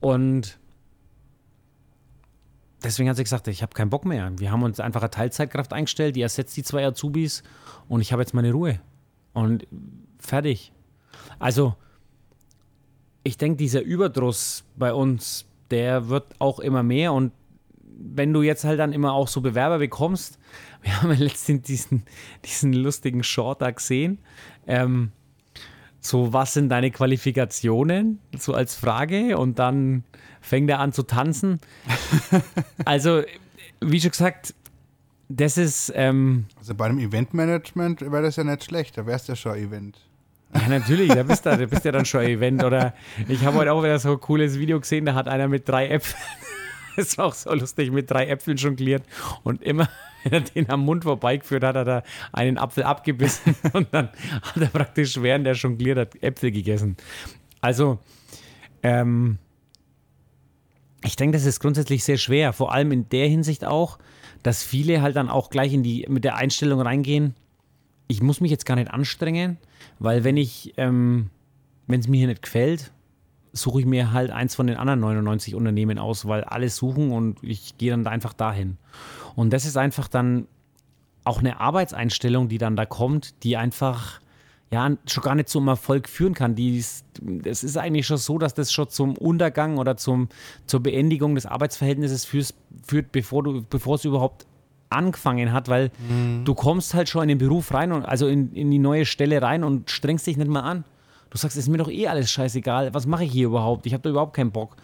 Und 0.00 0.58
deswegen 2.82 3.08
hat 3.08 3.16
sie 3.16 3.24
gesagt, 3.24 3.48
ich 3.48 3.62
habe 3.62 3.74
keinen 3.74 3.90
Bock 3.90 4.04
mehr. 4.04 4.32
Wir 4.38 4.50
haben 4.50 4.62
uns 4.62 4.80
einfach 4.80 5.02
eine 5.02 5.10
Teilzeitkraft 5.10 5.72
eingestellt, 5.72 6.16
die 6.16 6.22
ersetzt 6.22 6.56
die 6.56 6.62
zwei 6.62 6.86
Azubis 6.86 7.42
und 7.88 8.00
ich 8.00 8.12
habe 8.12 8.22
jetzt 8.22 8.34
meine 8.34 8.52
Ruhe. 8.52 8.80
Und 9.32 9.66
fertig. 10.18 10.72
Also, 11.38 11.74
ich 13.24 13.38
denke, 13.38 13.56
dieser 13.56 13.82
Überdruss 13.82 14.64
bei 14.76 14.92
uns, 14.92 15.46
der 15.70 16.08
wird 16.08 16.34
auch 16.38 16.60
immer 16.60 16.82
mehr 16.82 17.12
und 17.12 17.32
wenn 17.96 18.32
du 18.32 18.42
jetzt 18.42 18.64
halt 18.64 18.78
dann 18.78 18.92
immer 18.92 19.12
auch 19.12 19.28
so 19.28 19.40
Bewerber 19.40 19.78
bekommst, 19.78 20.38
wir 20.94 21.02
haben 21.02 21.10
ja 21.10 21.18
letztens 21.18 21.62
diesen, 21.62 22.04
diesen 22.44 22.72
lustigen 22.72 23.22
Short 23.22 23.62
da 23.62 23.70
gesehen, 23.70 24.18
ähm, 24.66 25.12
so 26.00 26.34
was 26.34 26.52
sind 26.52 26.68
deine 26.68 26.90
Qualifikationen, 26.90 28.20
so 28.36 28.52
als 28.52 28.74
Frage 28.74 29.38
und 29.38 29.58
dann 29.58 30.04
fängt 30.42 30.68
er 30.68 30.80
an 30.80 30.92
zu 30.92 31.02
tanzen. 31.02 31.60
also, 32.84 33.22
wie 33.80 34.00
schon 34.00 34.10
gesagt, 34.10 34.54
das 35.30 35.56
ist. 35.56 35.90
Ähm, 35.94 36.44
also 36.58 36.74
bei 36.74 36.84
einem 36.84 36.98
Eventmanagement 36.98 38.02
wäre 38.02 38.22
das 38.22 38.36
ja 38.36 38.44
nicht 38.44 38.64
schlecht, 38.64 38.98
da 38.98 39.06
wärst 39.06 39.28
du 39.28 39.32
ja 39.32 39.36
schon 39.36 39.56
Event. 39.56 39.98
Ja, 40.54 40.68
natürlich, 40.68 41.08
da 41.12 41.22
bist 41.22 41.46
du, 41.46 41.56
da 41.56 41.66
bist 41.66 41.84
ja 41.84 41.92
dann 41.92 42.04
schon 42.04 42.22
Event. 42.22 42.62
Oder 42.62 42.94
ich 43.26 43.44
habe 43.44 43.56
heute 43.56 43.72
auch 43.72 43.82
wieder 43.82 43.98
so 43.98 44.12
ein 44.12 44.20
cooles 44.20 44.58
Video 44.58 44.78
gesehen, 44.78 45.06
da 45.06 45.14
hat 45.14 45.26
einer 45.26 45.48
mit 45.48 45.68
drei 45.68 45.88
Äpfeln, 45.88 46.22
das 46.96 47.08
ist 47.08 47.18
auch 47.18 47.34
so 47.34 47.52
lustig, 47.54 47.90
mit 47.90 48.10
drei 48.10 48.26
Äpfeln 48.26 48.56
jongliert 48.56 49.04
und 49.42 49.62
immer, 49.62 49.88
wenn 50.24 50.32
er 50.32 50.40
den 50.40 50.70
am 50.70 50.80
Mund 50.80 51.04
vorbeigeführt 51.04 51.64
hat, 51.64 51.76
hat 51.76 51.88
er 51.88 52.02
einen 52.32 52.58
Apfel 52.58 52.84
abgebissen 52.84 53.54
und 53.72 53.88
dann 53.92 54.10
hat 54.42 54.56
er 54.56 54.68
praktisch 54.68 55.20
während 55.20 55.46
er 55.46 55.54
jongliert 55.54 55.98
hat 55.98 56.22
Äpfel 56.22 56.50
gegessen. 56.50 56.96
Also, 57.60 57.98
ähm, 58.82 59.38
ich 61.02 61.16
denke, 61.16 61.36
das 61.36 61.44
ist 61.44 61.60
grundsätzlich 61.60 62.04
sehr 62.04 62.16
schwer, 62.16 62.52
vor 62.52 62.72
allem 62.72 62.92
in 62.92 63.08
der 63.08 63.28
Hinsicht 63.28 63.64
auch, 63.64 63.98
dass 64.42 64.62
viele 64.62 65.02
halt 65.02 65.16
dann 65.16 65.28
auch 65.28 65.50
gleich 65.50 65.72
in 65.72 65.82
die, 65.82 66.06
mit 66.08 66.24
der 66.24 66.36
Einstellung 66.36 66.80
reingehen, 66.80 67.34
ich 68.06 68.22
muss 68.22 68.40
mich 68.40 68.50
jetzt 68.50 68.66
gar 68.66 68.76
nicht 68.76 68.90
anstrengen, 68.90 69.58
weil 69.98 70.24
wenn 70.24 70.36
ich, 70.36 70.74
ähm, 70.76 71.30
wenn 71.86 72.00
es 72.00 72.08
mir 72.08 72.18
hier 72.18 72.26
nicht 72.28 72.42
gefällt, 72.42 72.92
suche 73.54 73.80
ich 73.80 73.86
mir 73.86 74.12
halt 74.12 74.30
eins 74.30 74.54
von 74.54 74.66
den 74.66 74.76
anderen 74.76 75.00
99 75.00 75.54
Unternehmen 75.54 75.98
aus, 75.98 76.26
weil 76.26 76.44
alle 76.44 76.68
suchen 76.68 77.10
und 77.12 77.38
ich 77.42 77.78
gehe 77.78 77.90
dann 77.90 78.06
einfach 78.06 78.32
dahin. 78.32 78.76
Und 79.36 79.52
das 79.52 79.64
ist 79.64 79.76
einfach 79.76 80.08
dann 80.08 80.46
auch 81.24 81.38
eine 81.38 81.60
Arbeitseinstellung, 81.60 82.48
die 82.48 82.58
dann 82.58 82.76
da 82.76 82.84
kommt, 82.84 83.42
die 83.44 83.56
einfach 83.56 84.20
ja 84.70 84.90
schon 85.06 85.22
gar 85.22 85.34
nicht 85.34 85.48
zum 85.48 85.68
Erfolg 85.68 86.08
führen 86.08 86.34
kann. 86.34 86.54
Die 86.54 86.76
ist, 86.76 87.06
es 87.44 87.64
ist 87.64 87.76
eigentlich 87.76 88.06
schon 88.06 88.18
so, 88.18 88.38
dass 88.38 88.54
das 88.54 88.72
schon 88.72 88.90
zum 88.90 89.16
Untergang 89.16 89.78
oder 89.78 89.96
zum, 89.96 90.28
zur 90.66 90.80
Beendigung 90.80 91.34
des 91.34 91.46
Arbeitsverhältnisses 91.46 92.24
führt, 92.24 92.54
führt 92.86 93.12
bevor, 93.12 93.42
du, 93.42 93.62
bevor 93.62 93.94
es 93.94 94.04
überhaupt 94.04 94.46
angefangen 94.90 95.52
hat, 95.52 95.68
weil 95.68 95.90
mhm. 96.08 96.44
du 96.44 96.54
kommst 96.54 96.94
halt 96.94 97.08
schon 97.08 97.22
in 97.22 97.28
den 97.30 97.38
Beruf 97.38 97.72
rein 97.72 97.92
und 97.92 98.04
also 98.04 98.26
in, 98.26 98.52
in 98.52 98.70
die 98.70 98.78
neue 98.78 99.06
Stelle 99.06 99.40
rein 99.40 99.64
und 99.64 99.90
strengst 99.90 100.26
dich 100.26 100.36
nicht 100.36 100.50
mal 100.50 100.60
an. 100.60 100.84
Du 101.34 101.38
sagst, 101.38 101.56
es 101.56 101.64
ist 101.64 101.68
mir 101.68 101.78
doch 101.78 101.90
eh 101.90 102.06
alles 102.06 102.30
scheißegal. 102.30 102.94
Was 102.94 103.06
mache 103.06 103.24
ich 103.24 103.32
hier 103.32 103.48
überhaupt? 103.48 103.86
Ich 103.86 103.92
habe 103.92 104.02
da 104.02 104.10
überhaupt 104.10 104.36
keinen 104.36 104.52
Bock. 104.52 104.76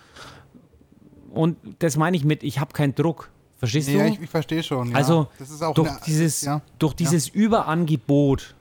Und 1.30 1.57
das 1.78 1.96
meine 1.96 2.16
ich 2.16 2.24
mit, 2.24 2.42
ich 2.42 2.59
habe 2.59 2.72
keinen 2.72 2.92
Druck. 2.96 3.30
Verstehst 3.57 3.86
nee, 3.86 3.94
du? 3.94 4.01
Ja, 4.01 4.07
ich, 4.07 4.20
ich 4.20 4.30
verstehe 4.30 4.64
schon. 4.64 4.90
Ja. 4.90 4.96
Also 4.96 5.28
durch, 5.74 5.88
eine, 5.88 6.01
dieses, 6.05 6.42
ja, 6.42 6.61
durch 6.80 6.94
dieses 6.94 7.28
Überangebot 7.28 8.57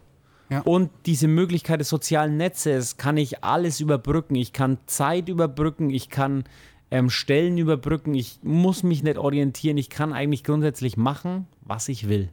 und 0.65 0.91
diese 1.07 1.27
Möglichkeit 1.27 1.79
des 1.79 1.89
sozialen 1.89 2.37
Netzes 2.37 2.97
kann 2.97 3.17
ich 3.17 3.43
alles 3.43 3.79
überbrücken. 3.79 4.35
Ich 4.35 4.53
kann 4.53 4.77
Zeit 4.85 5.27
überbrücken, 5.27 5.89
ich 5.89 6.09
kann 6.09 6.43
ähm, 6.91 7.09
Stellen 7.09 7.57
überbrücken, 7.57 8.13
ich 8.13 8.39
muss 8.43 8.83
mich 8.83 9.01
nicht 9.01 9.17
orientieren, 9.17 9.77
ich 9.77 9.89
kann 9.89 10.13
eigentlich 10.13 10.43
grundsätzlich 10.43 10.95
machen, 10.95 11.47
was 11.61 11.89
ich 11.89 12.07
will. 12.07 12.29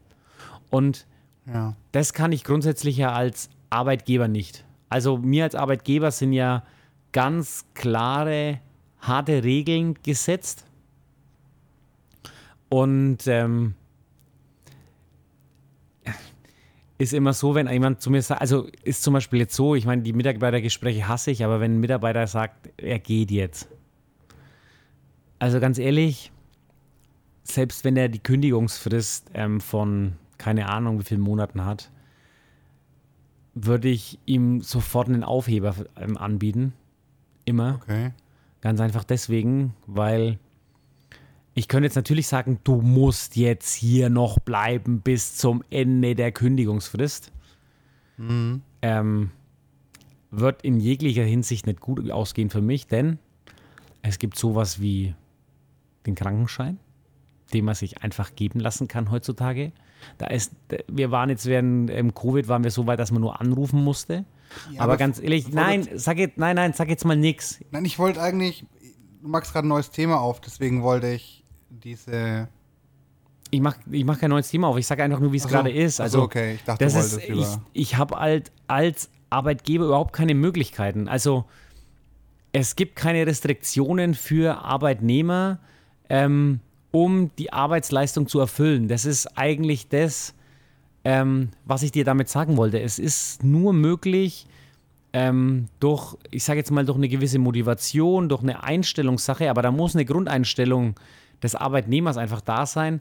Und 0.68 1.06
das 1.92 2.12
kann 2.12 2.32
ich 2.32 2.44
grundsätzlich 2.44 2.98
ja 2.98 3.14
als 3.14 3.48
Arbeitgeber 3.70 4.28
nicht. 4.28 4.65
Also 4.88 5.18
mir 5.18 5.44
als 5.44 5.54
Arbeitgeber 5.54 6.10
sind 6.10 6.32
ja 6.32 6.62
ganz 7.12 7.64
klare, 7.74 8.60
harte 9.00 9.42
Regeln 9.42 9.94
gesetzt. 10.02 10.64
Und 12.68 13.26
ähm, 13.26 13.74
ist 16.98 17.12
immer 17.12 17.32
so, 17.32 17.54
wenn 17.54 17.68
jemand 17.68 18.00
zu 18.00 18.10
mir 18.10 18.22
sagt, 18.22 18.40
also 18.40 18.68
ist 18.82 19.02
zum 19.02 19.14
Beispiel 19.14 19.40
jetzt 19.40 19.54
so, 19.54 19.74
ich 19.74 19.84
meine, 19.84 20.02
die 20.02 20.12
Mitarbeitergespräche 20.12 21.06
hasse 21.06 21.30
ich, 21.30 21.44
aber 21.44 21.60
wenn 21.60 21.76
ein 21.76 21.80
Mitarbeiter 21.80 22.26
sagt, 22.26 22.70
er 22.76 22.98
geht 22.98 23.30
jetzt. 23.30 23.68
Also 25.38 25.60
ganz 25.60 25.78
ehrlich, 25.78 26.32
selbst 27.42 27.84
wenn 27.84 27.96
er 27.96 28.08
die 28.08 28.18
Kündigungsfrist 28.18 29.30
ähm, 29.34 29.60
von 29.60 30.14
keine 30.38 30.68
Ahnung 30.68 30.98
wie 30.98 31.04
vielen 31.04 31.20
Monaten 31.20 31.64
hat, 31.64 31.90
würde 33.56 33.88
ich 33.88 34.18
ihm 34.26 34.60
sofort 34.60 35.08
einen 35.08 35.24
Aufheber 35.24 35.74
ähm, 35.96 36.16
anbieten. 36.18 36.74
Immer. 37.46 37.80
Okay. 37.82 38.12
Ganz 38.60 38.80
einfach 38.80 39.02
deswegen, 39.02 39.74
weil 39.86 40.38
ich 41.54 41.66
könnte 41.66 41.86
jetzt 41.86 41.96
natürlich 41.96 42.28
sagen, 42.28 42.60
du 42.64 42.82
musst 42.82 43.34
jetzt 43.34 43.72
hier 43.72 44.10
noch 44.10 44.38
bleiben 44.38 45.00
bis 45.00 45.36
zum 45.36 45.64
Ende 45.70 46.14
der 46.14 46.32
Kündigungsfrist. 46.32 47.32
Mhm. 48.18 48.60
Ähm, 48.82 49.30
wird 50.30 50.62
in 50.62 50.78
jeglicher 50.78 51.24
Hinsicht 51.24 51.66
nicht 51.66 51.80
gut 51.80 52.10
ausgehen 52.10 52.50
für 52.50 52.60
mich, 52.60 52.86
denn 52.86 53.18
es 54.02 54.18
gibt 54.18 54.36
sowas 54.36 54.80
wie 54.80 55.14
den 56.04 56.14
Krankenschein, 56.14 56.78
den 57.54 57.64
man 57.64 57.74
sich 57.74 58.02
einfach 58.02 58.34
geben 58.34 58.60
lassen 58.60 58.86
kann 58.86 59.10
heutzutage. 59.10 59.72
Da 60.18 60.26
ist, 60.26 60.52
wir 60.88 61.10
waren 61.10 61.30
jetzt 61.30 61.46
während 61.46 61.90
ähm, 61.90 62.14
Covid 62.14 62.48
waren 62.48 62.64
wir 62.64 62.70
so 62.70 62.86
weit, 62.86 62.98
dass 62.98 63.10
man 63.10 63.20
nur 63.20 63.40
anrufen 63.40 63.82
musste. 63.82 64.24
Ja, 64.70 64.80
aber, 64.80 64.92
aber, 64.92 64.96
ganz 64.96 65.20
ehrlich, 65.20 65.52
nein, 65.52 65.88
sag 65.94 66.18
jetzt, 66.18 66.38
nein, 66.38 66.56
nein, 66.56 66.72
sag 66.72 66.88
jetzt 66.88 67.04
mal 67.04 67.16
nichts. 67.16 67.60
Nein, 67.70 67.84
ich 67.84 67.98
wollte 67.98 68.20
eigentlich, 68.20 68.64
du 69.22 69.28
machst 69.28 69.52
gerade 69.52 69.66
ein 69.66 69.68
neues 69.68 69.90
Thema 69.90 70.20
auf, 70.20 70.40
deswegen 70.40 70.82
wollte 70.82 71.08
ich 71.08 71.44
diese. 71.68 72.48
Ich 73.50 73.60
mache 73.60 73.78
ich 73.90 74.04
mach 74.04 74.18
kein 74.18 74.30
neues 74.30 74.48
Thema 74.50 74.68
auf, 74.68 74.76
ich 74.76 74.86
sage 74.86 75.04
einfach 75.04 75.20
nur, 75.20 75.32
wie 75.32 75.36
es 75.36 75.44
so, 75.44 75.48
gerade 75.48 75.70
ist. 75.70 76.00
Also, 76.00 76.22
okay, 76.22 76.54
ich 76.54 76.64
dachte, 76.64 76.84
das 76.84 76.94
du 76.94 76.98
ist, 76.98 77.28
ich, 77.28 77.46
ich 77.72 77.96
habe 77.96 78.18
halt 78.18 78.50
als 78.66 79.10
Arbeitgeber 79.30 79.86
überhaupt 79.86 80.12
keine 80.12 80.34
Möglichkeiten. 80.34 81.08
Also, 81.08 81.44
es 82.52 82.76
gibt 82.76 82.96
keine 82.96 83.26
Restriktionen 83.26 84.14
für 84.14 84.64
Arbeitnehmer. 84.64 85.58
Ähm, 86.08 86.60
um 86.90 87.30
die 87.38 87.52
Arbeitsleistung 87.52 88.26
zu 88.26 88.40
erfüllen. 88.40 88.88
Das 88.88 89.04
ist 89.04 89.26
eigentlich 89.36 89.88
das, 89.88 90.34
ähm, 91.04 91.50
was 91.64 91.82
ich 91.82 91.92
dir 91.92 92.04
damit 92.04 92.28
sagen 92.28 92.56
wollte. 92.56 92.80
Es 92.80 92.98
ist 92.98 93.44
nur 93.44 93.72
möglich, 93.72 94.46
ähm, 95.12 95.68
durch, 95.80 96.16
ich 96.30 96.44
sage 96.44 96.58
jetzt 96.58 96.70
mal, 96.70 96.84
durch 96.84 96.98
eine 96.98 97.08
gewisse 97.08 97.38
Motivation, 97.38 98.28
durch 98.28 98.42
eine 98.42 98.62
Einstellungssache, 98.62 99.48
aber 99.48 99.62
da 99.62 99.70
muss 99.70 99.94
eine 99.94 100.04
Grundeinstellung 100.04 100.94
des 101.42 101.54
Arbeitnehmers 101.54 102.16
einfach 102.16 102.40
da 102.40 102.66
sein, 102.66 103.00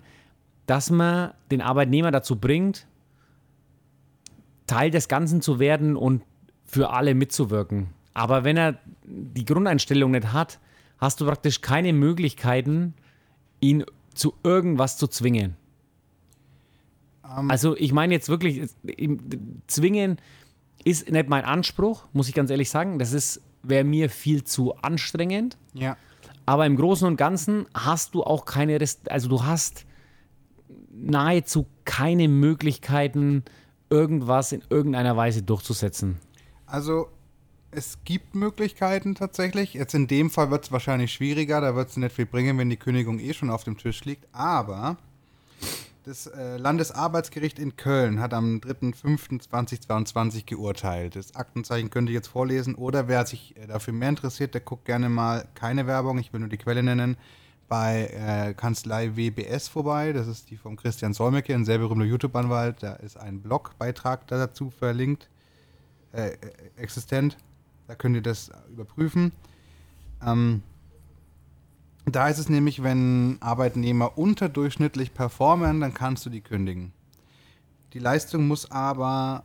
dass 0.66 0.90
man 0.90 1.32
den 1.52 1.62
Arbeitnehmer 1.62 2.12
dazu 2.12 2.38
bringt, 2.38 2.88
Teil 4.68 4.92
des 4.92 5.08
Ganzen 5.08 5.42
zu 5.42 5.60
werden 5.60 5.96
und 5.96 6.24
für 6.66 6.90
alle 6.90 7.16
mitzuwirken. 7.16 7.88
Aber 8.14 8.44
wenn 8.44 8.58
er 8.58 8.80
die 9.04 9.46
Grundeinstellung 9.46 10.12
nicht 10.12 10.34
hat, 10.34 10.60
hast 10.98 11.22
du 11.22 11.26
praktisch 11.26 11.62
keine 11.62 11.94
Möglichkeiten, 11.94 12.94
ihn 13.60 13.86
zu 14.14 14.34
irgendwas 14.44 14.98
zu 14.98 15.08
zwingen. 15.08 15.56
Um. 17.24 17.46
Ähm. 17.46 17.52
Also 17.52 17.76
ich 17.76 17.92
meine 17.92 18.14
jetzt 18.14 18.30
wirklich, 18.30 18.70
zwingen 19.68 20.18
ist 20.84 21.10
nicht 21.10 21.30
mein 21.30 21.44
Anspruch, 21.44 22.06
muss 22.14 22.30
ich 22.30 22.36
ganz 22.36 22.50
ehrlich 22.50 22.70
sagen. 22.70 23.00
Das 23.00 23.42
wäre 23.64 23.84
mir 23.84 24.10
viel 24.10 24.44
zu 24.44 24.76
anstrengend. 24.76 25.58
Ja. 25.74 25.98
Aber 26.46 26.66
im 26.66 26.76
Großen 26.76 27.08
und 27.08 27.18
Ganzen 27.18 27.66
hast 27.74 28.14
du 28.14 28.24
auch 28.24 28.46
keine, 28.46 28.80
Rest 28.80 29.10
also 29.12 29.28
du 29.28 29.44
hast 29.44 29.86
nahezu 30.92 31.66
keine 31.84 32.28
Möglichkeiten, 32.28 33.44
irgendwas 33.90 34.52
in 34.52 34.64
irgendeiner 34.70 35.18
Weise 35.18 35.42
durchzusetzen. 35.42 36.20
Also 36.66 37.10
es 37.76 38.00
gibt 38.06 38.36
Möglichkeiten 38.36 39.16
tatsächlich. 39.16 39.74
Jetzt 39.74 39.94
in 39.94 40.08
dem 40.08 40.30
Fall 40.30 40.50
wird 40.52 40.66
es 40.66 40.72
wahrscheinlich 40.72 41.12
schwieriger, 41.12 41.62
da 41.62 41.76
wird 41.76 41.90
es 41.90 41.98
nicht 41.98 42.16
viel 42.16 42.26
bringen, 42.26 42.58
wenn 42.58 42.70
die 42.70 42.78
Kündigung 42.78 43.20
eh 43.20 43.34
schon 43.34 43.50
auf 43.50 43.64
dem 43.64 43.78
Tisch 43.78 44.06
liegt. 44.06 44.26
Aber 44.34 44.98
das 46.06 46.28
äh, 46.28 46.58
Landesarbeitsgericht 46.58 47.58
in 47.58 47.76
Köln 47.76 48.20
hat 48.20 48.34
am 48.34 48.60
3.5.2022 48.60 50.46
geurteilt. 50.46 51.16
Das 51.16 51.36
Aktenzeichen 51.36 51.90
könnte 51.90 52.12
ich 52.12 52.16
jetzt 52.16 52.28
vorlesen. 52.28 52.76
Oder 52.76 53.08
wer 53.08 53.26
sich 53.26 53.58
äh, 53.58 53.68
dafür 53.68 53.94
mehr 53.94 54.10
interessiert, 54.10 54.54
der 54.54 54.62
guckt 54.62 54.86
gerne 54.86 55.10
mal 55.10 55.48
keine 55.56 55.88
Werbung, 55.88 56.20
ich 56.20 56.32
will 56.32 56.42
nur 56.42 56.50
die 56.50 56.58
Quelle 56.58 56.84
nennen, 56.84 57.18
bei 57.68 58.12
äh, 58.14 58.54
Kanzlei 58.54 59.16
WBS 59.16 59.68
vorbei. 59.68 60.14
Das 60.14 60.28
ist 60.28 60.52
die 60.52 60.58
von 60.58 60.76
Christian 60.76 61.14
Solmecke, 61.14 61.56
ein 61.56 61.66
sehr 61.66 61.80
berühmter 61.80 62.06
YouTube-Anwalt. 62.06 62.84
Da 62.84 62.94
ist 62.94 63.18
ein 63.18 63.42
Blogbeitrag 63.42 64.28
dazu 64.28 64.70
verlinkt, 64.70 65.28
äh, 66.14 66.28
äh 66.28 66.36
existent. 66.78 67.36
Da 67.88 67.96
könnt 67.96 68.16
ihr 68.16 68.22
das 68.22 68.52
überprüfen. 68.70 69.32
Ähm, 70.26 70.64
da 72.06 72.30
ist 72.30 72.38
es 72.38 72.50
nämlich, 72.50 72.84
wenn 72.84 73.38
Arbeitnehmer 73.42 74.18
unterdurchschnittlich 74.18 75.14
performen, 75.14 75.82
dann 75.82 75.94
kannst 75.94 76.26
du 76.26 76.30
die 76.30 76.42
kündigen. 76.42 76.94
Die 77.94 78.00
Leistung 78.00 78.48
muss 78.48 78.72
aber 78.72 79.44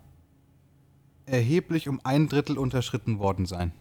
erheblich 1.26 1.88
um 1.88 2.00
ein 2.04 2.28
Drittel 2.28 2.58
unterschritten 2.58 3.18
worden 3.18 3.46
sein. 3.46 3.72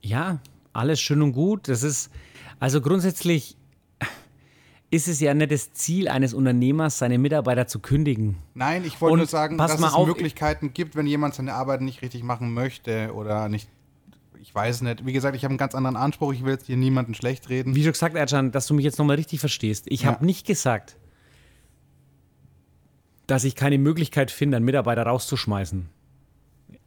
Ja, 0.00 0.40
alles 0.72 1.00
schön 1.00 1.20
und 1.20 1.32
gut. 1.32 1.68
Das 1.68 1.82
ist, 1.82 2.10
also 2.58 2.80
grundsätzlich 2.80 3.56
ist 4.90 5.06
es 5.06 5.20
ja 5.20 5.34
nicht 5.34 5.52
das 5.52 5.72
Ziel 5.72 6.08
eines 6.08 6.34
Unternehmers, 6.34 6.98
seine 6.98 7.18
Mitarbeiter 7.18 7.66
zu 7.66 7.78
kündigen. 7.78 8.36
Nein, 8.54 8.84
ich 8.84 9.00
wollte 9.00 9.18
nur 9.18 9.26
sagen, 9.26 9.56
dass 9.56 9.74
es 9.74 9.82
auf, 9.82 10.06
Möglichkeiten 10.06 10.74
gibt, 10.74 10.96
wenn 10.96 11.06
jemand 11.06 11.34
seine 11.34 11.54
Arbeit 11.54 11.80
nicht 11.80 12.02
richtig 12.02 12.24
machen 12.24 12.52
möchte 12.52 13.12
oder 13.14 13.48
nicht. 13.48 13.68
Ich 14.40 14.54
weiß 14.54 14.80
nicht. 14.82 15.06
Wie 15.06 15.12
gesagt, 15.12 15.36
ich 15.36 15.44
habe 15.44 15.52
einen 15.52 15.58
ganz 15.58 15.74
anderen 15.74 15.96
Anspruch. 15.96 16.32
Ich 16.32 16.44
will 16.44 16.52
jetzt 16.52 16.66
hier 16.66 16.76
niemanden 16.76 17.14
schlecht 17.14 17.48
reden. 17.50 17.74
Wie 17.76 17.84
schon 17.84 17.92
gesagt, 17.92 18.16
Ercan, 18.16 18.50
dass 18.50 18.66
du 18.66 18.74
mich 18.74 18.84
jetzt 18.84 18.98
nochmal 18.98 19.16
richtig 19.16 19.38
verstehst. 19.38 19.84
Ich 19.88 20.02
Ja. 20.02 20.08
habe 20.08 20.24
nicht 20.26 20.46
gesagt, 20.46 20.96
dass 23.26 23.44
ich 23.44 23.54
keine 23.54 23.78
Möglichkeit 23.78 24.30
finde, 24.32 24.56
einen 24.56 24.66
Mitarbeiter 24.66 25.04
rauszuschmeißen. 25.04 25.88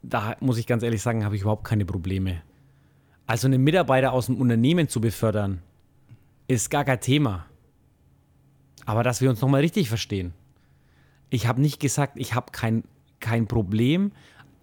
Da 0.01 0.35
muss 0.41 0.57
ich 0.57 0.67
ganz 0.67 0.83
ehrlich 0.83 1.01
sagen, 1.01 1.23
habe 1.23 1.35
ich 1.35 1.43
überhaupt 1.43 1.63
keine 1.63 1.85
Probleme. 1.85 2.41
Also 3.27 3.47
einen 3.47 3.63
Mitarbeiter 3.63 4.11
aus 4.11 4.25
dem 4.25 4.35
Unternehmen 4.41 4.89
zu 4.89 4.99
befördern, 4.99 5.61
ist 6.49 6.69
gar 6.69 6.83
kein 6.83 6.99
Thema. 6.99 7.45
Aber 8.85 9.03
dass 9.03 9.21
wir 9.21 9.29
uns 9.29 9.41
nochmal 9.41 9.61
richtig 9.61 9.89
verstehen. 9.89 10.33
Ich 11.29 11.47
habe 11.47 11.61
nicht 11.61 11.79
gesagt, 11.79 12.13
ich 12.15 12.33
habe 12.35 12.51
kein, 12.51 12.83
kein 13.19 13.47
Problem 13.47 14.11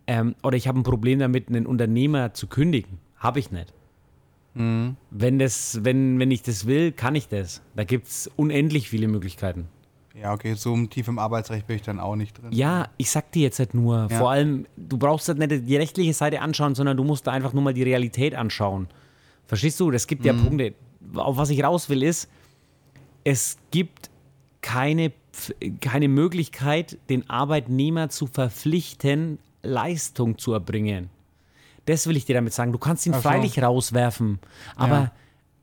ähm, 0.06 0.34
oder 0.42 0.56
ich 0.56 0.68
habe 0.68 0.78
ein 0.78 0.82
Problem 0.84 1.18
damit, 1.18 1.48
einen 1.48 1.66
Unternehmer 1.66 2.34
zu 2.34 2.46
kündigen. 2.46 2.98
Habe 3.16 3.38
ich 3.38 3.50
nicht. 3.50 3.72
Wenn, 4.52 5.38
das, 5.38 5.78
wenn, 5.84 6.18
wenn 6.18 6.30
ich 6.32 6.42
das 6.42 6.66
will, 6.66 6.90
kann 6.90 7.14
ich 7.14 7.28
das. 7.28 7.62
Da 7.76 7.84
gibt 7.84 8.08
es 8.08 8.28
unendlich 8.36 8.90
viele 8.90 9.06
Möglichkeiten. 9.06 9.68
Ja, 10.12 10.32
okay, 10.32 10.54
so 10.54 10.76
tief 10.86 11.06
im 11.06 11.20
Arbeitsrecht 11.20 11.68
bin 11.68 11.76
ich 11.76 11.82
dann 11.82 12.00
auch 12.00 12.16
nicht 12.16 12.36
drin. 12.36 12.50
Ja, 12.50 12.88
ich 12.96 13.10
sag 13.12 13.30
dir 13.30 13.42
jetzt 13.42 13.60
halt 13.60 13.74
nur, 13.74 14.08
Ja. 14.10 14.18
vor 14.18 14.30
allem, 14.30 14.66
du 14.76 14.98
brauchst 14.98 15.28
halt 15.28 15.38
nicht 15.38 15.68
die 15.68 15.76
rechtliche 15.76 16.12
Seite 16.12 16.40
anschauen, 16.40 16.74
sondern 16.74 16.96
du 16.96 17.04
musst 17.04 17.28
da 17.28 17.30
einfach 17.30 17.52
nur 17.52 17.62
mal 17.62 17.72
die 17.72 17.84
Realität 17.84 18.34
anschauen. 18.34 18.88
Verstehst 19.46 19.78
du? 19.78 19.92
Das 19.92 20.06
gibt 20.08 20.24
ja 20.24 20.32
Punkte. 20.32 20.74
Auf 21.14 21.36
was 21.36 21.50
ich 21.50 21.62
raus 21.62 21.88
will, 21.88 22.02
ist, 22.02 22.28
es 23.22 23.56
gibt 23.70 24.09
keine, 24.60 25.12
keine 25.80 26.08
Möglichkeit, 26.08 26.98
den 27.08 27.28
Arbeitnehmer 27.30 28.08
zu 28.08 28.26
verpflichten, 28.26 29.38
Leistung 29.62 30.38
zu 30.38 30.52
erbringen. 30.52 31.10
Das 31.86 32.06
will 32.06 32.16
ich 32.16 32.24
dir 32.26 32.34
damit 32.34 32.52
sagen. 32.52 32.72
Du 32.72 32.78
kannst 32.78 33.06
ihn 33.06 33.14
so. 33.14 33.20
freilich 33.20 33.62
rauswerfen, 33.62 34.38
aber 34.76 34.98
Ja. 34.98 35.12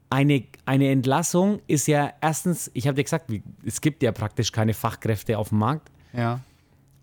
eine, 0.09 0.43
eine 0.65 0.89
Entlassung 0.91 1.59
ist 1.67 1.87
ja 1.87 2.11
erstens, 2.21 2.69
ich 2.73 2.87
habe 2.87 2.95
dir 2.95 3.03
gesagt, 3.03 3.31
es 3.65 3.81
gibt 3.81 4.03
ja 4.03 4.11
praktisch 4.11 4.51
keine 4.51 4.73
Fachkräfte 4.73 5.37
auf 5.37 5.49
dem 5.49 5.59
Markt. 5.59 5.89
Ja. 6.13 6.41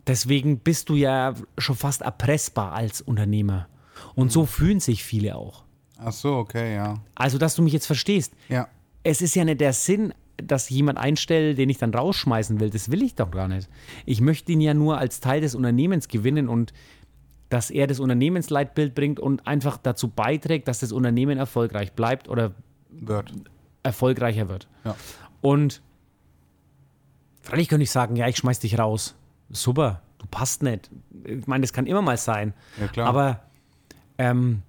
Deswegen 0.06 0.58
bist 0.58 0.88
du 0.90 0.96
ja 0.96 1.34
schon 1.56 1.76
fast 1.76 2.02
erpressbar 2.02 2.72
als 2.72 3.00
Unternehmer. 3.00 3.68
Und 4.14 4.30
so 4.32 4.44
fühlen 4.44 4.80
sich 4.80 5.02
viele 5.04 5.36
auch. 5.36 5.64
Ach 5.96 6.12
so, 6.12 6.34
okay, 6.36 6.74
ja. 6.74 6.98
Also, 7.14 7.38
dass 7.38 7.54
du 7.54 7.62
mich 7.62 7.72
jetzt 7.72 7.86
verstehst. 7.86 8.34
Ja. 8.48 8.68
Es 9.02 9.22
ist 9.22 9.34
ja 9.34 9.44
nicht 9.44 9.60
der 9.60 9.72
Sinn, 9.72 10.12
dass 10.36 10.70
ich 10.70 10.76
jemand 10.76 10.98
einstelle, 10.98 11.54
den 11.54 11.68
ich 11.70 11.78
dann 11.78 11.94
rausschmeißen 11.94 12.60
will. 12.60 12.70
Das 12.70 12.90
will 12.90 13.02
ich 13.02 13.14
doch 13.14 13.30
gar 13.30 13.48
nicht. 13.48 13.68
Ich 14.04 14.20
möchte 14.20 14.52
ihn 14.52 14.60
ja 14.60 14.74
nur 14.74 14.98
als 14.98 15.20
Teil 15.20 15.40
des 15.40 15.54
Unternehmens 15.54 16.08
gewinnen 16.08 16.48
und 16.48 16.72
dass 17.48 17.70
er 17.70 17.86
das 17.86 18.00
Unternehmensleitbild 18.00 18.94
bringt 18.94 19.20
und 19.20 19.46
einfach 19.46 19.76
dazu 19.76 20.08
beiträgt, 20.08 20.66
dass 20.66 20.80
das 20.80 20.92
Unternehmen 20.92 21.38
erfolgreich 21.38 21.92
bleibt 21.92 22.28
oder 22.28 22.52
Wird. 22.90 23.32
erfolgreicher 23.82 24.48
wird. 24.48 24.66
Ja. 24.84 24.96
Und 25.40 25.82
freilich 27.42 27.68
könnte 27.68 27.84
ich 27.84 27.90
sagen, 27.90 28.16
ja, 28.16 28.26
ich 28.26 28.38
schmeiß 28.38 28.58
dich 28.58 28.78
raus. 28.78 29.14
Super, 29.50 30.02
du 30.18 30.26
passt 30.26 30.62
nicht. 30.62 30.90
Ich 31.24 31.46
meine, 31.46 31.62
das 31.62 31.72
kann 31.72 31.86
immer 31.86 32.02
mal 32.02 32.16
sein. 32.16 32.54
Ja, 32.80 32.88
klar. 32.88 33.06
Aber 33.06 33.42
ähm, 34.18 34.62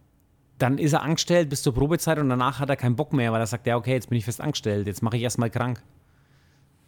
dann 0.57 0.77
ist 0.77 0.93
er 0.93 1.01
angestellt 1.01 1.49
bis 1.49 1.63
zur 1.63 1.73
Probezeit 1.73 2.17
und 2.19 2.29
danach 2.29 2.59
hat 2.59 2.69
er 2.69 2.75
keinen 2.77 2.95
Bock 2.95 3.11
mehr, 3.13 3.31
weil 3.33 3.41
er 3.41 3.47
sagt, 3.47 3.67
ja, 3.67 3.75
okay, 3.75 3.93
jetzt 3.93 4.09
bin 4.09 4.17
ich 4.17 4.25
fest 4.25 4.39
angestellt, 4.41 4.87
jetzt 4.87 5.01
mache 5.01 5.17
ich 5.17 5.23
erstmal 5.23 5.49
krank. 5.49 5.83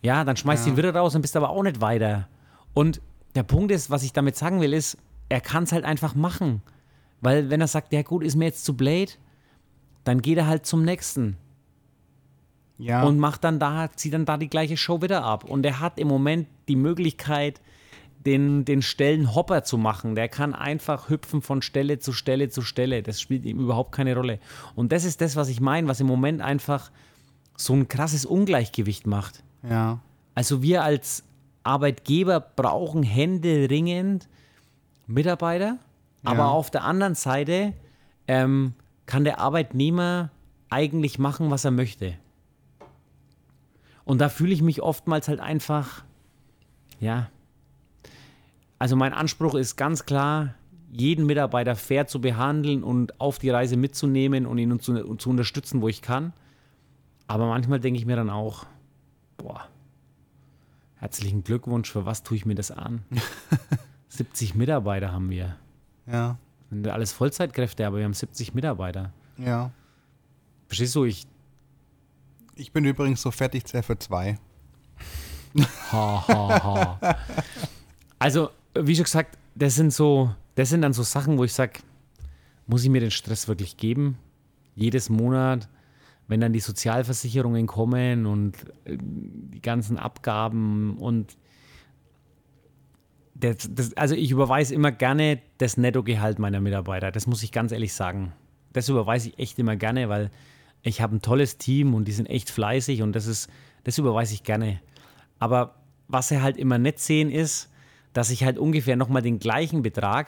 Ja, 0.01 0.23
dann 0.23 0.37
schmeißt 0.37 0.65
Ja. 0.65 0.71
ihn 0.71 0.77
wieder 0.77 0.95
raus 0.95 1.15
und 1.15 1.21
bist 1.21 1.35
aber 1.35 1.49
auch 1.49 1.63
nicht 1.63 1.81
weiter. 1.81 2.27
Und 2.73 3.01
der 3.35 3.43
Punkt 3.43 3.71
ist, 3.71 3.89
was 3.89 4.03
ich 4.03 4.13
damit 4.13 4.35
sagen 4.37 4.61
will, 4.61 4.73
ist, 4.73 4.97
er 5.29 5.41
kann 5.41 5.63
es 5.63 5.71
halt 5.71 5.83
einfach 5.83 6.15
machen. 6.15 6.61
Weil 7.19 7.49
wenn 7.49 7.59
er 7.61 7.67
sagt, 7.67 7.91
ja 7.91 8.03
gut, 8.03 8.23
ist 8.23 8.35
mir 8.35 8.45
jetzt 8.45 8.63
zu 8.63 8.77
blöd, 8.77 9.17
dann 10.03 10.21
geht 10.21 10.37
er 10.37 10.47
halt 10.47 10.65
zum 10.65 10.83
nächsten 10.85 11.35
Ja. 12.77 13.03
und 13.03 13.17
macht 13.19 13.43
dann 13.43 13.59
da, 13.59 13.89
zieht 13.95 14.13
dann 14.13 14.25
da 14.25 14.37
die 14.37 14.49
gleiche 14.49 14.77
Show 14.77 15.01
wieder 15.01 15.23
ab. 15.23 15.43
Und 15.43 15.65
er 15.65 15.79
hat 15.79 15.99
im 15.99 16.07
Moment 16.07 16.47
die 16.67 16.75
Möglichkeit, 16.75 17.59
den, 18.27 18.65
den 18.65 18.81
Stellenhopper 18.83 19.63
zu 19.63 19.77
machen. 19.79 20.13
Der 20.13 20.27
kann 20.27 20.53
einfach 20.53 21.09
hüpfen 21.09 21.41
von 21.41 21.61
Stelle 21.63 21.97
zu 21.97 22.13
Stelle 22.13 22.49
zu 22.49 22.61
Stelle. 22.61 23.01
Das 23.01 23.19
spielt 23.19 23.45
ihm 23.45 23.59
überhaupt 23.59 23.91
keine 23.93 24.13
Rolle. 24.15 24.39
Und 24.75 24.91
das 24.91 25.03
ist 25.05 25.21
das, 25.21 25.35
was 25.35 25.49
ich 25.49 25.59
meine, 25.61 25.87
was 25.87 25.99
im 25.99 26.05
Moment 26.07 26.41
einfach 26.41 26.91
so 27.55 27.73
ein 27.73 27.87
krasses 27.87 28.25
Ungleichgewicht 28.25 29.07
macht. 29.07 29.43
ja. 29.63 29.99
Also 30.35 30.61
wir 30.61 30.83
als 30.83 31.23
Arbeitgeber 31.63 32.39
brauchen 32.39 33.01
händeringend 33.01 34.29
Mitarbeiter, 35.07 35.79
aber 36.23 36.39
Ja. 36.43 36.49
auf 36.49 36.69
der 36.69 36.83
anderen 36.83 37.15
Seite 37.15 37.73
ähm, 38.27 38.73
kann 39.07 39.23
der 39.23 39.39
Arbeitnehmer 39.39 40.29
eigentlich 40.69 41.17
machen, 41.17 41.49
was 41.49 41.65
er 41.65 41.71
möchte. 41.71 42.13
Und 44.05 44.19
da 44.21 44.29
fühle 44.29 44.53
ich 44.53 44.61
mich 44.61 44.81
oftmals 44.83 45.27
halt 45.27 45.39
einfach, 45.39 46.03
ja, 46.99 47.29
also 48.79 48.95
mein 48.95 49.13
Anspruch 49.13 49.55
ist 49.55 49.75
ganz 49.75 50.05
klar, 50.05 50.53
jeden 50.91 51.25
Mitarbeiter 51.25 51.75
fair 51.75 52.07
zu 52.07 52.21
behandeln 52.21 52.83
und 52.83 53.19
auf 53.19 53.39
die 53.39 53.49
Reise 53.49 53.77
mitzunehmen 53.77 54.45
und 54.45 54.57
ihn 54.57 54.79
zu, 54.79 55.15
zu 55.15 55.29
unterstützen, 55.29 55.81
wo 55.81 55.87
ich 55.87 56.01
kann. 56.01 56.33
Aber 57.27 57.47
manchmal 57.47 57.79
denke 57.79 57.99
ich 57.99 58.05
mir 58.05 58.15
dann 58.15 58.29
auch, 58.29 58.65
boah, 59.37 59.67
herzlichen 60.95 61.43
Glückwunsch, 61.43 61.91
für 61.91 62.05
was 62.05 62.23
tue 62.23 62.37
ich 62.37 62.45
mir 62.45 62.55
das 62.55 62.71
an? 62.71 63.03
70 64.09 64.55
Mitarbeiter 64.55 65.11
haben 65.11 65.29
wir. 65.29 65.57
Ja. 66.05 66.37
Sind 66.69 66.87
alles 66.87 67.11
Vollzeitkräfte, 67.11 67.85
aber 67.85 67.97
wir 67.97 68.05
haben 68.05 68.13
70 68.13 68.53
Mitarbeiter. 68.53 69.11
Ja. 69.37 69.71
Verstehst 70.67 70.95
du? 70.95 71.03
Ich, 71.05 71.27
Ich 72.55 72.71
bin 72.71 72.85
übrigens 72.85 73.21
so 73.21 73.31
fertig 73.31 73.67
sehr 73.67 73.83
für 73.83 73.99
zwei. 73.99 74.39
ha, 75.91 76.27
ha, 76.27 76.99
ha. 77.01 77.17
Also, 78.19 78.49
wie 78.83 78.95
schon 78.95 79.05
gesagt, 79.05 79.37
das 79.55 79.75
sind 79.75 79.93
so, 79.93 80.33
das 80.55 80.69
sind 80.69 80.81
dann 80.81 80.93
so 80.93 81.03
Sachen, 81.03 81.37
wo 81.37 81.43
ich 81.43 81.53
sage, 81.53 81.79
muss 82.67 82.83
ich 82.83 82.89
mir 82.89 83.01
den 83.01 83.11
Stress 83.11 83.47
wirklich 83.47 83.77
geben? 83.77 84.17
Jedes 84.75 85.09
Monat, 85.09 85.69
wenn 86.27 86.41
dann 86.41 86.53
die 86.53 86.59
Sozialversicherungen 86.59 87.67
kommen 87.67 88.25
und 88.25 88.55
äh, 88.85 88.97
die 88.99 89.61
ganzen 89.61 89.97
Abgaben 89.97 90.97
und 90.97 91.37
das, 93.39 93.69
das, 93.71 93.95
also 93.95 94.15
ich 94.15 94.31
überweise 94.31 94.73
immer 94.73 94.91
gerne 94.91 95.39
das 95.59 95.77
Nettogehalt 95.77 96.39
meiner 96.39 96.59
Mitarbeiter. 96.59 97.11
Das 97.11 97.27
muss 97.27 97.43
ich 97.43 97.51
ganz 97.51 97.71
ehrlich 97.71 97.93
sagen. 97.93 98.33
Das 98.73 98.89
überweise 98.89 99.29
ich 99.29 99.39
echt 99.39 99.59
immer 99.59 99.75
gerne, 99.75 100.09
weil 100.09 100.31
ich 100.81 101.01
habe 101.01 101.15
ein 101.15 101.21
tolles 101.21 101.57
Team 101.57 101.93
und 101.93 102.07
die 102.07 102.11
sind 102.11 102.27
echt 102.27 102.49
fleißig 102.49 103.01
und 103.01 103.13
das 103.13 103.27
ist, 103.27 103.49
das 103.83 103.97
überweise 103.97 104.33
ich 104.33 104.43
gerne. 104.43 104.79
Aber 105.39 105.75
was 106.07 106.29
sie 106.29 106.41
halt 106.41 106.57
immer 106.57 106.77
nicht 106.77 106.99
sehen 106.99 107.29
ist, 107.29 107.69
dass 108.13 108.29
ich 108.29 108.43
halt 108.43 108.57
ungefähr 108.57 108.95
nochmal 108.95 109.21
den 109.21 109.39
gleichen 109.39 109.81
Betrag, 109.81 110.27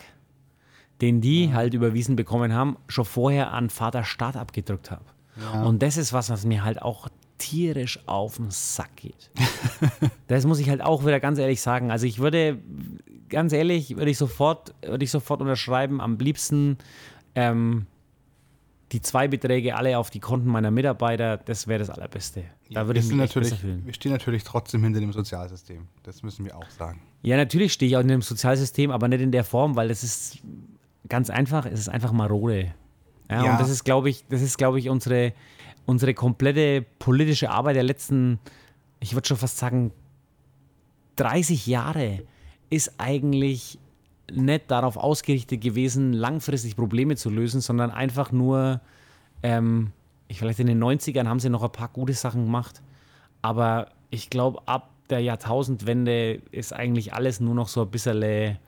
den 1.01 1.21
die 1.21 1.53
halt 1.53 1.73
überwiesen 1.73 2.15
bekommen 2.15 2.53
haben, 2.53 2.77
schon 2.87 3.05
vorher 3.05 3.51
an 3.53 3.69
Vater 3.69 4.03
Staat 4.03 4.35
abgedrückt 4.35 4.91
habe. 4.91 5.05
Und 5.65 5.81
das 5.81 5.97
ist 5.97 6.11
was, 6.11 6.29
was 6.29 6.45
mir 6.45 6.63
halt 6.63 6.81
auch 6.81 7.07
tierisch 7.37 7.99
auf 8.05 8.35
den 8.35 8.51
Sack 8.51 8.95
geht. 8.97 9.31
das 10.27 10.45
muss 10.45 10.59
ich 10.59 10.69
halt 10.69 10.81
auch 10.81 11.05
wieder 11.05 11.19
ganz 11.19 11.39
ehrlich 11.39 11.61
sagen. 11.61 11.91
Also 11.91 12.05
ich 12.05 12.19
würde, 12.19 12.59
ganz 13.29 13.53
ehrlich, 13.53 13.95
würde 13.95 14.11
ich 14.11 14.17
sofort, 14.17 14.75
würde 14.81 15.03
ich 15.03 15.11
sofort 15.11 15.41
unterschreiben, 15.41 16.01
am 16.01 16.17
liebsten 16.17 16.77
ähm, 17.35 17.87
die 18.91 19.01
zwei 19.01 19.27
Beträge 19.27 19.75
alle 19.75 19.97
auf 19.97 20.09
die 20.09 20.19
Konten 20.19 20.47
meiner 20.49 20.71
Mitarbeiter, 20.71 21.37
das 21.37 21.67
wäre 21.67 21.79
das 21.79 21.89
Allerbeste. 21.89 22.43
Da 22.71 22.87
würde 22.87 22.95
wir, 22.99 23.03
ich 23.03 23.07
mich 23.09 23.17
natürlich, 23.17 23.53
fühlen. 23.53 23.85
wir 23.85 23.93
stehen 23.93 24.11
natürlich 24.11 24.43
trotzdem 24.43 24.83
hinter 24.83 24.99
dem 24.99 25.13
Sozialsystem. 25.13 25.87
Das 26.03 26.23
müssen 26.23 26.45
wir 26.45 26.57
auch 26.57 26.69
sagen. 26.71 27.01
Ja, 27.21 27.37
natürlich 27.37 27.73
stehe 27.73 27.89
ich 27.89 27.97
auch 27.97 28.01
in 28.01 28.07
dem 28.07 28.21
Sozialsystem, 28.21 28.89
aber 28.91 29.07
nicht 29.07 29.21
in 29.21 29.31
der 29.31 29.43
Form, 29.43 29.75
weil 29.75 29.89
das 29.89 30.03
ist 30.03 30.39
ganz 31.07 31.29
einfach, 31.29 31.65
es 31.65 31.79
ist 31.79 31.89
einfach 31.89 32.11
marode. 32.11 32.73
Ja, 33.29 33.45
Ja. 33.45 33.51
und 33.51 33.59
das 33.61 33.69
ist, 33.69 33.83
glaube 33.83 34.09
ich, 34.09 34.25
das 34.29 34.41
ist, 34.41 34.57
glaube 34.57 34.79
ich, 34.79 34.89
unsere, 34.89 35.33
unsere 35.85 36.13
komplette 36.15 36.83
politische 36.97 37.51
Arbeit 37.51 37.75
der 37.75 37.83
letzten, 37.83 38.39
ich 38.99 39.13
würde 39.13 39.27
schon 39.27 39.37
fast 39.37 39.57
sagen, 39.59 39.91
30 41.17 41.67
Jahre 41.67 42.23
ist 42.69 42.93
eigentlich 42.97 43.77
nicht 44.33 44.69
darauf 44.71 44.97
ausgerichtet 44.97 45.61
gewesen, 45.61 46.13
langfristig 46.13 46.75
Probleme 46.75 47.15
zu 47.15 47.29
lösen, 47.29 47.61
sondern 47.61 47.91
einfach 47.91 48.31
nur, 48.31 48.81
ähm, 49.43 49.91
ich 50.27 50.39
vielleicht 50.39 50.59
in 50.59 50.67
den 50.67 50.83
90ern 50.83 51.27
haben 51.27 51.39
sie 51.39 51.49
noch 51.49 51.63
ein 51.63 51.71
paar 51.71 51.89
gute 51.89 52.13
Sachen 52.13 52.45
gemacht, 52.45 52.81
aber 53.41 53.89
ich 54.09 54.29
glaube, 54.29 54.61
ab 54.67 54.91
der 55.09 55.21
Jahrtausendwende 55.21 56.41
ist 56.51 56.73
eigentlich 56.73 57.13
alles 57.13 57.39
nur 57.39 57.55
noch 57.55 57.67
so 57.67 57.81
ein 57.81 57.89
bisschen 57.89 58.59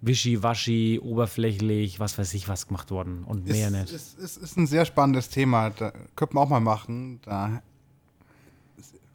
wischiwaschi, 0.00 1.00
oberflächlich, 1.02 1.98
was 1.98 2.18
weiß 2.18 2.34
ich 2.34 2.48
was 2.48 2.68
gemacht 2.68 2.90
worden 2.90 3.24
und 3.24 3.46
mehr 3.46 3.66
ist, 3.68 3.72
nicht. 3.72 3.92
Es 3.92 4.14
ist, 4.14 4.36
ist, 4.36 4.56
ein 4.56 4.66
sehr 4.66 4.84
spannendes 4.84 5.28
Thema. 5.28 5.70
Da 5.70 5.92
könnte 6.14 6.34
man 6.34 6.44
auch 6.44 6.48
mal 6.48 6.60
machen. 6.60 7.20
Da 7.24 7.62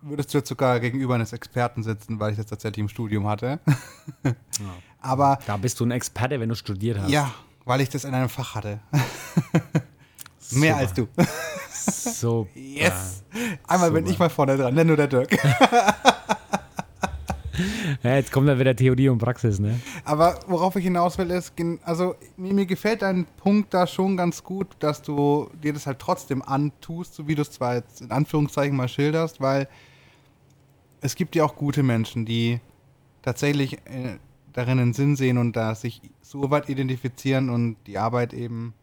würdest 0.03 0.33
du 0.33 0.37
jetzt 0.39 0.49
sogar 0.49 0.79
gegenüber 0.79 1.15
eines 1.15 1.33
Experten 1.33 1.83
sitzen, 1.83 2.19
weil 2.19 2.31
ich 2.31 2.37
das 2.37 2.45
tatsächlich 2.45 2.79
im 2.79 2.89
Studium 2.89 3.27
hatte. 3.27 3.59
ja. 4.23 4.33
Aber. 5.01 5.39
Da 5.45 5.57
bist 5.57 5.79
du 5.79 5.85
ein 5.85 5.91
Experte, 5.91 6.39
wenn 6.39 6.49
du 6.49 6.55
studiert 6.55 6.99
hast. 6.99 7.09
Ja, 7.09 7.33
weil 7.65 7.81
ich 7.81 7.89
das 7.89 8.03
in 8.03 8.13
einem 8.13 8.29
Fach 8.29 8.55
hatte. 8.55 8.79
Mehr 10.51 10.77
als 10.77 10.93
du. 10.93 11.07
So. 11.71 12.47
Yes. 12.53 13.23
Einmal 13.67 13.89
Super. 13.89 14.01
bin 14.01 14.11
ich 14.11 14.19
mal 14.19 14.29
vorne 14.29 14.57
dran, 14.57 14.73
nenn 14.73 14.87
nur 14.87 14.97
der 14.97 15.07
Dirk. 15.07 15.29
Ja, 18.01 18.15
jetzt 18.15 18.31
kommt 18.31 18.49
dann 18.49 18.59
wieder 18.59 18.75
Theorie 18.75 19.09
und 19.09 19.19
Praxis, 19.19 19.59
ne? 19.59 19.79
Aber 20.05 20.39
worauf 20.47 20.75
ich 20.75 20.83
hinaus 20.83 21.17
will, 21.17 21.29
ist, 21.29 21.53
also 21.83 22.15
mir, 22.35 22.53
mir, 22.53 22.65
gefällt 22.65 23.03
dein 23.03 23.25
Punkt 23.37 23.73
da 23.73 23.85
schon 23.85 24.17
ganz 24.17 24.43
gut, 24.43 24.67
dass 24.79 25.01
du 25.01 25.49
dir 25.61 25.71
das 25.71 25.85
halt 25.85 25.99
trotzdem 25.99 26.41
antust, 26.41 27.13
so 27.13 27.27
wie 27.27 27.35
du 27.35 27.43
es 27.43 27.51
zwar 27.51 27.75
jetzt 27.75 28.01
in 28.01 28.09
Anführungszeichen 28.09 28.75
mal 28.75 28.87
schilderst, 28.87 29.39
weil 29.39 29.67
es 31.03 31.15
gibt 31.15 31.35
ja 31.35 31.43
auch 31.43 31.55
gute 31.55 31.83
Menschen, 31.83 32.25
die 32.25 32.59
tatsächlich 33.21 33.73
äh, 33.85 34.17
darin 34.53 34.79
einen 34.79 34.93
Sinn 34.93 35.15
sehen 35.15 35.37
und 35.37 35.55
da 35.55 35.75
sich 35.75 36.01
so 36.21 36.49
weit 36.49 36.69
identifizieren 36.69 37.49
und 37.49 37.75
die 37.87 37.97
Arbeit 37.97 38.33
eben 38.33 38.73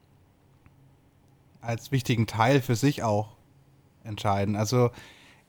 als 1.62 1.92
wichtigen 1.92 2.26
Teil 2.26 2.60
für 2.60 2.76
sich 2.76 3.02
auch 3.02 3.36
entscheiden. 4.04 4.54
Also 4.54 4.90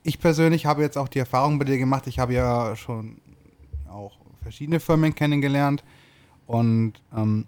ich 0.03 0.19
persönlich 0.19 0.65
habe 0.65 0.82
jetzt 0.82 0.97
auch 0.97 1.09
die 1.09 1.19
Erfahrung 1.19 1.59
bei 1.59 1.65
dir 1.65 1.78
gemacht. 1.78 2.07
Ich 2.07 2.19
habe 2.19 2.34
ja 2.34 2.76
schon 2.76 3.17
auch 3.89 4.17
verschiedene 4.41 4.80
Firmen 4.80 5.13
kennengelernt 5.13 5.84
und 6.47 6.93
ähm, 7.15 7.47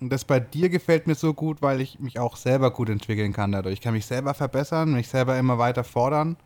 das 0.00 0.24
bei 0.24 0.40
dir 0.40 0.68
gefällt 0.68 1.06
mir 1.06 1.14
so 1.14 1.32
gut, 1.32 1.62
weil 1.62 1.80
ich 1.80 1.98
mich 1.98 2.18
auch 2.18 2.36
selber 2.36 2.72
gut 2.72 2.90
entwickeln 2.90 3.32
kann 3.32 3.52
dadurch. 3.52 3.74
Ich 3.74 3.80
kann 3.80 3.94
mich 3.94 4.04
selber 4.04 4.34
verbessern, 4.34 4.92
mich 4.92 5.08
selber 5.08 5.38
immer 5.38 5.58
weiter 5.58 5.84
fordern 5.84 6.36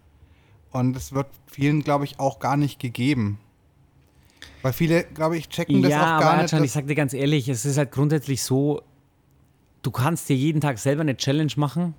und 0.79 0.97
es 0.97 1.13
wird 1.13 1.27
vielen, 1.47 1.83
glaube 1.83 2.05
ich, 2.05 2.19
auch 2.19 2.39
gar 2.39 2.57
nicht 2.57 2.79
gegeben. 2.79 3.39
Weil 4.63 4.73
viele, 4.73 5.05
glaube 5.05 5.37
ich, 5.37 5.49
checken 5.49 5.83
das 5.83 5.91
ja, 5.91 6.17
auch 6.17 6.21
gar 6.21 6.33
aber 6.33 6.43
nicht. 6.43 6.53
Ja, 6.53 6.63
ich 6.63 6.73
sag 6.73 6.87
dir 6.87 6.95
ganz 6.95 7.13
ehrlich, 7.13 7.49
es 7.49 7.65
ist 7.65 7.79
halt 7.79 7.93
grundsätzlich 7.93 8.43
so, 8.43 8.83
du 9.83 9.91
kannst 9.91 10.29
dir 10.29 10.37
jeden 10.37 10.61
Tag 10.61 10.79
selber 10.79 11.03
eine 11.03 11.17
Challenge 11.17 11.53
machen 11.57 11.95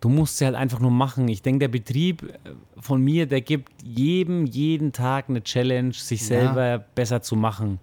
Du 0.00 0.08
musst 0.10 0.38
sie 0.38 0.44
halt 0.44 0.54
einfach 0.54 0.78
nur 0.78 0.90
machen. 0.90 1.26
Ich 1.28 1.42
denke, 1.42 1.60
der 1.60 1.68
Betrieb 1.68 2.38
von 2.78 3.02
mir, 3.02 3.26
der 3.26 3.40
gibt 3.40 3.72
jedem 3.82 4.44
jeden 4.44 4.92
Tag 4.92 5.28
eine 5.28 5.42
Challenge, 5.42 5.92
sich 5.92 6.20
ja. 6.20 6.26
selber 6.26 6.78
besser 6.78 7.22
zu 7.22 7.34
machen. 7.34 7.78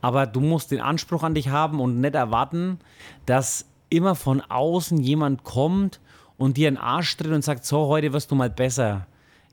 Aber 0.00 0.26
du 0.26 0.40
musst 0.40 0.70
den 0.70 0.80
Anspruch 0.80 1.24
an 1.24 1.34
dich 1.34 1.48
haben 1.48 1.80
und 1.80 2.00
nicht 2.00 2.14
erwarten, 2.14 2.78
dass 3.26 3.66
immer 3.90 4.14
von 4.14 4.40
außen 4.40 4.98
jemand 4.98 5.42
kommt 5.42 5.98
und 6.36 6.56
dir 6.56 6.68
einen 6.68 6.76
Arsch 6.76 7.16
tritt 7.16 7.32
und 7.32 7.42
sagt, 7.42 7.64
so, 7.64 7.88
heute 7.88 8.12
wirst 8.12 8.30
du 8.30 8.36
mal 8.36 8.50
besser. 8.50 9.06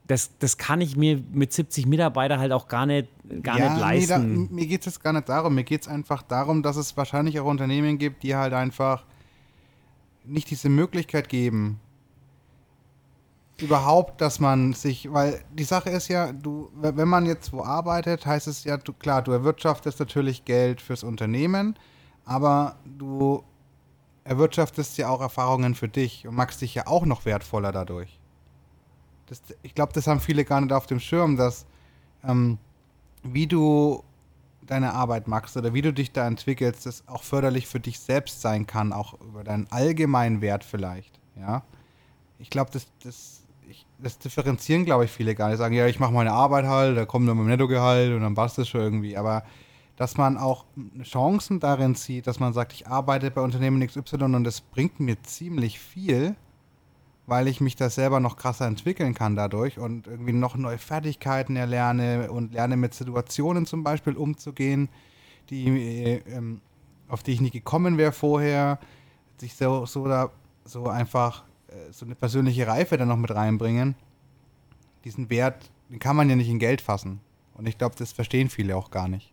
Das, 0.07 0.37
das 0.37 0.57
kann 0.57 0.81
ich 0.81 0.95
mir 0.95 1.23
mit 1.31 1.51
70 1.51 1.87
Mitarbeitern 1.87 2.39
halt 2.39 2.51
auch 2.51 2.67
gar 2.67 2.85
nicht, 2.85 3.09
gar 3.41 3.57
ja, 3.57 3.69
nicht 3.69 3.79
leisten. 3.79 4.41
Nee, 4.41 4.47
da, 4.47 4.53
mir 4.53 4.67
geht 4.67 4.81
es 4.81 4.85
jetzt 4.85 5.03
gar 5.03 5.13
nicht 5.13 5.27
darum. 5.27 5.55
Mir 5.55 5.63
geht 5.63 5.81
es 5.81 5.87
einfach 5.87 6.21
darum, 6.21 6.61
dass 6.61 6.75
es 6.75 6.95
wahrscheinlich 6.95 7.39
auch 7.39 7.45
Unternehmen 7.45 7.97
gibt, 7.97 8.21
die 8.21 8.35
halt 8.35 8.53
einfach 8.53 9.03
nicht 10.23 10.49
diese 10.49 10.69
Möglichkeit 10.69 11.29
geben, 11.29 11.79
überhaupt, 13.61 14.21
dass 14.21 14.39
man 14.39 14.73
sich, 14.73 15.11
weil 15.11 15.41
die 15.53 15.63
Sache 15.63 15.89
ist 15.89 16.07
ja, 16.07 16.33
du, 16.33 16.69
wenn 16.73 17.07
man 17.07 17.25
jetzt 17.25 17.53
wo 17.53 17.63
arbeitet, 17.63 18.25
heißt 18.25 18.47
es 18.47 18.63
ja, 18.63 18.77
du, 18.77 18.93
klar, 18.93 19.21
du 19.21 19.31
erwirtschaftest 19.31 19.99
natürlich 19.99 20.45
Geld 20.45 20.81
fürs 20.81 21.03
Unternehmen, 21.03 21.75
aber 22.25 22.75
du 22.85 23.43
erwirtschaftest 24.23 24.97
ja 24.97 25.09
auch 25.09 25.21
Erfahrungen 25.21 25.75
für 25.75 25.87
dich 25.87 26.27
und 26.27 26.35
machst 26.35 26.61
dich 26.61 26.75
ja 26.75 26.87
auch 26.87 27.05
noch 27.05 27.25
wertvoller 27.25 27.71
dadurch. 27.71 28.19
Das, 29.28 29.41
ich 29.63 29.73
glaube, 29.73 29.93
das 29.93 30.07
haben 30.07 30.19
viele 30.19 30.45
gar 30.45 30.61
nicht 30.61 30.71
auf 30.71 30.86
dem 30.86 30.99
Schirm, 30.99 31.38
dass 31.38 31.65
ähm, 32.23 32.57
wie 33.23 33.47
du 33.47 34.03
deine 34.61 34.93
Arbeit 34.93 35.28
machst 35.28 35.57
oder 35.57 35.73
wie 35.73 35.82
du 35.82 35.93
dich 35.93 36.11
da 36.11 36.28
entwickelst, 36.28 36.86
das 36.86 37.07
auch 37.07 37.23
förderlich 37.23 37.67
für 37.67 37.80
dich 37.80 37.99
selbst 37.99 38.41
sein 38.41 38.65
kann, 38.65 38.93
auch 38.93 39.19
über 39.21 39.43
deinen 39.43 39.67
allgemeinen 39.71 40.41
Wert 40.41 40.63
vielleicht, 40.63 41.19
ja. 41.36 41.63
Ich 42.38 42.49
glaube, 42.49 42.69
das, 42.71 42.88
das 43.01 43.45
das 43.99 44.17
differenzieren, 44.17 44.86
glaube 44.86 45.05
ich, 45.05 45.11
viele 45.11 45.36
gar 45.36 45.49
nicht. 45.49 45.57
Sagen, 45.57 45.76
ja, 45.76 45.88
ich 45.88 45.99
mache 45.99 46.13
meine 46.13 46.32
Arbeit 46.32 46.65
halt, 46.65 46.97
da 46.97 47.05
kommt 47.05 47.28
dann 47.28 47.38
mein 47.38 47.47
Nettogehalt 47.47 48.13
und 48.13 48.21
dann 48.21 48.36
passt 48.36 48.57
das 48.57 48.67
schon 48.67 48.82
irgendwie. 48.82 49.17
Aber 49.17 49.43
dass 49.95 50.17
man 50.17 50.38
auch 50.38 50.65
Chancen 51.03 51.59
darin 51.59 51.95
sieht, 51.95 52.28
dass 52.28 52.39
man 52.39 52.53
sagt, 52.53 52.73
ich 52.73 52.88
arbeite 52.88 53.32
bei 53.32 53.41
Unternehmen 53.41 53.86
XY 53.86 54.23
und 54.23 54.43
das 54.43 54.61
bringt 54.61 54.99
mir 54.99 55.21
ziemlich 55.23 55.80
viel, 55.80 56.36
weil 57.28 57.47
ich 57.47 57.59
mich 57.61 57.76
da 57.76 57.89
selber 57.89 58.19
noch 58.19 58.38
krasser 58.38 58.67
entwickeln 58.67 59.13
kann 59.13 59.36
dadurch 59.36 59.80
und 59.80 60.07
irgendwie 60.07 60.34
noch 60.34 60.55
neue 60.55 60.78
Fertigkeiten 60.78 61.55
erlerne 61.55 62.32
und 62.32 62.53
lerne 62.53 62.78
mit 62.78 62.93
Situationen 62.93 63.65
zum 63.65 63.84
Beispiel 63.84 64.13
umzugehen, 64.13 64.89
die, 65.49 65.67
äh, 65.67 66.21
ähm, 66.28 66.61
auf 67.07 67.23
die 67.23 67.32
ich 67.32 67.41
nie 67.41 67.51
gekommen 67.51 67.97
wäre 67.97 68.11
vorher, 68.11 68.80
sich 69.38 69.55
so, 69.55 69.86
so 69.86 70.07
da 70.07 70.32
so 70.65 70.88
einfach 70.88 71.43
äh, 71.67 71.91
so 71.91 72.05
eine 72.05 72.15
persönliche 72.15 72.67
Reife 72.67 72.97
dann 72.97 73.07
noch 73.07 73.17
mit 73.17 73.34
reinbringen, 73.34 73.95
diesen 75.03 75.30
Wert, 75.30 75.69
den 75.89 75.99
kann 75.99 76.15
man 76.15 76.30
ja 76.30 76.36
nicht 76.36 76.49
in 76.49 76.59
Geld 76.59 76.82
fassen. 76.82 77.19
Und 77.53 77.67
ich 77.67 77.78
glaube, 77.78 77.95
das 77.97 78.11
verstehen 78.11 78.49
viele 78.49 78.76
auch 78.76 78.91
gar 78.91 79.07
nicht. 79.07 79.32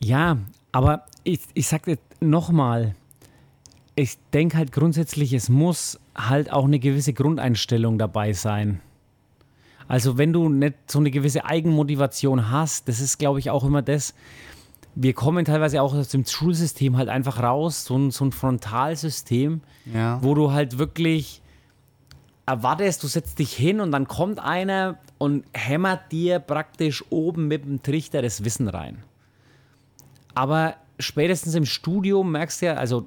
Ja, 0.00 0.38
aber 0.72 1.06
ich, 1.24 1.40
ich 1.54 1.66
sag 1.66 1.84
dir 1.84 1.98
nochmal, 2.20 2.94
ich 3.98 4.16
denke 4.32 4.56
halt 4.56 4.70
grundsätzlich, 4.70 5.32
es 5.32 5.48
muss 5.48 5.98
halt 6.14 6.52
auch 6.52 6.64
eine 6.64 6.78
gewisse 6.78 7.12
Grundeinstellung 7.12 7.98
dabei 7.98 8.32
sein. 8.32 8.80
Also 9.88 10.18
wenn 10.18 10.32
du 10.32 10.48
nicht 10.48 10.74
so 10.86 11.00
eine 11.00 11.10
gewisse 11.10 11.44
Eigenmotivation 11.44 12.50
hast, 12.50 12.88
das 12.88 13.00
ist, 13.00 13.18
glaube 13.18 13.40
ich, 13.40 13.50
auch 13.50 13.64
immer 13.64 13.82
das, 13.82 14.14
wir 14.94 15.14
kommen 15.14 15.44
teilweise 15.44 15.82
auch 15.82 15.94
aus 15.94 16.08
dem 16.08 16.24
Schulsystem 16.24 16.96
halt 16.96 17.08
einfach 17.08 17.42
raus, 17.42 17.84
so 17.84 17.96
ein, 17.96 18.10
so 18.12 18.24
ein 18.24 18.30
Frontalsystem, 18.30 19.62
ja. 19.92 20.22
wo 20.22 20.34
du 20.34 20.52
halt 20.52 20.78
wirklich 20.78 21.42
erwartest, 22.46 23.02
du 23.02 23.08
setzt 23.08 23.40
dich 23.40 23.52
hin 23.52 23.80
und 23.80 23.90
dann 23.90 24.06
kommt 24.06 24.38
einer 24.38 24.98
und 25.18 25.44
hämmert 25.54 26.12
dir 26.12 26.38
praktisch 26.38 27.04
oben 27.10 27.48
mit 27.48 27.64
dem 27.64 27.82
Trichter 27.82 28.22
das 28.22 28.44
Wissen 28.44 28.68
rein. 28.68 29.02
Aber 30.34 30.76
spätestens 31.00 31.56
im 31.56 31.64
Studium 31.64 32.30
merkst 32.30 32.62
du 32.62 32.66
ja, 32.66 32.74
also 32.74 33.06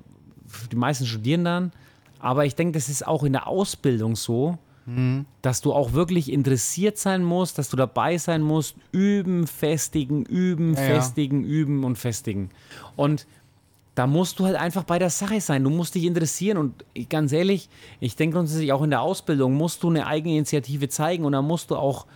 die 0.71 0.75
meisten 0.75 1.05
studieren 1.05 1.43
dann, 1.43 1.71
aber 2.19 2.45
ich 2.45 2.55
denke, 2.55 2.73
das 2.73 2.89
ist 2.89 3.05
auch 3.05 3.23
in 3.23 3.33
der 3.33 3.47
Ausbildung 3.47 4.15
so, 4.15 4.57
Mhm. 4.85 5.25
Dass 5.41 5.61
du 5.61 5.73
auch 5.73 5.93
wirklich 5.93 6.31
interessiert 6.31 6.97
sein 6.97 7.23
musst, 7.23 7.57
dass 7.57 7.69
du 7.69 7.77
dabei 7.77 8.17
sein 8.17 8.41
musst, 8.41 8.75
üben, 8.91 9.47
festigen, 9.47 10.25
üben, 10.25 10.73
ja, 10.73 10.81
festigen, 10.81 11.43
ja. 11.43 11.49
üben 11.49 11.83
und 11.83 11.97
festigen. 11.97 12.49
Und 12.95 13.27
da 13.93 14.07
musst 14.07 14.39
du 14.39 14.45
halt 14.45 14.55
einfach 14.55 14.83
bei 14.83 14.97
der 14.99 15.09
Sache 15.09 15.41
sein. 15.41 15.63
Du 15.63 15.69
musst 15.69 15.95
dich 15.95 16.05
interessieren 16.05 16.57
und 16.57 16.85
ganz 17.09 17.31
ehrlich, 17.31 17.69
ich 17.99 18.15
denke 18.15 18.37
grundsätzlich 18.37 18.71
auch 18.73 18.81
in 18.81 18.89
der 18.89 19.01
Ausbildung 19.01 19.53
musst 19.53 19.83
du 19.83 19.89
eine 19.89 20.07
eigene 20.07 20.35
Initiative 20.35 20.89
zeigen 20.89 21.25
und 21.25 21.33
da 21.33 21.41
musst 21.41 21.71
du 21.71 21.75
auch 21.75 22.07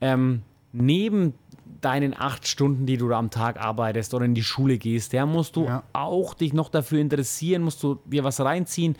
ähm, 0.00 0.42
neben 0.72 1.34
deinen 1.80 2.18
acht 2.18 2.46
Stunden, 2.46 2.86
die 2.86 2.96
du 2.96 3.08
da 3.08 3.18
am 3.18 3.30
Tag 3.30 3.60
arbeitest 3.60 4.14
oder 4.14 4.24
in 4.24 4.34
die 4.34 4.42
Schule 4.42 4.78
gehst, 4.78 5.12
ja, 5.12 5.26
musst 5.26 5.56
du 5.56 5.64
ja. 5.64 5.82
auch 5.92 6.34
dich 6.34 6.52
noch 6.52 6.68
dafür 6.68 7.00
interessieren, 7.00 7.62
musst 7.62 7.82
du 7.82 7.98
dir 8.06 8.24
was 8.24 8.40
reinziehen 8.40 8.96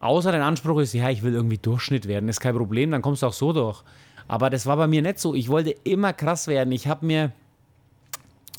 Außer 0.00 0.32
dein 0.32 0.40
Anspruch 0.40 0.80
ist, 0.80 0.94
ja, 0.94 1.10
ich 1.10 1.22
will 1.22 1.34
irgendwie 1.34 1.58
Durchschnitt 1.58 2.08
werden, 2.08 2.28
ist 2.28 2.40
kein 2.40 2.56
Problem, 2.56 2.90
dann 2.90 3.02
kommst 3.02 3.22
du 3.22 3.26
auch 3.26 3.34
so 3.34 3.52
durch. 3.52 3.82
Aber 4.28 4.48
das 4.48 4.64
war 4.64 4.76
bei 4.78 4.86
mir 4.86 5.02
nicht 5.02 5.18
so. 5.18 5.34
Ich 5.34 5.50
wollte 5.50 5.74
immer 5.84 6.14
krass 6.14 6.46
werden. 6.46 6.72
Ich 6.72 6.88
habe 6.88 7.04
mir, 7.04 7.32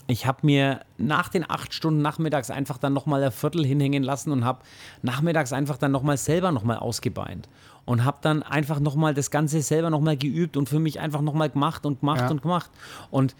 ich 0.06 0.28
habe 0.28 0.40
mir 0.44 0.82
nach 0.98 1.30
den 1.30 1.50
acht 1.50 1.74
Stunden 1.74 2.02
nachmittags 2.04 2.52
einfach 2.52 2.78
dann 2.78 2.94
nochmal 2.94 3.24
ein 3.24 3.32
Viertel 3.32 3.66
hinhängen 3.66 4.04
lassen 4.04 4.32
und 4.32 4.46
habe 4.46 4.60
nachmittags 5.02 5.52
einfach 5.52 5.78
dann 5.78 5.92
nochmal 5.92 6.18
selber 6.18 6.52
nochmal 6.52 6.78
ausgebeint. 6.78 7.50
Und 7.86 8.06
habe 8.06 8.20
dann 8.22 8.44
einfach 8.44 8.80
nochmal 8.80 9.16
das 9.16 9.32
Ganze 9.32 9.64
selber 9.64 9.90
nochmal 9.90 10.18
geübt 10.18 10.58
und 10.58 10.70
für 10.70 10.80
mich 10.80 11.00
einfach 11.00 11.22
nochmal 11.22 11.50
gemacht 11.50 11.88
und 11.88 12.02
gemacht 12.02 12.22
ja. 12.22 12.30
und 12.30 12.44
gemacht. 12.44 12.70
Und 13.10 13.36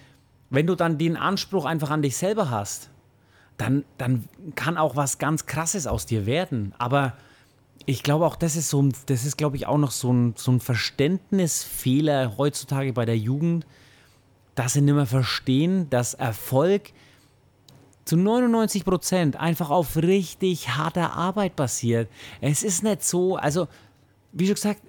wenn 0.52 0.68
du 0.68 0.76
dann 0.76 1.00
den 1.00 1.18
Anspruch 1.18 1.66
einfach 1.66 1.90
an 1.90 2.04
dich 2.04 2.18
selber 2.18 2.52
hast, 2.52 2.92
dann, 3.58 3.86
dann 3.98 4.26
kann 4.56 4.78
auch 4.78 4.96
was 4.96 5.18
ganz 5.18 5.46
Krasses 5.46 5.88
aus 5.88 6.06
dir 6.06 6.26
werden. 6.26 6.76
Aber 6.78 7.14
ich 7.86 8.04
glaube 8.04 8.26
auch, 8.26 8.36
das 8.36 8.56
ist 8.56 8.70
so, 8.70 8.88
das 9.06 9.26
ist, 9.26 9.38
glaube 9.38 9.56
ich, 9.56 9.66
auch 9.66 9.78
noch 9.78 9.92
so 9.92 10.12
ein, 10.12 10.34
so 10.38 10.52
ein 10.52 10.60
Verständnisfehler 10.60 12.38
heutzutage 12.38 12.94
bei 12.94 13.06
der 13.06 13.18
Jugend, 13.18 13.66
dass 14.54 14.74
sie 14.74 14.82
nicht 14.82 14.94
mehr 14.94 15.06
verstehen, 15.06 15.90
dass 15.90 16.14
Erfolg 16.14 16.92
zu 18.04 18.18
99 18.18 18.84
Prozent 18.84 19.36
einfach 19.38 19.70
auf 19.70 19.96
richtig 19.96 20.70
harter 20.70 21.14
Arbeit 21.14 21.56
basiert. 21.56 22.10
Es 22.42 22.62
ist 22.64 22.84
nicht 22.84 23.04
so, 23.04 23.38
also, 23.38 23.68
wie 24.34 24.48
schon 24.48 24.56
gesagt, 24.56 24.82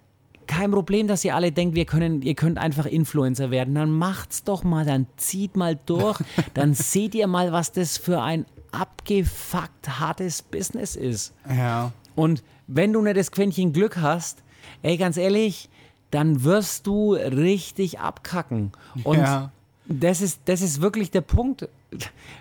kein 0.46 0.70
Problem, 0.70 1.06
dass 1.08 1.24
ihr 1.24 1.34
alle 1.34 1.52
denkt, 1.52 1.74
wir 1.74 1.84
können, 1.84 2.22
ihr 2.22 2.34
könnt 2.34 2.58
einfach 2.58 2.86
Influencer 2.86 3.50
werden. 3.50 3.74
Dann 3.74 3.90
macht's 3.90 4.44
doch 4.44 4.64
mal, 4.64 4.84
dann 4.84 5.06
zieht 5.16 5.56
mal 5.56 5.78
durch, 5.86 6.20
dann 6.54 6.74
seht 6.74 7.14
ihr 7.14 7.26
mal, 7.26 7.52
was 7.52 7.72
das 7.72 7.96
für 7.98 8.20
ein 8.22 8.46
abgefuckt 8.72 9.98
hartes 10.00 10.42
Business 10.42 10.96
ist. 10.96 11.34
Ja. 11.48 11.92
Und 12.14 12.42
wenn 12.66 12.92
du 12.92 13.02
nicht 13.02 13.16
das 13.16 13.30
Quäntchen 13.30 13.72
Glück 13.72 13.96
hast, 13.98 14.42
ey, 14.82 14.96
ganz 14.96 15.16
ehrlich, 15.16 15.68
dann 16.10 16.44
wirst 16.44 16.86
du 16.86 17.14
richtig 17.14 17.98
abkacken. 18.00 18.72
Und 19.04 19.18
Ja. 19.18 19.50
das, 19.86 20.20
ist, 20.20 20.40
das 20.46 20.60
ist 20.62 20.80
wirklich 20.80 21.10
der 21.10 21.22
Punkt. 21.22 21.68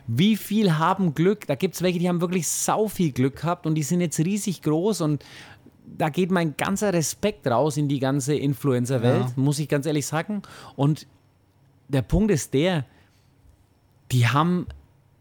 Wie 0.08 0.38
viel 0.38 0.78
haben 0.78 1.14
Glück? 1.14 1.48
Da 1.48 1.56
gibt 1.56 1.76
es 1.76 1.82
welche, 1.82 2.00
die 2.00 2.08
haben 2.08 2.22
wirklich 2.22 2.48
sau 2.48 2.88
viel 2.88 3.12
Glück 3.12 3.38
gehabt 3.42 3.66
und 3.66 3.76
die 3.76 3.84
sind 3.84 4.00
jetzt 4.02 4.20
riesig 4.20 4.62
groß 4.62 5.02
und 5.02 5.24
da 5.98 6.10
geht 6.10 6.32
mein 6.32 6.56
ganzer 6.58 6.94
Respekt 6.94 7.48
raus 7.48 7.78
in 7.78 7.88
die 7.88 8.00
ganze 8.00 8.36
Influencer-Welt, 8.36 9.26
Ja. 9.28 9.32
muss 9.36 9.60
ich 9.60 9.68
ganz 9.68 9.86
ehrlich 9.86 10.06
sagen. 10.08 10.42
Und 10.76 11.08
der 11.90 12.02
Punkt 12.02 12.32
ist 12.32 12.54
der, 12.54 12.86
die 14.12 14.28
haben 14.28 14.68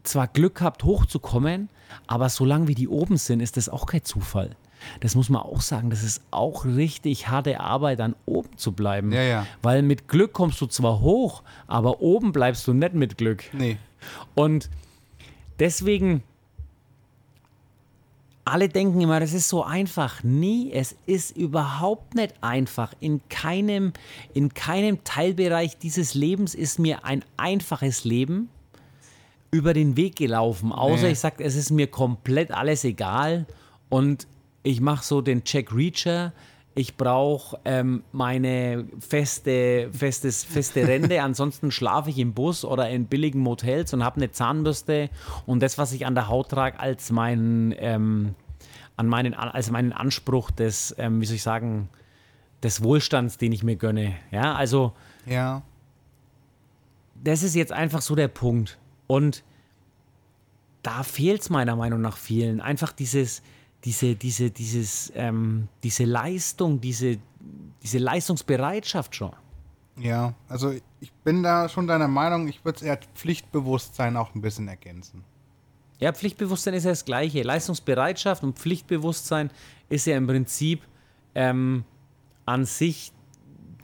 zwar 0.03 0.27
Glück 0.27 0.55
gehabt, 0.55 0.83
hochzukommen, 0.83 1.69
aber 2.07 2.29
solange 2.29 2.67
wie 2.67 2.75
die 2.75 2.87
oben 2.87 3.17
sind, 3.17 3.39
ist 3.41 3.57
das 3.57 3.69
auch 3.69 3.85
kein 3.85 4.03
Zufall. 4.03 4.55
Das 4.99 5.13
muss 5.13 5.29
man 5.29 5.43
auch 5.43 5.61
sagen, 5.61 5.91
das 5.91 6.01
ist 6.01 6.23
auch 6.31 6.65
richtig 6.65 7.27
harte 7.27 7.59
Arbeit, 7.59 7.99
dann 7.99 8.15
oben 8.25 8.57
zu 8.57 8.71
bleiben. 8.71 9.11
Ja, 9.11 9.21
ja. 9.21 9.45
Weil 9.61 9.83
mit 9.83 10.07
Glück 10.07 10.33
kommst 10.33 10.59
du 10.59 10.65
zwar 10.65 11.01
hoch, 11.01 11.43
aber 11.67 12.01
oben 12.01 12.31
bleibst 12.31 12.65
du 12.67 12.73
nicht 12.73 12.95
mit 12.95 13.17
Glück. 13.19 13.43
Nee. 13.53 13.77
Und 14.33 14.71
deswegen, 15.59 16.23
alle 18.45 18.69
denken 18.69 19.01
immer, 19.01 19.19
das 19.19 19.33
ist 19.33 19.49
so 19.49 19.63
einfach. 19.63 20.23
Nie, 20.23 20.71
es 20.71 20.95
ist 21.05 21.35
überhaupt 21.37 22.15
nicht 22.15 22.33
einfach. 22.41 22.93
In 22.99 23.21
keinem, 23.29 23.93
in 24.33 24.53
keinem 24.53 25.03
Teilbereich 25.03 25.77
dieses 25.77 26.13
Lebens 26.13 26.55
ist 26.55 26.79
mir 26.79 27.05
ein 27.05 27.23
einfaches 27.37 28.03
Leben 28.03 28.49
über 29.51 29.73
den 29.73 29.97
Weg 29.97 30.15
gelaufen. 30.15 30.71
Außer 30.71 31.03
Nee. 31.07 31.11
ich 31.11 31.19
sage, 31.19 31.43
es 31.43 31.55
ist 31.55 31.69
mir 31.71 31.87
komplett 31.87 32.51
alles 32.51 32.83
egal 32.83 33.45
und 33.89 34.27
ich 34.63 34.81
mache 34.81 35.03
so 35.03 35.21
den 35.21 35.43
Check 35.43 35.73
Reacher. 35.73 36.33
Ich 36.73 36.95
brauche 36.95 37.59
ähm, 37.65 38.03
meine 38.13 38.85
feste, 38.99 39.89
festes, 39.91 40.43
feste 40.45 40.87
Rente, 40.87 41.21
ansonsten 41.23 41.69
schlafe 41.71 42.09
ich 42.09 42.17
im 42.17 42.33
Bus 42.33 42.63
oder 42.63 42.89
in 42.89 43.07
billigen 43.07 43.39
Motels 43.41 43.93
und 43.93 44.03
habe 44.05 44.15
eine 44.17 44.31
Zahnbürste 44.31 45.09
und 45.45 45.61
das, 45.61 45.77
was 45.77 45.91
ich 45.91 46.05
an 46.05 46.15
der 46.15 46.29
Haut 46.29 46.49
trage, 46.49 46.79
als 46.79 47.11
meinen, 47.11 47.73
ähm, 47.77 48.35
an 48.95 49.07
meinen, 49.07 49.33
als 49.33 49.69
meinen 49.69 49.91
Anspruch 49.91 50.49
des, 50.49 50.95
ähm, 50.97 51.19
wie 51.19 51.25
soll 51.25 51.35
ich 51.35 51.43
sagen, 51.43 51.89
des 52.63 52.81
Wohlstands, 52.83 53.37
den 53.37 53.51
ich 53.51 53.63
mir 53.63 53.75
gönne. 53.75 54.13
Ja, 54.31 54.53
also 54.55 54.93
Ja. 55.25 55.63
das 57.21 57.43
ist 57.43 57.55
jetzt 57.55 57.73
einfach 57.73 58.01
so 58.01 58.15
der 58.15 58.27
Punkt. 58.29 58.77
Und 59.07 59.43
da 60.83 61.03
fehlt 61.03 61.41
es 61.41 61.49
meiner 61.49 61.75
Meinung 61.75 61.99
nach 62.01 62.15
vielen. 62.17 62.61
Einfach 62.61 62.91
dieses, 62.93 63.41
diese, 63.83 64.15
diese, 64.15 64.51
dieses, 64.51 65.11
ähm, 65.15 65.67
diese 65.83 66.05
Leistung, 66.05 66.79
diese, 66.81 67.17
diese 67.81 67.97
Leistungsbereitschaft 67.97 69.15
schon. 69.15 69.31
Ja. 69.97 70.33
Also 70.47 70.73
ich 70.99 71.11
bin 71.23 71.43
da 71.43 71.67
schon 71.69 71.87
deiner 71.87 72.07
Meinung, 72.07 72.47
ich 72.47 72.63
würde 72.63 72.77
es 72.77 72.81
eher 72.83 72.99
Pflichtbewusstsein 73.15 74.17
auch 74.17 74.33
ein 74.35 74.41
bisschen 74.41 74.67
ergänzen. 74.67 75.23
Ja, 75.99 76.11
Pflichtbewusstsein 76.11 76.73
ist 76.73 76.83
ja 76.83 76.91
das 76.91 77.05
Gleiche. 77.05 77.43
Leistungsbereitschaft 77.43 78.43
und 78.43 78.57
Pflichtbewusstsein 78.57 79.51
ist 79.89 80.07
ja 80.07 80.17
im 80.17 80.25
Prinzip 80.25 80.81
ähm, 81.35 81.83
an 82.45 82.65
sich 82.65 83.11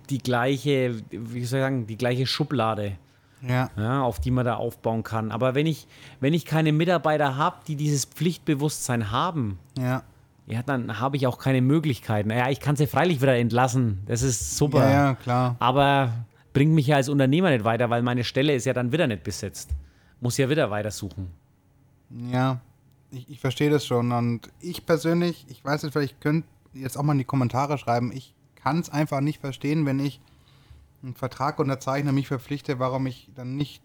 die 0.09 0.17
gleiche, 0.17 1.01
wie 1.11 1.45
soll 1.45 1.59
ich 1.59 1.63
sagen, 1.63 1.87
die 1.87 1.97
gleiche 1.97 2.25
Schublade. 2.25 2.97
Ja. 3.47 3.69
ja, 3.77 4.01
auf 4.01 4.19
die 4.19 4.31
man 4.31 4.45
da 4.45 4.55
aufbauen 4.55 5.03
kann. 5.03 5.31
Aber 5.31 5.55
wenn 5.55 5.65
ich, 5.65 5.87
wenn 6.19 6.33
ich 6.33 6.45
keine 6.45 6.71
Mitarbeiter 6.71 7.37
habe, 7.37 7.57
die 7.67 7.75
dieses 7.75 8.05
Pflichtbewusstsein 8.05 9.11
haben, 9.11 9.59
Ja. 9.77 10.03
ja, 10.47 10.63
dann 10.63 10.99
habe 10.99 11.17
ich 11.17 11.27
auch 11.27 11.37
keine 11.39 11.61
Möglichkeiten. 11.61 12.29
Ja, 12.31 12.49
ich 12.49 12.59
kann 12.59 12.75
sie 12.75 12.87
freilich 12.87 13.21
wieder 13.21 13.35
entlassen. 13.37 13.99
Das 14.05 14.21
ist 14.21 14.57
super. 14.57 14.89
Ja, 14.91 15.15
klar. 15.15 15.55
Aber 15.59 16.11
bringt 16.53 16.73
mich 16.73 16.87
ja 16.87 16.95
als 16.97 17.09
Unternehmer 17.09 17.49
nicht 17.51 17.63
weiter, 17.65 17.89
weil 17.89 18.01
meine 18.01 18.23
Stelle 18.23 18.53
ist 18.55 18.65
ja 18.65 18.73
dann 18.73 18.91
wieder 18.91 19.07
nicht 19.07 19.23
besetzt. 19.23 19.69
Muss 20.19 20.37
ja 20.37 20.49
wieder 20.49 20.71
weitersuchen. 20.71 21.31
Ja, 22.31 22.59
ich, 23.11 23.29
ich 23.29 23.39
verstehe 23.39 23.69
das 23.69 23.85
schon. 23.85 24.11
Und 24.11 24.49
ich 24.59 24.85
persönlich, 24.85 25.45
ich 25.49 25.63
weiß 25.63 25.83
nicht, 25.83 25.93
vielleicht 25.93 26.19
könnt 26.21 26.45
ihr 26.73 26.81
jetzt 26.81 26.97
auch 26.97 27.03
mal 27.03 27.11
in 27.13 27.19
die 27.19 27.23
Kommentare 27.25 27.77
schreiben, 27.77 28.11
ich 28.11 28.33
kann 28.55 28.79
es 28.79 28.89
einfach 28.89 29.21
nicht 29.21 29.39
verstehen, 29.39 29.85
wenn 29.85 29.99
ich 29.99 30.19
einen 31.03 31.15
Vertrag 31.15 31.59
unterzeichne, 31.59 32.11
mich 32.11 32.27
verpflichte, 32.27 32.79
warum 32.79 33.05
ich 33.07 33.29
dann 33.35 33.55
nicht 33.55 33.83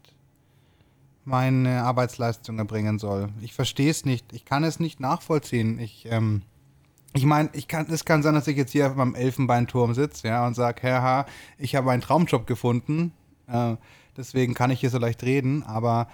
meine 1.24 1.82
Arbeitsleistung 1.82 2.58
erbringen 2.58 2.98
soll. 2.98 3.28
Ich 3.40 3.54
verstehe 3.54 3.90
es 3.90 4.04
nicht. 4.04 4.32
Ich 4.32 4.44
kann 4.44 4.64
es 4.64 4.80
nicht 4.80 4.98
nachvollziehen. 4.98 5.78
Ich, 5.78 6.06
ähm, 6.10 6.42
ich 7.12 7.24
meine, 7.24 7.50
ich 7.52 7.68
kann, 7.68 7.86
es 7.90 8.04
kann 8.04 8.22
sein, 8.22 8.34
dass 8.34 8.48
ich 8.48 8.56
jetzt 8.56 8.72
hier 8.72 8.88
beim 8.90 9.14
Elfenbeinturm 9.14 9.94
sitze, 9.94 10.28
ja, 10.28 10.46
und 10.46 10.54
sage, 10.54 10.82
Herr, 10.82 11.26
ich 11.58 11.76
habe 11.76 11.90
einen 11.90 12.02
Traumjob 12.02 12.46
gefunden. 12.46 13.12
Äh, 13.46 13.76
deswegen 14.16 14.54
kann 14.54 14.70
ich 14.70 14.80
hier 14.80 14.90
so 14.90 14.98
leicht 14.98 15.22
reden, 15.22 15.62
aber 15.62 16.08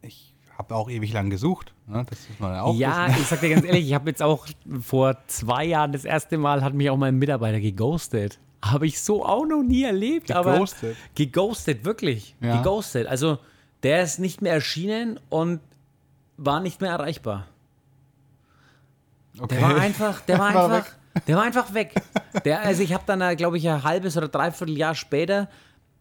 ich 0.00 0.34
habe 0.56 0.74
auch 0.74 0.88
ewig 0.88 1.12
lang 1.12 1.28
gesucht. 1.28 1.74
Ne? 1.86 2.06
Das 2.08 2.28
muss 2.28 2.40
man 2.40 2.54
ja 2.54 2.62
auch 2.62 2.74
ja, 2.74 3.08
wissen. 3.08 3.20
ich 3.20 3.26
sag 3.26 3.40
dir 3.40 3.50
ganz 3.50 3.66
ehrlich, 3.66 3.86
ich 3.86 3.94
habe 3.94 4.08
jetzt 4.08 4.22
auch 4.22 4.46
vor 4.80 5.16
zwei 5.26 5.64
Jahren 5.64 5.92
das 5.92 6.04
erste 6.04 6.38
Mal 6.38 6.64
hat 6.64 6.72
mich 6.72 6.88
auch 6.88 6.96
mein 6.96 7.16
Mitarbeiter 7.16 7.60
geghostet. 7.60 8.38
Habe 8.62 8.86
ich 8.86 9.00
so 9.00 9.24
auch 9.24 9.44
noch 9.44 9.62
nie 9.62 9.84
erlebt. 9.84 10.32
Aber 10.32 10.54
Geghostet? 10.54 10.96
geghostet, 11.14 11.84
wirklich. 11.84 12.34
Ja. 12.40 12.56
Geghostet. 12.58 13.06
Also 13.06 13.38
der 13.82 14.02
ist 14.02 14.18
nicht 14.18 14.42
mehr 14.42 14.54
erschienen 14.54 15.20
und 15.28 15.60
war 16.36 16.60
nicht 16.60 16.80
mehr 16.80 16.90
erreichbar. 16.90 17.46
Okay. 19.38 19.56
Der 19.56 19.62
war 19.62 19.76
einfach, 19.76 20.20
der 20.22 20.38
war 20.38 20.54
War 20.54 20.70
einfach, 20.70 20.92
der 21.26 21.36
war 21.36 21.42
einfach 21.44 21.74
weg. 21.74 21.94
Der, 22.44 22.62
also 22.62 22.82
ich 22.82 22.92
habe 22.92 23.04
dann, 23.06 23.36
glaube 23.36 23.58
ich, 23.58 23.68
ein 23.68 23.82
halbes 23.82 24.16
oder 24.16 24.28
dreiviertel 24.28 24.76
Jahr 24.76 24.94
später, 24.94 25.48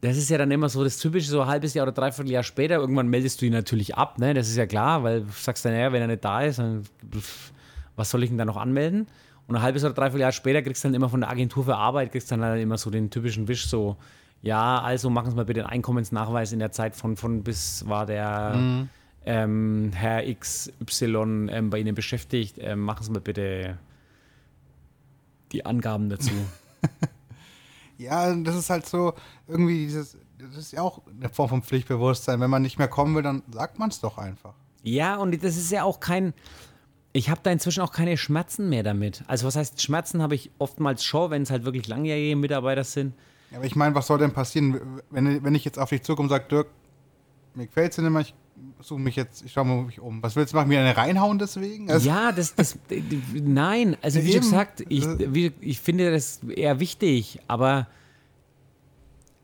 das 0.02 0.18
ist 0.18 0.30
ja 0.30 0.38
dann 0.38 0.52
immer 0.52 0.70
so 0.70 0.84
das 0.84 0.98
Typische, 0.98 1.30
so 1.30 1.42
ein 1.42 1.48
halbes 1.48 1.74
Jahr 1.74 1.84
oder 1.84 1.94
dreiviertel 1.94 2.32
Jahr 2.32 2.44
später, 2.44 2.76
irgendwann 2.76 3.08
meldest 3.08 3.42
du 3.42 3.46
ihn 3.46 3.54
natürlich 3.54 3.96
ab, 3.96 4.20
ne? 4.20 4.34
Das 4.34 4.48
ist 4.48 4.58
ja 4.58 4.66
klar, 4.66 5.04
weil 5.04 5.22
du 5.22 5.32
sagst 5.32 5.66
dann, 5.66 5.74
ja, 5.74 5.92
wenn 5.92 6.02
er 6.02 6.08
nicht 6.08 6.24
da 6.24 6.42
ist, 6.42 6.60
dann 6.60 6.86
was 7.96 8.10
soll 8.10 8.24
ich 8.24 8.30
denn 8.30 8.38
da 8.38 8.46
noch 8.46 8.58
anmelden? 8.58 9.08
Und 9.48 9.56
ein 9.56 9.62
halbes 9.62 9.84
oder 9.84 9.94
dreiviertel 9.94 10.22
Jahr 10.22 10.32
später 10.32 10.62
kriegst 10.62 10.84
du 10.84 10.88
dann 10.88 10.96
immer 10.96 11.10
von 11.10 11.22
der 11.22 11.30
Agentur 11.30 11.66
für 11.66 11.76
Arbeit, 11.76 12.12
kriegst 12.12 12.32
dann 12.32 12.44
halt 12.44 12.62
immer 12.62 12.78
so 12.78 12.90
den 12.90 13.10
typischen 13.10 13.48
Wisch, 13.48 13.68
so, 13.68 13.96
ja, 14.42 14.82
also 14.82 15.10
machen 15.10 15.30
Sie 15.30 15.36
mal 15.36 15.46
bitte 15.46 15.62
den 15.62 15.70
Einkommensnachweis 15.70 16.52
in 16.52 16.60
der 16.60 16.72
Zeit 16.72 16.96
von, 16.96 17.16
von 17.16 17.44
bis 17.44 17.88
war 17.88 18.06
der 18.06 18.88
ähm, 19.26 19.92
Herr 19.94 20.24
XY 20.34 21.48
ähm, 21.50 21.70
bei 21.70 21.80
Ihnen 21.80 21.96
beschäftigt, 21.96 22.58
ähm, 22.60 22.82
machen 22.82 23.04
Sie 23.04 23.12
mal 23.12 23.22
bitte 23.22 23.78
die 25.52 25.66
Angaben 25.66 26.10
dazu. 26.10 26.32
Ja, 27.98 28.34
das 28.36 28.56
ist 28.56 28.70
halt 28.70 28.86
so 28.86 29.14
irgendwie 29.48 29.86
dieses, 29.86 30.18
das 30.38 30.58
ist 30.58 30.74
ja 30.74 30.82
auch 30.82 31.02
eine 31.18 31.30
Form 31.30 31.50
von 31.50 31.64
Pflichtbewusstsein. 31.64 32.40
Wenn 32.40 32.50
man 32.50 32.62
nicht 32.62 32.78
mehr 32.78 32.88
kommen 32.88 33.16
will, 33.16 33.24
dann 33.24 33.44
sagt 33.52 33.80
man 33.80 33.90
es 33.90 34.00
doch 34.00 34.18
einfach. 34.18 34.54
ja, 34.84 35.16
und 35.16 35.42
das 35.44 35.56
ist 35.58 35.72
ja 35.72 35.84
auch 35.84 36.00
kein. 36.00 36.34
Ich 37.16 37.30
habe 37.30 37.40
da 37.44 37.50
inzwischen 37.50 37.80
auch 37.80 37.94
keine 37.94 38.18
Schmerzen 38.18 38.68
mehr 38.68 38.84
damit. 38.84 39.24
Also, 39.28 39.48
was 39.48 39.56
heißt 39.56 39.82
Schmerzen 39.82 40.22
habe 40.22 40.36
ich 40.36 40.52
oftmals 40.58 41.02
schon, 41.02 41.32
wenn 41.32 41.44
es 41.44 41.50
halt 41.50 41.64
wirklich 41.64 41.88
langjährige 41.88 42.36
Mitarbeiter 42.36 42.84
sind. 42.84 43.14
Ja, 43.52 43.58
aber 43.60 43.66
ich 43.66 43.78
meine, 43.78 43.96
was 43.96 44.08
soll 44.08 44.18
denn 44.18 44.34
passieren, 44.34 45.00
wenn, 45.12 45.42
wenn 45.42 45.56
ich 45.56 45.64
jetzt 45.64 45.80
auf 45.80 45.88
dich 45.90 46.02
zukomme 46.04 46.26
und 46.26 46.30
sage, 46.32 46.44
Dirk, 46.50 46.68
mir 47.54 47.68
gefällt 47.68 47.94
es 47.94 47.98
nicht 48.00 48.10
mehr, 48.10 48.20
ich 48.20 48.34
suche 48.82 49.00
mich 49.00 49.16
jetzt, 49.16 49.46
ich 49.46 49.54
schaue 49.54 49.66
mich 49.86 50.02
um. 50.02 50.22
Was 50.24 50.36
willst 50.36 50.52
du 50.52 50.58
machen? 50.58 50.68
Mir 50.68 50.82
eine 50.82 50.98
reinhauen 50.98 51.40
deswegen? 51.40 51.90
Also, 51.90 52.06
Ja, 52.06 52.34
das, 52.34 52.54
das, 52.54 52.78
nein, 53.34 53.96
also 54.02 54.22
wie 54.22 54.32
Eben. 54.32 54.42
gesagt, 54.42 54.84
ich, 54.90 55.06
wie, 55.18 55.54
ich 55.62 55.80
finde 55.80 56.12
das 56.12 56.42
eher 56.44 56.82
wichtig, 56.82 57.40
aber 57.48 57.88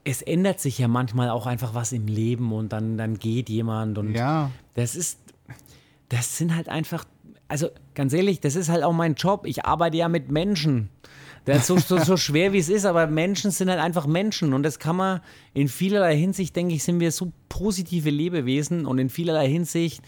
es 0.03 0.21
ändert 0.21 0.59
sich 0.59 0.77
ja 0.77 0.89
manchmal 0.89 1.29
auch 1.29 1.45
einfach 1.45 1.73
was 1.73 1.93
im 1.93 2.07
Leben 2.07 2.51
und 2.51 2.73
dann, 2.73 2.97
dann 2.97 3.17
geht 3.17 3.47
jemand 3.47 3.97
und 3.97 4.13
Ja. 4.13 4.51
das 4.73 4.95
ist, 4.97 5.19
das 6.09 6.37
sind 6.37 6.53
halt 6.53 6.67
einfach, 6.67 7.05
also 7.51 7.69
ganz 7.95 8.13
ehrlich, 8.13 8.39
das 8.39 8.55
ist 8.55 8.69
halt 8.69 8.83
auch 8.83 8.93
mein 8.93 9.15
Job. 9.15 9.45
Ich 9.45 9.65
arbeite 9.65 9.97
ja 9.97 10.07
mit 10.07 10.31
Menschen. 10.31 10.89
Das 11.43 11.57
ist 11.57 11.67
so, 11.67 11.77
so, 11.77 11.97
so 11.97 12.15
schwer 12.25 12.53
wie 12.53 12.59
es 12.59 12.69
ist, 12.69 12.85
aber 12.85 13.07
Menschen 13.07 13.51
sind 13.51 13.69
halt 13.69 13.81
einfach 13.81 14.07
Menschen 14.07 14.53
und 14.53 14.63
das 14.63 14.79
kann 14.79 14.95
man 14.95 15.19
in 15.53 15.67
vielerlei 15.67 16.15
Hinsicht, 16.15 16.55
denke 16.55 16.75
ich, 16.75 16.83
sind 16.83 17.01
wir 17.01 17.11
so 17.11 17.33
positive 17.49 18.09
Lebewesen 18.09 18.85
und 18.85 18.99
in 18.99 19.09
vielerlei 19.09 19.49
Hinsicht 19.49 20.01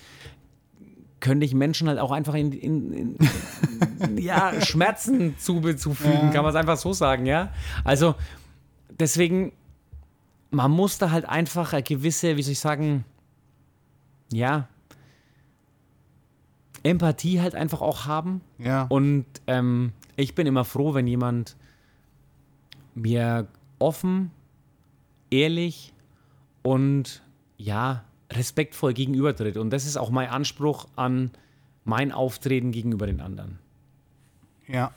könnte 1.20 1.46
ich 1.46 1.54
Menschen 1.54 1.89
halt 1.89 2.00
auch 2.00 2.12
einfach 2.12 2.34
in, 2.34 2.54
in, 2.54 2.94
in 2.94 4.18
ja, 4.18 4.62
Schmerzen 4.62 5.38
zu, 5.38 5.60
zufügen, 5.74 6.32
kann 6.32 6.44
man 6.44 6.52
es 6.52 6.56
einfach 6.56 6.78
so 6.78 6.94
sagen, 6.94 7.26
ja. 7.26 7.52
Also 7.84 8.16
deswegen, 8.89 9.52
man 10.50 10.72
muss 10.72 10.98
da 10.98 11.12
halt 11.12 11.26
einfach 11.26 11.74
eine 11.74 11.84
gewisse, 11.84 12.38
wie 12.38 12.44
soll 12.44 12.54
ich 12.54 12.60
sagen, 12.60 13.04
ja, 14.32 14.70
Empathie 16.84 17.42
halt 17.42 17.56
einfach 17.56 17.82
auch 17.82 18.06
haben. 18.06 18.42
Ja. 18.60 18.84
Und 18.90 19.26
ähm, 19.48 19.94
ich 20.16 20.36
bin 20.36 20.48
immer 20.48 20.66
froh, 20.66 20.94
wenn 20.94 21.08
jemand 21.08 21.56
mir 22.94 23.48
offen, 23.80 24.32
ehrlich 25.32 25.94
und 26.62 27.24
ja, 27.58 28.04
respektvoll 28.32 28.94
gegenübertritt. 28.94 29.58
Und 29.58 29.72
das 29.72 29.86
ist 29.86 29.98
auch 29.98 30.10
mein 30.10 30.30
Anspruch 30.30 30.88
an 30.96 31.32
mein 31.86 32.12
Auftreten 32.12 32.72
gegenüber 32.72 33.08
den 33.08 33.20
anderen. 33.20 33.60
Ja. 34.68 34.92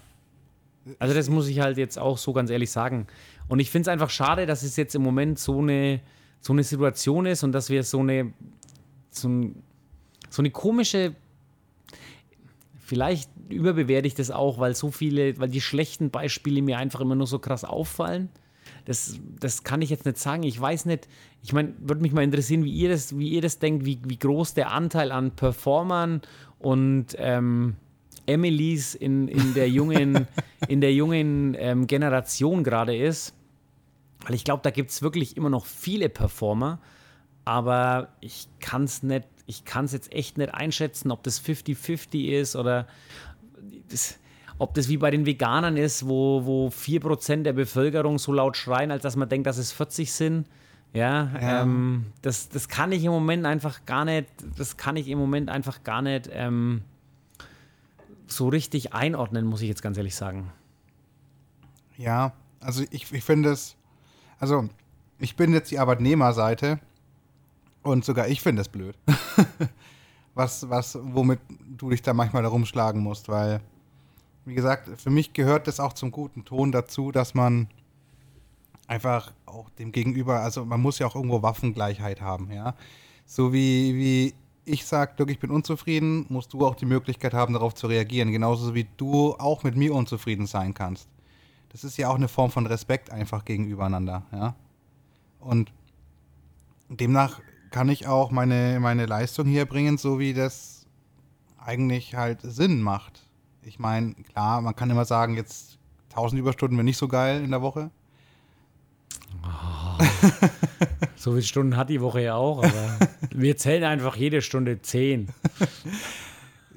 Also 0.98 1.14
das 1.14 1.28
muss 1.28 1.48
ich 1.48 1.60
halt 1.60 1.78
jetzt 1.78 1.98
auch 1.98 2.16
so 2.16 2.32
ganz 2.32 2.50
ehrlich 2.50 2.70
sagen. 2.70 3.06
Und 3.48 3.58
ich 3.58 3.70
finde 3.70 3.88
es 3.88 3.92
einfach 3.92 4.10
schade, 4.10 4.46
dass 4.46 4.62
es 4.62 4.76
jetzt 4.76 4.94
im 4.94 5.02
Moment 5.02 5.38
so 5.38 5.58
eine, 5.58 6.00
so 6.40 6.52
eine 6.52 6.62
Situation 6.62 7.26
ist 7.26 7.42
und 7.42 7.52
dass 7.52 7.70
wir 7.70 7.82
so 7.82 8.00
eine, 8.00 8.32
so, 9.10 9.28
ein, 9.28 9.62
so 10.30 10.42
eine 10.42 10.50
komische, 10.50 11.14
vielleicht 12.86 13.30
überbewerte 13.48 14.06
ich 14.06 14.14
das 14.14 14.30
auch, 14.30 14.58
weil 14.58 14.74
so 14.76 14.90
viele, 14.92 15.38
weil 15.38 15.48
die 15.48 15.60
schlechten 15.60 16.10
Beispiele 16.10 16.62
mir 16.62 16.78
einfach 16.78 17.00
immer 17.00 17.16
nur 17.16 17.26
so 17.26 17.40
krass 17.40 17.64
auffallen. 17.64 18.28
Das, 18.84 19.18
das 19.40 19.64
kann 19.64 19.82
ich 19.82 19.90
jetzt 19.90 20.06
nicht 20.06 20.18
sagen. 20.18 20.44
Ich 20.44 20.60
weiß 20.60 20.86
nicht, 20.86 21.08
ich 21.42 21.52
meine, 21.52 21.74
würde 21.80 22.00
mich 22.00 22.12
mal 22.12 22.22
interessieren, 22.22 22.62
wie 22.64 22.70
ihr 22.70 22.88
das, 22.88 23.18
wie 23.18 23.30
ihr 23.30 23.42
das 23.42 23.58
denkt, 23.58 23.84
wie, 23.84 23.98
wie 24.04 24.18
groß 24.18 24.54
der 24.54 24.70
Anteil 24.70 25.10
an 25.10 25.32
Performern 25.32 26.22
und 26.60 27.16
ähm, 27.18 27.74
Emilys 28.26 28.94
in, 28.94 29.26
in 29.26 29.54
der 29.54 29.68
jungen, 29.68 30.28
in 30.68 30.80
der 30.80 30.94
jungen 30.94 31.56
ähm, 31.58 31.88
Generation 31.88 32.62
gerade 32.62 32.96
ist. 32.96 33.34
Weil 34.24 34.36
ich 34.36 34.44
glaube, 34.44 34.62
da 34.62 34.70
gibt 34.70 34.90
es 34.90 35.02
wirklich 35.02 35.36
immer 35.36 35.50
noch 35.50 35.66
viele 35.66 36.08
Performer, 36.08 36.80
aber 37.44 38.10
ich 38.20 38.48
kann 38.60 38.84
es 38.84 39.02
nicht, 39.02 39.26
ich 39.46 39.64
kann 39.64 39.84
es 39.84 39.92
jetzt 39.92 40.12
echt 40.12 40.38
nicht 40.38 40.52
einschätzen, 40.52 41.10
ob 41.10 41.22
das 41.22 41.42
50-50 41.42 42.38
ist 42.40 42.56
oder 42.56 42.86
das, 43.88 44.18
ob 44.58 44.74
das 44.74 44.88
wie 44.88 44.96
bei 44.96 45.10
den 45.10 45.26
Veganern 45.26 45.76
ist, 45.76 46.08
wo, 46.08 46.44
wo 46.44 46.68
4% 46.68 47.42
der 47.42 47.52
Bevölkerung 47.52 48.18
so 48.18 48.32
laut 48.32 48.56
schreien, 48.56 48.90
als 48.90 49.02
dass 49.02 49.16
man 49.16 49.28
denkt, 49.28 49.46
dass 49.46 49.58
es 49.58 49.72
40 49.72 50.12
sind. 50.12 50.46
Ja, 50.92 51.30
ja. 51.40 51.62
Ähm, 51.62 52.06
das, 52.22 52.48
das 52.48 52.68
kann 52.68 52.90
ich 52.92 53.04
im 53.04 53.12
Moment 53.12 53.44
einfach 53.44 53.84
gar 53.84 54.04
nicht, 54.04 54.28
das 54.56 54.76
kann 54.76 54.96
ich 54.96 55.08
im 55.08 55.18
Moment 55.18 55.50
einfach 55.50 55.84
gar 55.84 56.02
nicht 56.02 56.28
ähm, 56.32 56.82
so 58.26 58.48
richtig 58.48 58.94
einordnen, 58.94 59.46
muss 59.46 59.60
ich 59.60 59.68
jetzt 59.68 59.82
ganz 59.82 59.96
ehrlich 59.96 60.14
sagen. 60.14 60.50
Ja, 61.98 62.32
also 62.60 62.82
ich, 62.90 63.12
ich 63.12 63.24
finde 63.24 63.50
es, 63.50 63.76
also 64.38 64.68
ich 65.18 65.36
bin 65.36 65.52
jetzt 65.52 65.70
die 65.70 65.78
Arbeitnehmerseite 65.78 66.80
und 67.86 68.04
sogar 68.04 68.28
ich 68.28 68.40
finde 68.40 68.62
es 68.62 68.68
blöd. 68.68 68.96
was, 70.34 70.68
was, 70.68 70.98
womit 71.00 71.40
du 71.78 71.90
dich 71.90 72.02
da 72.02 72.12
manchmal 72.12 72.42
herumschlagen 72.42 73.02
musst, 73.02 73.28
weil, 73.28 73.60
wie 74.44 74.54
gesagt, 74.54 74.88
für 75.00 75.10
mich 75.10 75.32
gehört 75.32 75.68
es 75.68 75.80
auch 75.80 75.92
zum 75.92 76.10
guten 76.10 76.44
Ton 76.44 76.72
dazu, 76.72 77.10
dass 77.10 77.34
man 77.34 77.68
einfach 78.86 79.32
auch 79.46 79.70
dem 79.70 79.92
Gegenüber, 79.92 80.40
also 80.40 80.64
man 80.64 80.80
muss 80.80 80.98
ja 80.98 81.06
auch 81.06 81.14
irgendwo 81.16 81.42
Waffengleichheit 81.42 82.20
haben, 82.20 82.52
ja. 82.52 82.74
So 83.24 83.52
wie, 83.52 83.94
wie 83.96 84.34
ich 84.64 84.84
sage, 84.84 85.14
Dirk, 85.16 85.30
ich 85.30 85.38
bin 85.38 85.50
unzufrieden, 85.50 86.26
musst 86.28 86.52
du 86.52 86.66
auch 86.66 86.74
die 86.74 86.86
Möglichkeit 86.86 87.34
haben, 87.34 87.54
darauf 87.54 87.74
zu 87.74 87.86
reagieren. 87.86 88.30
Genauso 88.30 88.74
wie 88.74 88.86
du 88.96 89.34
auch 89.34 89.62
mit 89.64 89.76
mir 89.76 89.94
unzufrieden 89.94 90.46
sein 90.46 90.74
kannst. 90.74 91.08
Das 91.70 91.82
ist 91.82 91.96
ja 91.96 92.08
auch 92.08 92.14
eine 92.16 92.28
Form 92.28 92.50
von 92.50 92.66
Respekt 92.66 93.10
einfach 93.10 93.44
gegenübereinander, 93.44 94.24
ja. 94.32 94.54
Und 95.40 95.72
demnach 96.88 97.40
kann 97.70 97.88
ich 97.88 98.06
auch 98.06 98.30
meine, 98.30 98.78
meine 98.80 99.06
Leistung 99.06 99.46
hier 99.46 99.66
bringen, 99.66 99.98
so 99.98 100.18
wie 100.18 100.34
das 100.34 100.86
eigentlich 101.58 102.14
halt 102.14 102.40
Sinn 102.42 102.80
macht. 102.80 103.20
Ich 103.62 103.78
meine, 103.78 104.14
klar, 104.14 104.60
man 104.60 104.76
kann 104.76 104.90
immer 104.90 105.04
sagen, 105.04 105.34
jetzt 105.34 105.78
1000 106.10 106.40
Überstunden 106.40 106.76
wäre 106.76 106.84
nicht 106.84 106.96
so 106.96 107.08
geil 107.08 107.42
in 107.42 107.50
der 107.50 107.62
Woche. 107.62 107.90
Oh. 109.42 110.04
so 111.16 111.32
viele 111.32 111.42
Stunden 111.42 111.76
hat 111.76 111.90
die 111.90 112.00
Woche 112.00 112.22
ja 112.22 112.36
auch, 112.36 112.58
aber 112.62 112.98
wir 113.34 113.56
zählen 113.56 113.84
einfach 113.84 114.16
jede 114.16 114.42
Stunde 114.42 114.80
10. 114.80 115.28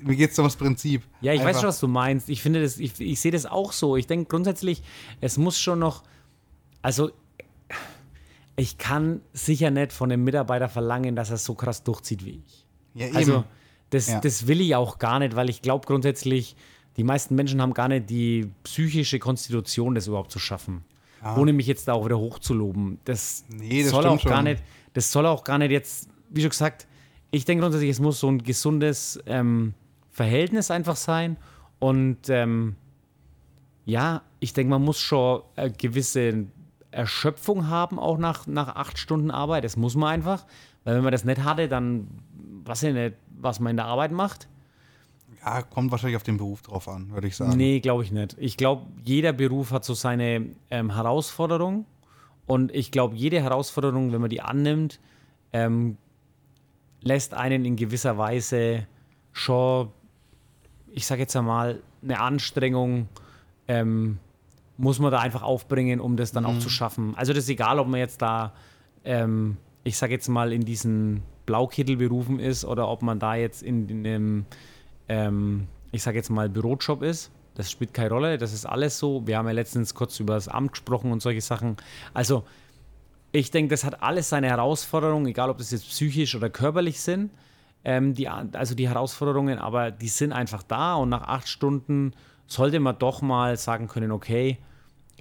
Mir 0.02 0.16
geht 0.16 0.32
es 0.32 0.40
um 0.40 0.46
das 0.46 0.56
Prinzip. 0.56 1.04
Ja, 1.20 1.34
ich 1.34 1.42
einfach. 1.42 1.54
weiß 1.54 1.62
schon, 1.62 1.70
was 1.70 1.80
du 1.82 1.88
meinst. 1.88 2.30
Ich 2.30 2.42
finde 2.42 2.62
das, 2.62 2.78
ich, 2.78 3.00
ich 3.02 3.20
sehe 3.20 3.32
das 3.32 3.46
auch 3.46 3.74
so. 3.74 3.98
Ich 3.98 4.08
denke 4.08 4.30
grundsätzlich, 4.30 4.82
es 5.20 5.38
muss 5.38 5.60
schon 5.60 5.80
noch, 5.80 6.04
also 6.82 7.12
ich 8.60 8.78
kann 8.78 9.22
sicher 9.32 9.72
nicht 9.72 9.94
von 9.94 10.12
einem 10.12 10.24
Mitarbeiter 10.24 10.68
verlangen, 10.68 11.16
dass 11.16 11.30
er 11.30 11.38
so 11.38 11.56
krass 11.56 11.84
durchzieht 11.84 12.26
wie 12.26 12.42
ich. 12.46 12.66
Ja, 12.94 13.08
eben. 13.08 13.16
Also 13.16 13.44
das, 13.90 14.10
ja. 14.10 14.20
das 14.20 14.48
will 14.48 14.60
ich 14.60 14.76
auch 14.76 15.00
gar 15.00 15.20
nicht, 15.20 15.36
weil 15.36 15.50
ich 15.50 15.62
glaube 15.62 15.88
grundsätzlich, 15.88 16.56
die 16.98 17.04
meisten 17.04 17.36
Menschen 17.36 17.62
haben 17.62 17.74
gar 17.74 17.88
nicht 17.88 18.10
die 18.10 18.52
psychische 18.64 19.18
Konstitution, 19.18 19.96
das 19.96 20.08
überhaupt 20.08 20.32
zu 20.32 20.40
schaffen. 20.40 20.84
Ja. 21.24 21.38
Ohne 21.38 21.54
mich 21.54 21.68
jetzt 21.68 21.88
da 21.88 21.94
auch 21.94 22.06
wieder 22.06 22.20
hochzuloben. 22.20 23.00
Das, 23.06 23.46
nee, 23.50 23.84
das 23.84 23.92
soll 23.92 24.06
auch 24.06 24.24
gar 24.24 24.42
nicht, 24.42 24.62
das 24.94 25.12
soll 25.12 25.26
auch 25.26 25.44
gar 25.44 25.58
nicht 25.58 25.72
jetzt, 25.72 26.10
wie 26.30 26.42
schon 26.42 26.50
gesagt, 26.50 26.86
ich 27.32 27.46
denke 27.46 27.62
grundsätzlich, 27.62 27.92
es 27.92 28.00
muss 28.00 28.20
so 28.20 28.28
ein 28.28 28.44
gesundes 28.44 29.20
ähm, 29.26 29.74
Verhältnis 30.12 30.70
einfach 30.70 30.98
sein. 30.98 31.38
Und 31.80 32.28
ähm, 32.28 32.76
ja, 33.86 34.24
ich 34.42 34.52
denke, 34.54 34.72
man 34.72 34.84
muss 34.84 35.00
schon 35.00 35.44
eine 35.56 35.72
gewisse 35.72 36.46
Erschöpfung 36.92 37.68
haben, 37.68 38.00
auch 38.00 38.18
nach, 38.18 38.48
nach 38.48 38.76
acht 38.76 38.98
Stunden 38.98 39.32
Arbeit. 39.32 39.64
Das 39.64 39.78
muss 39.78 39.96
man 39.96 40.10
einfach. 40.10 40.46
Weil 40.84 40.96
wenn 40.96 41.04
man 41.04 41.12
das 41.12 41.24
nicht 41.24 41.44
hatte, 41.44 41.68
dann 41.68 42.08
weiß 42.66 42.84
ich 42.84 42.94
nicht, 42.94 43.16
was 43.40 43.60
man 43.60 43.72
in 43.72 43.78
der 43.78 43.86
Arbeit 43.86 44.12
macht. 44.12 44.48
Ja, 45.46 45.62
kommt 45.62 45.92
wahrscheinlich 45.92 46.18
auf 46.18 46.24
den 46.24 46.38
Beruf 46.38 46.62
drauf 46.62 46.88
an, 46.88 47.12
würde 47.12 47.28
ich 47.28 47.36
sagen. 47.36 47.56
Nee, 47.56 47.80
glaube 47.80 48.04
ich 48.04 48.12
nicht. 48.12 48.36
Ich 48.40 48.58
glaube, 48.58 48.88
jeder 49.06 49.34
Beruf 49.34 49.72
hat 49.72 49.86
so 49.86 49.94
seine 49.94 50.48
ähm, 50.70 50.94
Herausforderung. 50.94 51.86
Und 52.46 52.74
ich 52.74 52.92
glaube, 52.92 53.16
jede 53.16 53.42
Herausforderung, 53.42 54.12
wenn 54.12 54.22
man 54.22 54.30
die 54.30 54.42
annimmt, 54.42 55.00
ähm, 55.54 55.98
lässt 57.02 57.34
einen 57.34 57.64
in 57.64 57.76
gewisser 57.76 58.18
Weise 58.18 58.88
schon, 59.32 59.90
ich 60.92 61.06
sage 61.06 61.22
jetzt 61.22 61.36
einmal, 61.36 61.82
eine 62.02 62.20
Anstrengung, 62.20 63.08
ähm, 63.68 64.18
muss 64.80 65.00
man 65.00 65.12
da 65.12 65.20
einfach 65.20 65.44
aufbringen, 65.44 66.00
um 66.00 66.18
das 66.18 66.32
dann 66.32 66.44
mhm. 66.44 66.50
auch 66.50 66.60
zu 66.60 66.70
schaffen. 66.70 67.14
Also 67.16 67.34
das 67.34 67.44
ist 67.44 67.50
egal, 67.50 67.80
ob 67.80 67.88
man 67.88 68.00
jetzt 68.00 68.22
da, 68.22 68.54
ähm, 69.04 69.58
ich 69.84 69.98
sage 69.98 70.14
jetzt 70.14 70.28
mal, 70.28 70.54
in 70.54 70.66
diesen 70.66 71.22
Blaukittelberufen 71.46 72.40
ist 72.40 72.66
oder 72.66 72.88
ob 72.88 73.02
man 73.02 73.20
da 73.20 73.36
jetzt 73.36 73.62
in, 73.62 73.90
in 73.90 74.08
einem 74.08 74.46
ähm, 75.10 75.68
ich 75.92 76.04
sage 76.04 76.18
jetzt 76.18 76.30
mal, 76.30 76.50
Bürojob 76.50 77.02
ist. 77.02 77.32
Das 77.56 77.70
spielt 77.70 77.94
keine 77.94 78.10
Rolle, 78.10 78.38
das 78.38 78.54
ist 78.54 78.66
alles 78.66 79.00
so. 79.00 79.26
Wir 79.28 79.38
haben 79.38 79.48
ja 79.48 79.52
letztens 79.52 79.94
kurz 79.94 80.20
über 80.20 80.36
das 80.36 80.48
Amt 80.48 80.72
gesprochen 80.72 81.12
und 81.12 81.22
solche 81.22 81.42
Sachen. 81.42 81.76
Also, 82.14 82.44
ich 83.32 83.52
denke, 83.52 83.72
das 83.72 83.84
hat 83.84 84.02
alles 84.02 84.30
seine 84.30 84.48
Herausforderungen, 84.48 85.26
egal 85.28 85.50
ob 85.50 85.58
das 85.58 85.72
jetzt 85.72 85.90
psychisch 85.90 86.36
oder 86.36 86.50
körperlich 86.50 87.02
sind. 87.02 87.32
Ähm, 87.84 88.14
die, 88.14 88.28
also 88.28 88.76
die 88.76 88.88
Herausforderungen, 88.88 89.58
aber 89.58 89.92
die 89.92 90.08
sind 90.08 90.32
einfach 90.32 90.64
da 90.64 90.96
und 90.96 91.10
nach 91.10 91.24
acht 91.24 91.48
Stunden 91.48 92.14
sollte 92.46 92.80
man 92.80 92.98
doch 92.98 93.22
mal 93.22 93.58
sagen 93.58 93.88
können, 93.88 94.12
okay, 94.12 94.58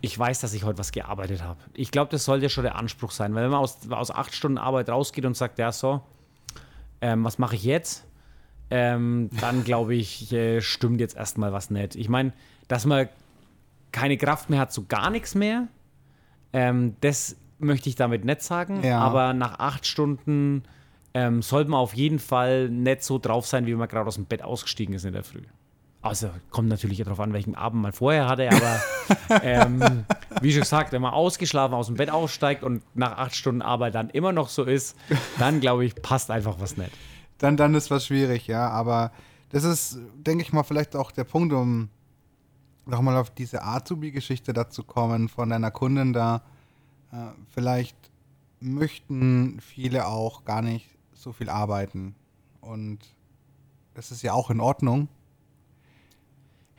ich 0.00 0.18
weiß, 0.18 0.40
dass 0.40 0.54
ich 0.54 0.64
heute 0.64 0.78
was 0.78 0.92
gearbeitet 0.92 1.42
habe. 1.42 1.60
Ich 1.74 1.90
glaube, 1.90 2.10
das 2.10 2.24
sollte 2.24 2.48
schon 2.48 2.64
der 2.64 2.76
Anspruch 2.76 3.10
sein, 3.10 3.34
weil 3.34 3.44
wenn 3.44 3.50
man 3.50 3.60
aus, 3.60 3.78
aus 3.90 4.10
acht 4.10 4.34
Stunden 4.34 4.58
Arbeit 4.58 4.88
rausgeht 4.88 5.24
und 5.24 5.36
sagt, 5.36 5.58
ja 5.58 5.72
so, 5.72 6.02
ähm, 7.00 7.24
was 7.24 7.38
mache 7.38 7.56
ich 7.56 7.64
jetzt? 7.64 8.08
ähm, 8.70 9.30
dann 9.40 9.64
glaube 9.64 9.94
ich, 9.94 10.32
äh, 10.32 10.60
stimmt 10.60 11.00
jetzt 11.00 11.16
erstmal 11.16 11.52
was 11.52 11.70
nicht. 11.70 11.96
Ich 11.96 12.08
meine, 12.08 12.32
dass 12.68 12.84
man 12.84 13.08
keine 13.92 14.16
Kraft 14.16 14.50
mehr 14.50 14.60
hat 14.60 14.72
zu 14.72 14.86
gar 14.86 15.10
nichts 15.10 15.34
mehr, 15.34 15.68
ähm, 16.52 16.96
das 17.00 17.36
möchte 17.58 17.88
ich 17.88 17.94
damit 17.94 18.24
nicht 18.24 18.42
sagen. 18.42 18.82
Ja. 18.84 19.00
Aber 19.00 19.32
nach 19.32 19.58
acht 19.58 19.86
Stunden 19.86 20.64
ähm, 21.14 21.42
sollte 21.42 21.70
man 21.70 21.80
auf 21.80 21.94
jeden 21.94 22.18
Fall 22.18 22.68
nicht 22.68 23.02
so 23.02 23.18
drauf 23.18 23.46
sein, 23.46 23.66
wie 23.66 23.74
man 23.74 23.88
gerade 23.88 24.06
aus 24.06 24.16
dem 24.16 24.26
Bett 24.26 24.42
ausgestiegen 24.42 24.94
ist 24.94 25.04
in 25.04 25.14
der 25.14 25.24
Früh. 25.24 25.42
Also 26.00 26.30
kommt 26.50 26.68
natürlich 26.68 26.98
darauf 26.98 27.18
an, 27.20 27.32
welchen 27.32 27.54
Abend 27.54 27.82
man 27.82 27.92
vorher 27.92 28.28
hatte, 28.28 28.48
aber 28.50 29.40
ähm, 29.42 30.04
wie 30.40 30.52
schon 30.52 30.60
gesagt, 30.60 30.92
wenn 30.92 31.02
man 31.02 31.12
ausgeschlafen 31.12 31.74
aus 31.74 31.86
dem 31.86 31.96
Bett 31.96 32.10
aussteigt 32.10 32.62
und 32.62 32.82
nach 32.94 33.18
acht 33.18 33.34
Stunden 33.34 33.62
Arbeit 33.62 33.94
dann 33.94 34.08
immer 34.10 34.32
noch 34.32 34.48
so 34.48 34.62
ist, 34.62 34.96
dann 35.38 35.60
glaube 35.60 35.84
ich, 35.84 35.96
passt 35.96 36.30
einfach 36.30 36.60
was 36.60 36.76
nicht 36.76 36.92
dann, 37.38 37.56
dann 37.56 37.74
ist 37.74 37.90
was 37.90 38.06
schwierig, 38.06 38.46
ja. 38.46 38.68
Aber 38.68 39.12
das 39.50 39.64
ist, 39.64 39.98
denke 40.14 40.42
ich 40.42 40.52
mal, 40.52 40.64
vielleicht 40.64 40.94
auch 40.94 41.10
der 41.10 41.24
Punkt, 41.24 41.54
um 41.54 41.88
nochmal 42.84 43.16
auf 43.16 43.30
diese 43.30 43.62
Azubi-Geschichte 43.62 44.52
dazu 44.52 44.82
kommen 44.82 45.28
von 45.28 45.48
deiner 45.48 45.70
Kundin 45.70 46.12
da. 46.12 46.42
Äh, 47.12 47.30
vielleicht 47.48 47.96
möchten 48.60 49.60
viele 49.60 50.06
auch 50.06 50.44
gar 50.44 50.62
nicht 50.62 50.88
so 51.14 51.32
viel 51.32 51.48
arbeiten. 51.48 52.14
Und 52.60 52.98
das 53.94 54.10
ist 54.10 54.22
ja 54.22 54.32
auch 54.32 54.50
in 54.50 54.60
Ordnung. 54.60 55.08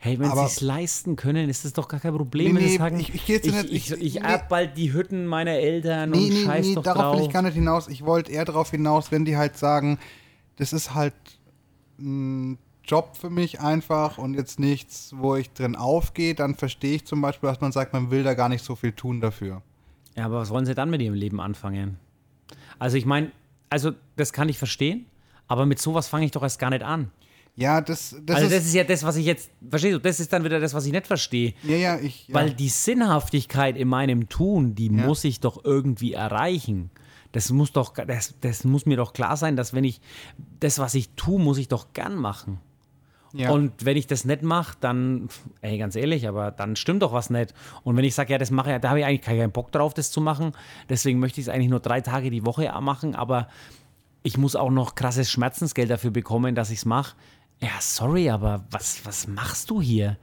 Hey, 0.02 0.18
wenn 0.18 0.30
sie 0.30 0.44
es 0.44 0.62
leisten 0.62 1.14
können, 1.14 1.50
ist 1.50 1.66
das 1.66 1.74
doch 1.74 1.86
gar 1.86 2.00
kein 2.00 2.16
Problem. 2.16 2.54
Nee, 2.54 2.60
nee, 2.62 2.76
sagen, 2.78 2.98
ich, 2.98 3.14
ich, 3.14 3.28
ich, 3.28 3.52
nicht, 3.52 3.64
ich, 3.70 3.90
ich, 3.92 4.00
ich 4.00 4.14
nee, 4.14 4.38
bald 4.48 4.74
die 4.78 4.94
Hütten 4.94 5.26
meiner 5.26 5.52
Eltern 5.52 6.08
nee, 6.08 6.16
und 6.16 6.28
nee, 6.30 6.44
scheiß 6.44 6.66
nee, 6.68 6.74
doch 6.74 6.82
darauf 6.82 7.02
drauf. 7.02 7.18
will 7.18 7.26
ich 7.26 7.32
gar 7.32 7.42
nicht 7.42 7.52
hinaus. 7.52 7.86
Ich 7.86 8.06
wollte 8.06 8.32
eher 8.32 8.46
darauf 8.46 8.70
hinaus, 8.70 9.12
wenn 9.12 9.26
die 9.26 9.36
halt 9.36 9.58
sagen, 9.58 9.98
das 10.56 10.72
ist 10.72 10.94
halt 10.94 11.12
ein 11.98 12.56
Job 12.82 13.18
für 13.18 13.28
mich 13.28 13.60
einfach 13.60 14.16
und 14.16 14.32
jetzt 14.32 14.58
nichts, 14.58 15.12
wo 15.18 15.36
ich 15.36 15.52
drin 15.52 15.76
aufgehe, 15.76 16.34
dann 16.34 16.54
verstehe 16.54 16.96
ich 16.96 17.04
zum 17.04 17.20
Beispiel, 17.20 17.50
dass 17.50 17.60
man 17.60 17.70
sagt, 17.70 17.92
man 17.92 18.10
will 18.10 18.22
da 18.22 18.32
gar 18.32 18.48
nicht 18.48 18.64
so 18.64 18.76
viel 18.76 18.92
tun 18.92 19.20
dafür. 19.20 19.60
Ja, 20.16 20.24
aber 20.24 20.40
was 20.40 20.48
wollen 20.48 20.64
sie 20.64 20.74
dann 20.74 20.88
mit 20.88 21.02
ihrem 21.02 21.14
Leben 21.14 21.42
anfangen? 21.42 21.98
Also 22.78 22.96
ich 22.96 23.04
meine, 23.04 23.32
also 23.68 23.92
das 24.16 24.32
kann 24.32 24.48
ich 24.48 24.56
verstehen, 24.56 25.04
aber 25.46 25.66
mit 25.66 25.78
sowas 25.78 26.08
fange 26.08 26.24
ich 26.24 26.30
doch 26.30 26.42
erst 26.42 26.58
gar 26.58 26.70
nicht 26.70 26.82
an. 26.82 27.10
Ja, 27.56 27.80
das, 27.80 28.16
das 28.24 28.36
also 28.36 28.46
ist. 28.48 28.54
das 28.56 28.66
ist 28.66 28.74
ja 28.74 28.84
das, 28.84 29.02
was 29.02 29.16
ich 29.16 29.26
jetzt, 29.26 29.50
verstehst 29.68 29.94
du, 29.94 29.98
das 30.00 30.18
ist 30.20 30.32
dann 30.32 30.44
wieder 30.44 30.60
das, 30.60 30.72
was 30.72 30.86
ich 30.86 30.92
nicht 30.92 31.06
verstehe. 31.06 31.54
ja, 31.62 31.76
ja, 31.76 31.98
ich. 31.98 32.28
Ja. 32.28 32.34
Weil 32.36 32.54
die 32.54 32.68
Sinnhaftigkeit 32.68 33.76
in 33.76 33.88
meinem 33.88 34.28
Tun, 34.28 34.74
die 34.74 34.86
Ja. 34.86 35.06
muss 35.06 35.24
ich 35.24 35.40
doch 35.40 35.64
irgendwie 35.64 36.12
erreichen. 36.14 36.90
Das 37.32 37.50
muss 37.52 37.72
doch, 37.72 37.94
das, 37.94 38.34
das 38.40 38.64
muss 38.64 38.86
mir 38.86 38.96
doch 38.96 39.12
klar 39.12 39.36
sein, 39.36 39.56
dass 39.56 39.72
wenn 39.74 39.84
ich 39.84 40.00
das, 40.58 40.78
was 40.78 40.94
ich 40.94 41.10
tue, 41.16 41.40
muss 41.40 41.58
ich 41.58 41.68
doch 41.68 41.92
gern 41.92 42.16
machen. 42.16 42.58
ja. 43.32 43.50
Und 43.50 43.84
wenn 43.84 43.96
ich 43.96 44.06
das 44.08 44.24
nicht 44.24 44.42
mache, 44.42 44.76
dann, 44.80 45.28
ey, 45.60 45.78
ganz 45.78 45.94
ehrlich, 45.94 46.26
aber 46.26 46.50
dann 46.50 46.74
stimmt 46.74 47.02
doch 47.02 47.12
was 47.12 47.30
nicht. 47.30 47.54
Und 47.84 47.96
wenn 47.96 48.04
ich 48.04 48.14
sage, 48.14 48.32
ja, 48.32 48.38
das 48.38 48.50
mache 48.50 48.74
ich, 48.74 48.80
da 48.80 48.88
habe 48.88 48.98
ich 49.00 49.04
eigentlich 49.04 49.20
keinen 49.22 49.52
Bock 49.52 49.70
drauf, 49.70 49.94
das 49.94 50.10
zu 50.10 50.20
machen. 50.20 50.52
Deswegen 50.88 51.20
möchte 51.20 51.40
ich 51.40 51.46
es 51.46 51.52
eigentlich 51.52 51.70
nur 51.70 51.78
drei 51.80 52.00
Tage 52.00 52.30
die 52.30 52.44
Woche 52.44 52.72
machen, 52.80 53.14
aber 53.14 53.46
ich 54.24 54.36
muss 54.36 54.56
auch 54.56 54.70
noch 54.70 54.96
krasses 54.96 55.30
Schmerzensgeld 55.30 55.90
dafür 55.90 56.10
bekommen, 56.10 56.54
dass 56.56 56.70
ich 56.70 56.78
es 56.78 56.84
mache. 56.84 57.14
Ja, 57.62 57.70
sorry, 57.80 58.30
aber 58.30 58.64
was, 58.70 59.04
was 59.04 59.26
machst 59.26 59.70
du 59.70 59.82
hier? 59.82 60.16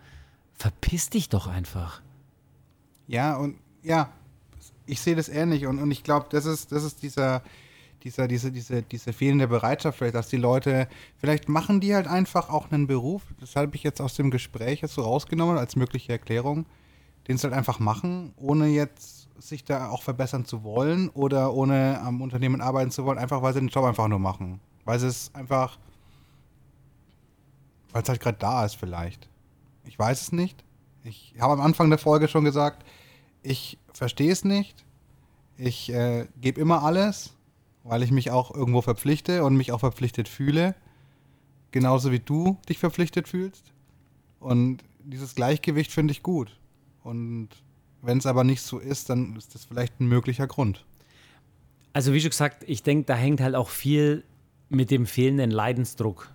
Verpiss 0.54 1.10
dich 1.10 1.30
doch 1.30 1.48
einfach. 1.48 2.02
Ja, 3.08 3.38
und 3.38 3.58
ja, 3.84 4.10
ich 4.86 5.02
sehe 5.02 5.16
das 5.16 5.30
ähnlich 5.30 5.68
und, 5.68 5.80
und 5.80 5.92
ich 5.92 6.04
glaube, 6.04 6.28
das 6.30 6.46
ist, 6.46 6.72
das 6.72 6.84
ist 6.84 7.04
dieser, 7.04 7.44
dieser, 8.04 8.28
diese, 8.28 8.52
diese, 8.52 8.82
diese 8.82 9.14
fehlende 9.14 9.48
Bereitschaft, 9.48 9.98
vielleicht, 9.98 10.16
dass 10.16 10.30
die 10.30 10.38
Leute, 10.38 10.88
vielleicht 11.18 11.48
machen 11.50 11.80
die 11.80 11.94
halt 11.94 12.08
einfach 12.08 12.50
auch 12.50 12.72
einen 12.72 12.88
Beruf, 12.88 13.22
das 13.40 13.56
habe 13.56 13.76
ich 13.76 13.84
jetzt 13.84 14.02
aus 14.02 14.16
dem 14.16 14.32
Gespräch 14.32 14.82
jetzt 14.82 14.96
so 14.96 15.02
rausgenommen 15.02 15.58
als 15.58 15.76
mögliche 15.76 16.14
Erklärung, 16.14 16.66
den 17.28 17.38
sie 17.38 17.44
halt 17.44 17.54
einfach 17.54 17.80
machen, 17.80 18.34
ohne 18.38 18.68
jetzt 18.68 19.28
sich 19.40 19.64
da 19.64 19.90
auch 19.90 20.02
verbessern 20.02 20.46
zu 20.46 20.64
wollen 20.64 21.10
oder 21.10 21.54
ohne 21.54 22.02
am 22.02 22.22
Unternehmen 22.22 22.62
arbeiten 22.62 22.92
zu 22.92 23.06
wollen, 23.06 23.20
einfach 23.20 23.42
weil 23.42 23.54
sie 23.54 23.60
den 23.60 23.70
Job 23.70 23.86
einfach 23.86 24.08
nur 24.08 24.20
machen. 24.20 24.60
Weil 24.86 25.00
sie 25.00 25.08
es 25.08 25.32
einfach, 25.36 25.78
weil 27.92 28.04
es 28.04 28.10
halt 28.10 28.20
gerade 28.20 28.38
da 28.38 28.66
ist 28.66 28.76
vielleicht. 28.76 29.30
Ich 29.86 29.98
weiß 29.98 30.22
es 30.22 30.32
nicht. 30.32 30.64
Ich 31.04 31.34
habe 31.40 31.54
am 31.54 31.62
Anfang 31.62 31.90
der 31.90 32.00
Folge 32.00 32.28
schon 32.28 32.44
gesagt, 32.44 32.86
ich 33.42 33.78
verstehe 33.94 34.32
es 34.32 34.44
nicht. 34.44 34.86
Ich 35.58 35.92
äh, 35.92 36.28
gebe 36.40 36.60
immer 36.62 36.84
alles, 36.84 37.34
weil 37.84 38.04
ich 38.04 38.12
mich 38.12 38.32
auch 38.32 38.54
irgendwo 38.54 38.82
verpflichte 38.82 39.44
und 39.44 39.56
mich 39.56 39.72
auch 39.72 39.80
verpflichtet 39.80 40.28
fühle. 40.28 40.76
Genauso 41.72 42.12
wie 42.12 42.20
du 42.20 42.58
dich 42.70 42.80
verpflichtet 42.80 43.28
fühlst. 43.28 43.72
Und 44.40 44.84
dieses 45.00 45.36
Gleichgewicht 45.36 45.92
finde 45.92 46.12
ich 46.12 46.24
gut. 46.24 46.58
Und 47.04 47.50
wenn 48.02 48.18
es 48.18 48.26
aber 48.26 48.44
nicht 48.44 48.62
so 48.62 48.80
ist, 48.80 49.10
dann 49.10 49.36
ist 49.36 49.56
das 49.56 49.66
vielleicht 49.66 50.00
ein 50.00 50.08
möglicher 50.08 50.48
Grund. 50.48 50.86
Also 51.94 52.14
wie 52.14 52.22
schon 52.22 52.30
gesagt, 52.30 52.64
ich 52.68 52.84
denke, 52.84 53.06
da 53.06 53.16
hängt 53.16 53.42
halt 53.42 53.56
auch 53.56 53.70
viel 53.70 54.24
mit 54.70 54.92
dem 54.92 55.06
fehlenden 55.06 55.50
Leidensdruck 55.50 56.30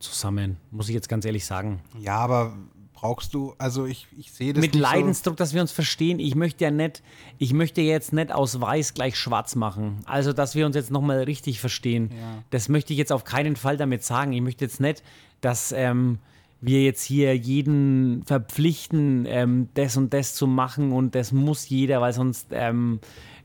zusammen, 0.00 0.56
muss 0.70 0.88
ich 0.88 0.94
jetzt 0.94 1.08
ganz 1.08 1.24
ehrlich 1.24 1.44
sagen. 1.44 1.80
Ja, 1.98 2.16
aber 2.16 2.56
brauchst 3.00 3.32
du, 3.32 3.54
also 3.56 3.86
ich, 3.86 4.06
ich 4.18 4.30
sehe 4.32 4.52
das 4.52 4.60
mit 4.60 4.74
Leidensdruck, 4.74 5.36
dass 5.36 5.54
wir 5.54 5.62
uns 5.62 5.72
verstehen. 5.72 6.18
Ich 6.18 6.34
möchte 6.34 6.64
ja 6.64 6.70
nicht, 6.70 7.02
ich 7.38 7.54
möchte 7.54 7.80
jetzt 7.80 8.12
nicht 8.12 8.30
aus 8.30 8.60
weiß 8.60 8.92
gleich 8.92 9.16
schwarz 9.16 9.56
machen. 9.56 10.00
Also, 10.04 10.32
dass 10.34 10.54
wir 10.54 10.66
uns 10.66 10.76
jetzt 10.76 10.90
nochmal 10.90 11.22
richtig 11.22 11.60
verstehen. 11.60 12.10
Ja. 12.12 12.42
Das 12.50 12.68
möchte 12.68 12.92
ich 12.92 12.98
jetzt 12.98 13.12
auf 13.12 13.24
keinen 13.24 13.56
Fall 13.56 13.78
damit 13.78 14.04
sagen. 14.04 14.32
Ich 14.32 14.42
möchte 14.42 14.64
jetzt 14.64 14.80
nicht, 14.80 15.02
dass 15.40 15.72
ähm, 15.72 16.18
wir 16.60 16.82
jetzt 16.82 17.02
hier 17.02 17.34
jeden 17.34 18.22
verpflichten, 18.26 19.24
ähm, 19.26 19.68
das 19.74 19.96
und 19.96 20.12
das 20.12 20.34
zu 20.34 20.46
machen 20.46 20.92
und 20.92 21.14
das 21.14 21.32
muss 21.32 21.68
jeder, 21.70 22.02
weil 22.02 22.12
sonst 22.12 22.48
ähm, 22.50 23.00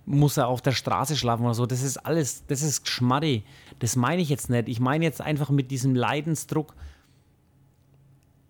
muss 0.05 0.37
er 0.37 0.47
auf 0.47 0.61
der 0.61 0.71
Straße 0.71 1.15
schlafen 1.15 1.45
oder 1.45 1.53
so. 1.53 1.65
Das 1.65 1.81
ist 1.81 1.97
alles, 1.97 2.45
das 2.47 2.61
ist 2.61 2.87
Schmarri. 2.89 3.43
Das 3.79 3.95
meine 3.95 4.21
ich 4.21 4.29
jetzt 4.29 4.49
nicht. 4.49 4.69
Ich 4.69 4.79
meine 4.79 5.05
jetzt 5.05 5.21
einfach 5.21 5.49
mit 5.49 5.71
diesem 5.71 5.95
Leidensdruck, 5.95 6.73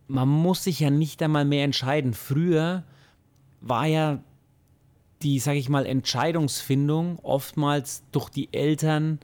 man 0.07 0.29
muss 0.29 0.63
sich 0.63 0.79
ja 0.79 0.89
nicht 0.89 1.21
einmal 1.23 1.45
mehr 1.45 1.63
entscheiden. 1.63 2.13
Früher 2.13 2.83
war 3.61 3.85
ja 3.87 4.19
die, 5.23 5.39
sag 5.39 5.55
ich 5.55 5.69
mal, 5.69 5.85
Entscheidungsfindung 5.85 7.19
oftmals 7.23 8.03
durch 8.11 8.29
die 8.29 8.53
Eltern 8.53 9.19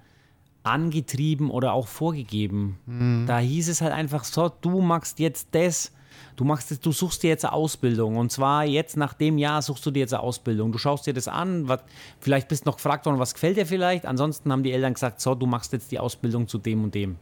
angetrieben 0.63 1.51
oder 1.51 1.73
auch 1.73 1.87
vorgegeben. 1.87 3.25
Da 3.27 3.39
hieß 3.39 3.69
es 3.69 3.81
halt 3.81 3.93
einfach 3.93 4.23
so, 4.23 4.49
du 4.49 4.81
machst 4.81 5.19
jetzt 5.19 5.49
das, 5.51 5.91
du 6.35 6.43
machst 6.43 6.85
du 6.85 6.91
suchst 6.91 7.23
dir 7.23 7.29
jetzt 7.29 7.45
eine 7.45 7.53
Ausbildung 7.53 8.17
und 8.17 8.31
zwar 8.31 8.65
jetzt 8.65 8.97
nach 8.97 9.13
dem 9.13 9.37
Jahr 9.37 9.61
suchst 9.61 9.85
du 9.85 9.91
dir 9.91 10.01
jetzt 10.01 10.13
eine 10.13 10.23
Ausbildung. 10.23 10.71
Du 10.71 10.77
schaust 10.77 11.07
dir 11.07 11.13
das 11.13 11.27
an, 11.27 11.67
was, 11.67 11.81
vielleicht 12.19 12.47
bist 12.47 12.65
du 12.65 12.69
noch 12.69 12.77
gefragt 12.77 13.05
worden, 13.05 13.19
was 13.19 13.33
gefällt 13.33 13.57
dir 13.57 13.65
vielleicht. 13.65 14.05
Ansonsten 14.05 14.51
haben 14.51 14.63
die 14.63 14.71
Eltern 14.71 14.93
gesagt, 14.93 15.21
so, 15.21 15.35
du 15.35 15.45
machst 15.45 15.73
jetzt 15.73 15.91
die 15.91 15.99
Ausbildung 15.99 16.47
zu 16.47 16.57
dem 16.57 16.83
und 16.83 16.95
dem. 16.95 17.17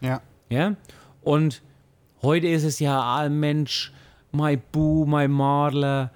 Ja. 0.00 0.20
Ja? 0.48 0.76
Und 1.22 1.62
heute 2.22 2.48
ist 2.48 2.64
es 2.64 2.78
ja, 2.78 3.00
ah, 3.00 3.28
Mensch, 3.28 3.92
mein 4.32 4.60
Bu, 4.72 5.04
mein 5.06 5.30
Madler, 5.30 6.10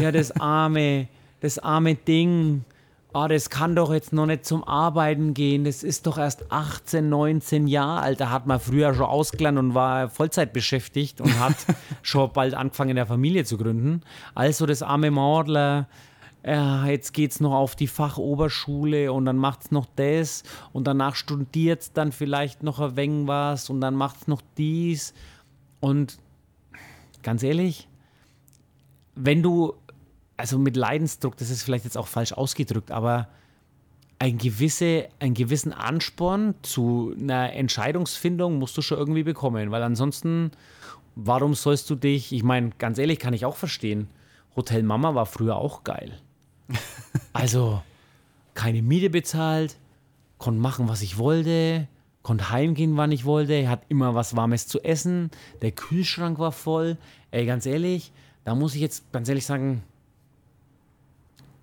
ja, 0.00 0.12
das 0.12 0.32
arme, 0.40 1.08
das 1.40 1.58
arme 1.58 1.94
Ding, 1.94 2.64
ah, 3.12 3.28
das 3.28 3.50
kann 3.50 3.74
doch 3.74 3.92
jetzt 3.92 4.12
noch 4.12 4.26
nicht 4.26 4.44
zum 4.44 4.64
Arbeiten 4.64 5.34
gehen, 5.34 5.64
das 5.64 5.82
ist 5.82 6.06
doch 6.06 6.18
erst 6.18 6.50
18, 6.50 7.08
19 7.08 7.66
Jahre 7.66 8.02
alt, 8.02 8.20
da 8.20 8.30
hat 8.30 8.46
man 8.46 8.60
früher 8.60 8.94
schon 8.94 9.06
ausgelernt 9.06 9.58
und 9.58 9.74
war 9.74 10.08
Vollzeit 10.08 10.52
beschäftigt 10.52 11.20
und 11.20 11.38
hat 11.38 11.56
schon 12.02 12.32
bald 12.32 12.54
angefangen, 12.54 12.90
eine 12.90 13.06
Familie 13.06 13.44
zu 13.44 13.58
gründen. 13.58 14.02
Also 14.34 14.66
das 14.66 14.82
arme 14.82 15.10
Madler, 15.10 15.88
ja, 16.44 16.86
jetzt 16.86 17.12
geht's 17.12 17.40
noch 17.40 17.52
auf 17.52 17.76
die 17.76 17.86
Fachoberschule 17.86 19.12
und 19.12 19.26
dann 19.26 19.36
macht's 19.36 19.70
noch 19.70 19.86
das 19.96 20.42
und 20.72 20.86
danach 20.86 21.14
studiert's 21.14 21.92
dann 21.92 22.12
vielleicht 22.12 22.62
noch 22.62 22.80
ein 22.80 22.96
wenig 22.96 23.28
was 23.28 23.68
und 23.68 23.80
dann 23.80 23.94
macht's 23.94 24.26
noch 24.26 24.40
dies. 24.56 25.12
Und 25.80 26.18
ganz 27.22 27.42
ehrlich, 27.42 27.88
wenn 29.14 29.42
du, 29.42 29.74
also 30.40 30.58
mit 30.58 30.76
Leidensdruck, 30.76 31.36
das 31.36 31.50
ist 31.50 31.62
vielleicht 31.62 31.84
jetzt 31.84 31.96
auch 31.96 32.08
falsch 32.08 32.32
ausgedrückt, 32.32 32.90
aber 32.90 33.28
ein 34.18 34.36
gewisse, 34.36 35.08
einen 35.18 35.34
gewissen 35.34 35.72
Ansporn 35.72 36.54
zu 36.62 37.14
einer 37.18 37.54
Entscheidungsfindung 37.54 38.58
musst 38.58 38.76
du 38.76 38.82
schon 38.82 38.98
irgendwie 38.98 39.22
bekommen, 39.22 39.70
weil 39.70 39.82
ansonsten, 39.82 40.50
warum 41.14 41.54
sollst 41.54 41.88
du 41.88 41.94
dich, 41.94 42.32
ich 42.32 42.42
meine, 42.42 42.70
ganz 42.78 42.98
ehrlich, 42.98 43.18
kann 43.18 43.32
ich 43.32 43.46
auch 43.46 43.56
verstehen, 43.56 44.08
Hotel 44.56 44.82
Mama 44.82 45.14
war 45.14 45.26
früher 45.26 45.56
auch 45.56 45.84
geil. 45.84 46.18
Also, 47.32 47.80
keine 48.54 48.82
Miete 48.82 49.08
bezahlt, 49.08 49.76
konnte 50.38 50.60
machen, 50.60 50.88
was 50.88 51.00
ich 51.00 51.16
wollte, 51.16 51.86
konnte 52.22 52.50
heimgehen, 52.50 52.96
wann 52.96 53.12
ich 53.12 53.24
wollte, 53.24 53.68
hat 53.68 53.82
immer 53.88 54.14
was 54.14 54.36
Warmes 54.36 54.66
zu 54.66 54.80
essen, 54.80 55.30
der 55.62 55.70
Kühlschrank 55.70 56.38
war 56.38 56.52
voll. 56.52 56.98
Ey, 57.30 57.46
ganz 57.46 57.66
ehrlich, 57.66 58.12
da 58.44 58.54
muss 58.54 58.74
ich 58.74 58.80
jetzt 58.80 59.10
ganz 59.12 59.28
ehrlich 59.28 59.46
sagen, 59.46 59.82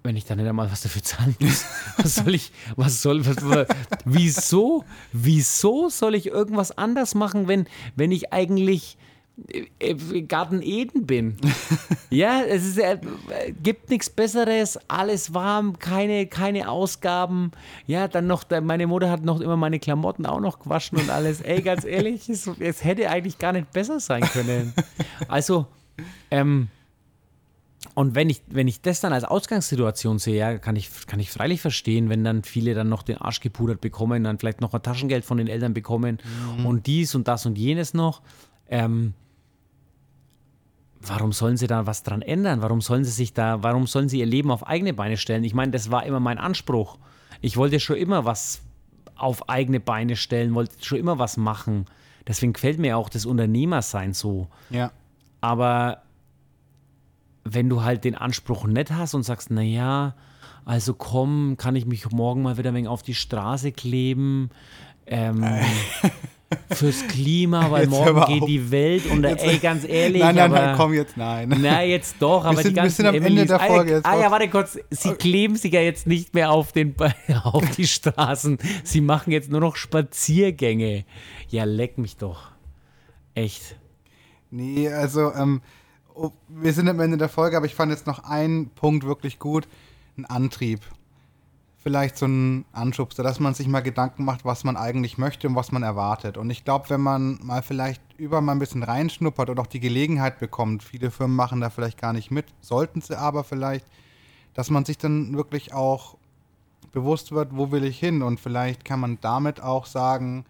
wenn 0.07 0.15
ich 0.15 0.25
da 0.25 0.35
nicht 0.35 0.47
einmal 0.47 0.71
was 0.71 0.81
dafür 0.81 1.03
zahlen 1.03 1.35
muss, 1.39 1.65
was 1.97 2.15
soll 2.15 2.33
ich, 2.33 2.51
was 2.75 3.01
soll, 3.01 3.25
was, 3.25 3.67
wieso, 4.05 4.85
wieso 5.11 5.89
soll 5.89 6.15
ich 6.15 6.27
irgendwas 6.27 6.75
anders 6.77 7.13
machen, 7.13 7.47
wenn, 7.47 7.67
wenn 7.95 8.11
ich 8.11 8.33
eigentlich 8.33 8.97
äh, 9.49 9.65
äh, 9.79 10.21
Garten 10.21 10.61
Eden 10.61 11.05
bin? 11.05 11.37
ja, 12.09 12.41
es 12.41 12.65
ist, 12.65 12.77
äh, 12.77 12.97
gibt 13.61 13.89
nichts 13.89 14.09
Besseres, 14.09 14.79
alles 14.87 15.33
warm, 15.33 15.77
keine, 15.77 16.25
keine 16.25 16.69
Ausgaben. 16.69 17.51
Ja, 17.85 18.07
dann 18.07 18.27
noch, 18.27 18.45
meine 18.61 18.87
Mutter 18.87 19.11
hat 19.11 19.25
noch 19.25 19.41
immer 19.41 19.57
meine 19.57 19.79
Klamotten 19.79 20.25
auch 20.25 20.39
noch 20.39 20.59
gewaschen 20.59 20.97
und 20.97 21.09
alles. 21.09 21.41
Ey, 21.41 21.61
ganz 21.61 21.83
ehrlich, 21.83 22.29
es, 22.29 22.49
es 22.59 22.83
hätte 22.83 23.09
eigentlich 23.09 23.39
gar 23.39 23.51
nicht 23.51 23.71
besser 23.71 23.99
sein 23.99 24.21
können. 24.21 24.73
Also, 25.27 25.67
ähm, 26.31 26.69
und 27.97 28.13
wenn 28.13 28.29
ich, 28.29 28.43
wenn 28.45 28.67
ich 28.67 28.79
das 28.81 29.01
dann 29.01 29.11
als 29.11 29.23
Ausgangssituation 29.23 30.19
sehe, 30.19 30.37
ja, 30.37 30.59
kann 30.59 30.75
ich, 30.75 31.07
kann 31.07 31.19
ich 31.19 31.31
freilich 31.31 31.61
verstehen, 31.61 32.09
wenn 32.09 32.23
dann 32.23 32.43
viele 32.43 32.75
dann 32.75 32.89
noch 32.89 33.01
den 33.01 33.17
Arsch 33.17 33.39
gepudert 33.39 33.81
bekommen, 33.81 34.23
dann 34.23 34.37
vielleicht 34.37 34.61
noch 34.61 34.71
ein 34.75 34.83
Taschengeld 34.83 35.25
von 35.25 35.39
den 35.39 35.47
Eltern 35.47 35.73
bekommen 35.73 36.19
und 36.63 36.85
dies 36.85 37.15
und 37.15 37.27
das 37.27 37.47
und 37.47 37.57
jenes 37.57 37.95
noch. 37.95 38.21
Ähm, 38.69 39.15
warum 41.01 41.31
sollen 41.31 41.57
sie 41.57 41.65
da 41.65 41.87
was 41.87 42.03
dran 42.03 42.21
ändern? 42.21 42.61
Warum 42.61 42.81
sollen 42.81 43.03
sie 43.03 43.09
sich 43.09 43.33
da, 43.33 43.63
warum 43.63 43.87
sollen 43.87 44.09
sie 44.09 44.19
ihr 44.19 44.27
Leben 44.27 44.51
auf 44.51 44.67
eigene 44.67 44.93
Beine 44.93 45.17
stellen? 45.17 45.43
Ich 45.43 45.55
meine, 45.55 45.71
das 45.71 45.89
war 45.89 46.05
immer 46.05 46.19
mein 46.19 46.37
Anspruch. 46.37 46.99
Ich 47.41 47.57
wollte 47.57 47.79
schon 47.79 47.95
immer 47.95 48.25
was 48.25 48.61
auf 49.15 49.49
eigene 49.49 49.79
Beine 49.79 50.17
stellen, 50.17 50.53
wollte 50.53 50.85
schon 50.85 50.99
immer 50.99 51.17
was 51.17 51.35
machen. 51.35 51.87
Deswegen 52.27 52.53
gefällt 52.53 52.77
mir 52.77 52.95
auch 52.95 53.09
das 53.09 53.25
Unternehmersein 53.25 54.13
so. 54.13 54.49
Ja. 54.69 54.91
Aber 55.41 56.03
wenn 57.53 57.69
du 57.69 57.83
halt 57.83 58.03
den 58.03 58.15
Anspruch 58.15 58.65
nicht 58.65 58.91
hast 58.91 59.13
und 59.13 59.23
sagst, 59.23 59.51
naja, 59.51 60.15
also 60.65 60.93
komm, 60.93 61.55
kann 61.57 61.75
ich 61.75 61.85
mich 61.85 62.09
morgen 62.11 62.41
mal 62.41 62.57
wieder 62.57 62.71
ein 62.71 62.75
wenig 62.75 62.89
auf 62.89 63.03
die 63.03 63.15
Straße 63.15 63.71
kleben, 63.71 64.49
ähm, 65.05 65.43
fürs 66.71 67.05
Klima, 67.07 67.71
weil 67.71 67.83
Jetzt 67.83 67.91
morgen 67.91 68.25
geht 68.39 68.47
die 68.47 68.71
Welt 68.71 69.05
und 69.11 69.23
Jetzt- 69.23 69.43
ey, 69.43 69.57
ganz 69.57 69.83
ehrlich. 69.85 70.21
nein, 70.21 70.35
nein, 70.35 70.51
aber, 70.51 70.65
nein, 70.65 70.77
komm 70.77 70.93
jetzt, 70.93 71.17
nein. 71.17 71.53
Na, 71.61 71.83
jetzt 71.83 72.15
doch, 72.19 72.45
aber 72.45 72.55
sind- 72.61 72.71
die 72.71 72.75
wir 72.75 72.81
ganzen 72.83 72.95
sind 72.97 73.05
am 73.07 73.15
Ende 73.15 73.27
Emilys- 73.27 73.47
der 73.47 73.59
Folge 73.59 73.91
Ah, 73.91 73.95
jetzt 73.97 74.05
ah 74.05 74.19
ja, 74.21 74.31
warte 74.31 74.47
kurz. 74.49 74.77
Sie 74.89 75.11
kleben 75.13 75.55
sich 75.57 75.73
ja 75.73 75.81
jetzt 75.81 76.07
nicht 76.07 76.33
mehr 76.33 76.51
auf, 76.51 76.71
den, 76.71 76.95
auf 77.43 77.69
die 77.71 77.87
Straßen. 77.87 78.57
Sie 78.83 79.01
machen 79.01 79.31
jetzt 79.31 79.49
nur 79.51 79.59
noch 79.61 79.75
Spaziergänge. 79.75 81.03
Ja, 81.49 81.63
leck 81.65 81.97
mich 81.97 82.15
doch. 82.17 82.51
Echt. 83.33 83.75
Nee, 84.49 84.87
also, 84.89 85.33
ähm, 85.33 85.61
wir 86.47 86.73
sind 86.73 86.89
am 86.89 86.99
Ende 86.99 87.17
der 87.17 87.29
Folge, 87.29 87.57
aber 87.57 87.65
ich 87.65 87.75
fand 87.75 87.91
jetzt 87.91 88.07
noch 88.07 88.23
einen 88.23 88.69
Punkt 88.69 89.05
wirklich 89.05 89.39
gut. 89.39 89.67
Ein 90.17 90.25
Antrieb. 90.25 90.81
Vielleicht 91.77 92.17
so 92.17 92.25
ein 92.25 92.65
Anschubster, 92.73 93.23
dass 93.23 93.39
man 93.39 93.53
sich 93.53 93.67
mal 93.67 93.81
Gedanken 93.81 94.25
macht, 94.25 94.43
was 94.43 94.63
man 94.63 94.75
eigentlich 94.75 95.17
möchte 95.17 95.47
und 95.47 95.55
was 95.55 95.71
man 95.71 95.83
erwartet. 95.83 96.37
Und 96.37 96.49
ich 96.49 96.65
glaube, 96.65 96.89
wenn 96.89 97.01
man 97.01 97.39
mal 97.41 97.61
vielleicht 97.61 98.01
über 98.17 98.41
mal 98.41 98.53
ein 98.53 98.59
bisschen 98.59 98.83
reinschnuppert 98.83 99.49
und 99.49 99.59
auch 99.59 99.67
die 99.67 99.79
Gelegenheit 99.79 100.39
bekommt, 100.39 100.83
viele 100.83 101.11
Firmen 101.11 101.35
machen 101.35 101.61
da 101.61 101.69
vielleicht 101.69 102.01
gar 102.01 102.13
nicht 102.13 102.31
mit, 102.31 102.45
sollten 102.61 103.01
sie 103.01 103.17
aber 103.17 103.43
vielleicht, 103.43 103.85
dass 104.53 104.69
man 104.69 104.85
sich 104.85 104.97
dann 104.97 105.37
wirklich 105.37 105.73
auch 105.73 106.17
bewusst 106.91 107.31
wird, 107.31 107.55
wo 107.55 107.71
will 107.71 107.83
ich 107.83 107.99
hin? 107.99 108.21
Und 108.21 108.39
vielleicht 108.39 108.83
kann 108.83 108.99
man 108.99 109.19
damit 109.21 109.61
auch 109.61 109.85
sagen, 109.85 110.45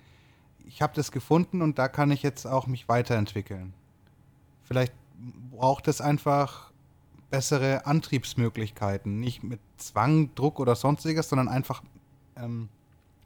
ich 0.65 0.81
habe 0.81 0.93
das 0.95 1.11
gefunden 1.11 1.61
und 1.61 1.77
da 1.77 1.87
kann 1.87 2.09
ich 2.09 2.23
jetzt 2.23 2.45
auch 2.45 2.67
mich 2.67 2.87
weiterentwickeln. 2.89 3.73
Vielleicht 4.63 4.93
braucht 5.51 5.87
es 5.87 6.01
einfach 6.01 6.71
bessere 7.29 7.85
Antriebsmöglichkeiten. 7.85 9.19
Nicht 9.19 9.43
mit 9.43 9.59
Zwang, 9.77 10.33
Druck 10.35 10.59
oder 10.59 10.75
sonstiges, 10.75 11.29
sondern 11.29 11.47
einfach 11.49 11.83
ähm, 12.37 12.69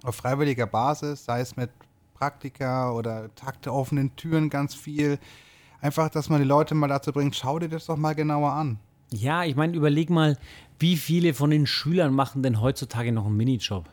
auf 0.04 0.16
freiwilliger 0.16 0.66
Basis, 0.66 1.26
sei 1.26 1.42
es 1.42 1.56
mit 1.56 1.70
Praktika 2.16 2.92
oder 2.92 3.34
Tag 3.36 3.62
der 3.64 3.74
offenen 3.74 4.16
Türen 4.16 4.50
ganz 4.50 4.74
viel. 4.76 5.20
Einfach, 5.82 6.10
dass 6.10 6.30
man 6.30 6.40
die 6.42 6.48
Leute 6.48 6.76
mal 6.76 6.88
dazu 6.88 7.12
bringt, 7.12 7.36
schau 7.36 7.60
dir 7.60 7.70
das 7.70 7.86
doch 7.88 7.98
mal 7.98 8.14
genauer 8.14 8.52
an. 8.54 8.80
Ja, 9.12 9.44
ich 9.44 9.56
meine, 9.56 9.76
überleg 9.76 10.10
mal, 10.10 10.38
wie 10.80 10.96
viele 10.98 11.34
von 11.34 11.50
den 11.50 11.68
Schülern 11.68 12.14
machen 12.14 12.44
denn 12.44 12.62
heutzutage 12.62 13.12
noch 13.12 13.26
einen 13.26 13.38
Minijob? 13.38 13.90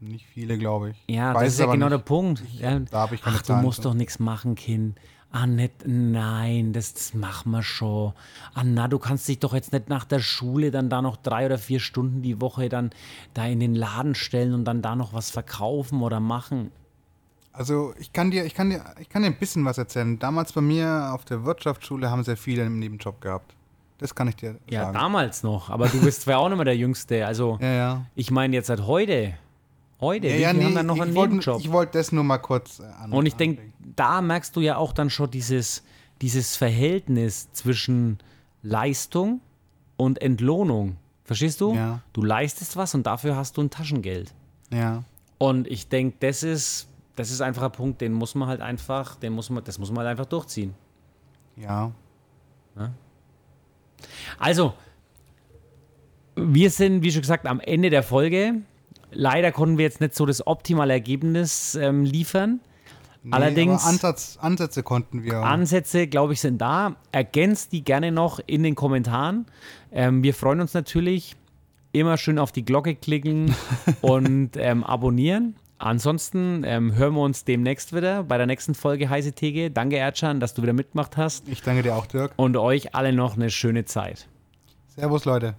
Nicht 0.00 0.26
viele, 0.26 0.58
glaube 0.58 0.90
ich. 0.90 1.04
Ja, 1.08 1.32
Weiß 1.34 1.44
das 1.44 1.52
ist 1.54 1.60
ja 1.60 1.66
genau 1.66 1.86
nicht. 1.86 1.92
der 1.92 2.04
Punkt. 2.04 2.42
ja. 2.58 2.78
da 2.80 3.00
hab 3.02 3.12
ich 3.12 3.22
keine 3.22 3.36
Ach, 3.36 3.40
du 3.42 3.46
Zahlen 3.46 3.64
musst 3.64 3.78
zu. 3.82 3.88
doch 3.88 3.94
nichts 3.94 4.18
machen, 4.18 4.54
Kind. 4.54 4.98
Ah, 5.38 5.46
nicht, 5.46 5.72
nein, 5.86 6.72
das, 6.72 6.94
das 6.94 7.12
machen 7.14 7.50
wir 7.52 7.62
schon. 7.62 8.12
Ah, 8.54 8.62
na, 8.64 8.88
du 8.88 8.98
kannst 8.98 9.28
dich 9.28 9.38
doch 9.38 9.52
jetzt 9.52 9.72
nicht 9.72 9.88
nach 9.90 10.04
der 10.04 10.20
Schule 10.20 10.70
dann 10.70 10.88
da 10.88 11.02
noch 11.02 11.16
drei 11.18 11.44
oder 11.46 11.58
vier 11.58 11.78
Stunden 11.80 12.22
die 12.22 12.40
Woche 12.40 12.68
dann 12.70 12.90
da 13.34 13.44
in 13.44 13.60
den 13.60 13.74
Laden 13.74 14.14
stellen 14.14 14.54
und 14.54 14.64
dann 14.64 14.80
da 14.80 14.96
noch 14.96 15.12
was 15.12 15.30
verkaufen 15.30 16.00
oder 16.02 16.20
machen. 16.20 16.70
Also 17.52 17.92
ich 17.98 18.12
kann 18.12 18.30
dir, 18.30 18.44
ich 18.46 18.54
kann 18.54 18.70
dir, 18.70 18.82
ich 18.98 19.08
kann 19.08 19.22
dir 19.22 19.28
ein 19.28 19.38
bisschen 19.38 19.64
was 19.64 19.76
erzählen. 19.78 20.18
Damals 20.18 20.52
bei 20.52 20.60
mir 20.62 21.10
auf 21.12 21.24
der 21.24 21.44
Wirtschaftsschule 21.44 22.10
haben 22.10 22.22
sehr 22.24 22.36
viele 22.36 22.62
einen 22.64 22.78
Nebenjob 22.78 23.20
gehabt. 23.20 23.54
Das 23.98 24.14
kann 24.14 24.28
ich 24.28 24.36
dir 24.36 24.56
Ja, 24.70 24.82
sagen. 24.84 24.94
damals 24.94 25.42
noch. 25.42 25.70
Aber 25.70 25.88
du 25.88 26.00
bist 26.02 26.22
zwar 26.22 26.38
auch 26.38 26.48
nicht 26.48 26.56
mehr 26.56 26.64
der 26.66 26.76
Jüngste. 26.76 27.26
Also, 27.26 27.58
Ja, 27.60 27.72
ja. 27.72 28.06
ich 28.14 28.30
meine 28.30 28.54
jetzt 28.56 28.66
seit 28.68 28.86
heute. 28.86 29.34
Heute, 30.00 30.26
Ja, 30.28 30.34
wie 30.36 30.40
ja, 30.40 30.48
viele 30.50 30.58
nee, 30.58 30.64
haben 30.66 30.74
dann 30.74 30.86
noch 30.86 31.00
einen 31.00 31.10
ich 31.10 31.16
wollte 31.16 31.34
Nebenjob? 31.34 31.60
ich 31.60 31.72
wollte 31.72 31.98
das 31.98 32.12
nur 32.12 32.24
mal 32.24 32.38
kurz 32.38 32.80
äh, 32.80 32.84
an. 32.84 33.12
Und 33.12 33.26
ich 33.26 33.34
denke, 33.34 33.62
da 33.94 34.20
merkst 34.20 34.54
du 34.54 34.60
ja 34.60 34.76
auch 34.76 34.92
dann 34.92 35.08
schon 35.10 35.30
dieses, 35.30 35.82
dieses 36.20 36.56
Verhältnis 36.56 37.50
zwischen 37.52 38.18
Leistung 38.62 39.40
und 39.96 40.20
Entlohnung. 40.20 40.96
Verstehst 41.24 41.60
du? 41.60 41.74
Ja. 41.74 42.02
Du 42.12 42.22
leistest 42.22 42.76
was 42.76 42.94
und 42.94 43.06
dafür 43.06 43.36
hast 43.36 43.56
du 43.56 43.62
ein 43.62 43.70
Taschengeld. 43.70 44.32
Ja. 44.70 45.02
Und 45.38 45.66
ich 45.66 45.88
denke, 45.88 46.16
das 46.20 46.42
ist, 46.42 46.88
das 47.16 47.30
ist 47.30 47.40
einfach 47.40 47.62
ein 47.62 47.72
Punkt, 47.72 48.00
den 48.00 48.12
muss 48.12 48.34
man 48.34 48.48
halt 48.48 48.60
einfach, 48.60 49.16
den 49.16 49.32
muss 49.32 49.50
man, 49.50 49.64
das 49.64 49.78
muss 49.78 49.90
man 49.90 49.98
halt 50.00 50.08
einfach 50.10 50.26
durchziehen. 50.26 50.74
Ja. 51.56 51.90
Also, 54.38 54.74
wir 56.36 56.70
sind, 56.70 57.02
wie 57.02 57.10
schon 57.10 57.22
gesagt, 57.22 57.46
am 57.46 57.60
Ende 57.60 57.88
der 57.90 58.02
Folge. 58.02 58.60
Leider 59.18 59.50
konnten 59.50 59.78
wir 59.78 59.84
jetzt 59.86 60.00
nicht 60.02 60.14
so 60.14 60.26
das 60.26 60.46
optimale 60.46 60.92
Ergebnis 60.92 61.74
ähm, 61.74 62.04
liefern. 62.04 62.60
Nee, 63.22 63.32
Allerdings- 63.32 63.82
Aber 63.82 63.90
Ansatz, 63.90 64.38
Ansätze 64.40 64.82
konnten 64.82 65.24
wir. 65.24 65.38
Ansätze, 65.38 66.06
glaube 66.06 66.34
ich, 66.34 66.40
sind 66.42 66.58
da. 66.60 66.96
Ergänzt 67.12 67.72
die 67.72 67.82
gerne 67.82 68.12
noch 68.12 68.40
in 68.46 68.62
den 68.62 68.74
Kommentaren. 68.74 69.46
Ähm, 69.90 70.22
wir 70.22 70.34
freuen 70.34 70.60
uns 70.60 70.74
natürlich. 70.74 71.34
Immer 71.92 72.18
schön 72.18 72.38
auf 72.38 72.52
die 72.52 72.64
Glocke 72.64 72.94
klicken 72.94 73.54
und 74.02 74.50
ähm, 74.56 74.84
abonnieren. 74.84 75.56
Ansonsten 75.78 76.62
ähm, 76.64 76.94
hören 76.94 77.14
wir 77.14 77.22
uns 77.22 77.44
demnächst 77.44 77.94
wieder 77.94 78.22
bei 78.22 78.36
der 78.36 78.46
nächsten 78.46 78.74
Folge 78.74 79.08
Heiße 79.08 79.32
Theke. 79.32 79.70
Danke, 79.70 79.96
Erdschan, 79.96 80.40
dass 80.40 80.52
du 80.54 80.62
wieder 80.62 80.72
mitgemacht 80.74 81.16
hast. 81.16 81.48
ich 81.48 81.62
danke 81.62 81.82
dir 81.82 81.96
auch, 81.96 82.06
Dirk. 82.06 82.32
Und 82.36 82.56
euch 82.58 82.94
alle 82.94 83.12
noch 83.14 83.36
eine 83.36 83.48
schöne 83.50 83.86
Zeit. 83.86 84.28
Servus, 84.94 85.24
Leute. 85.24 85.54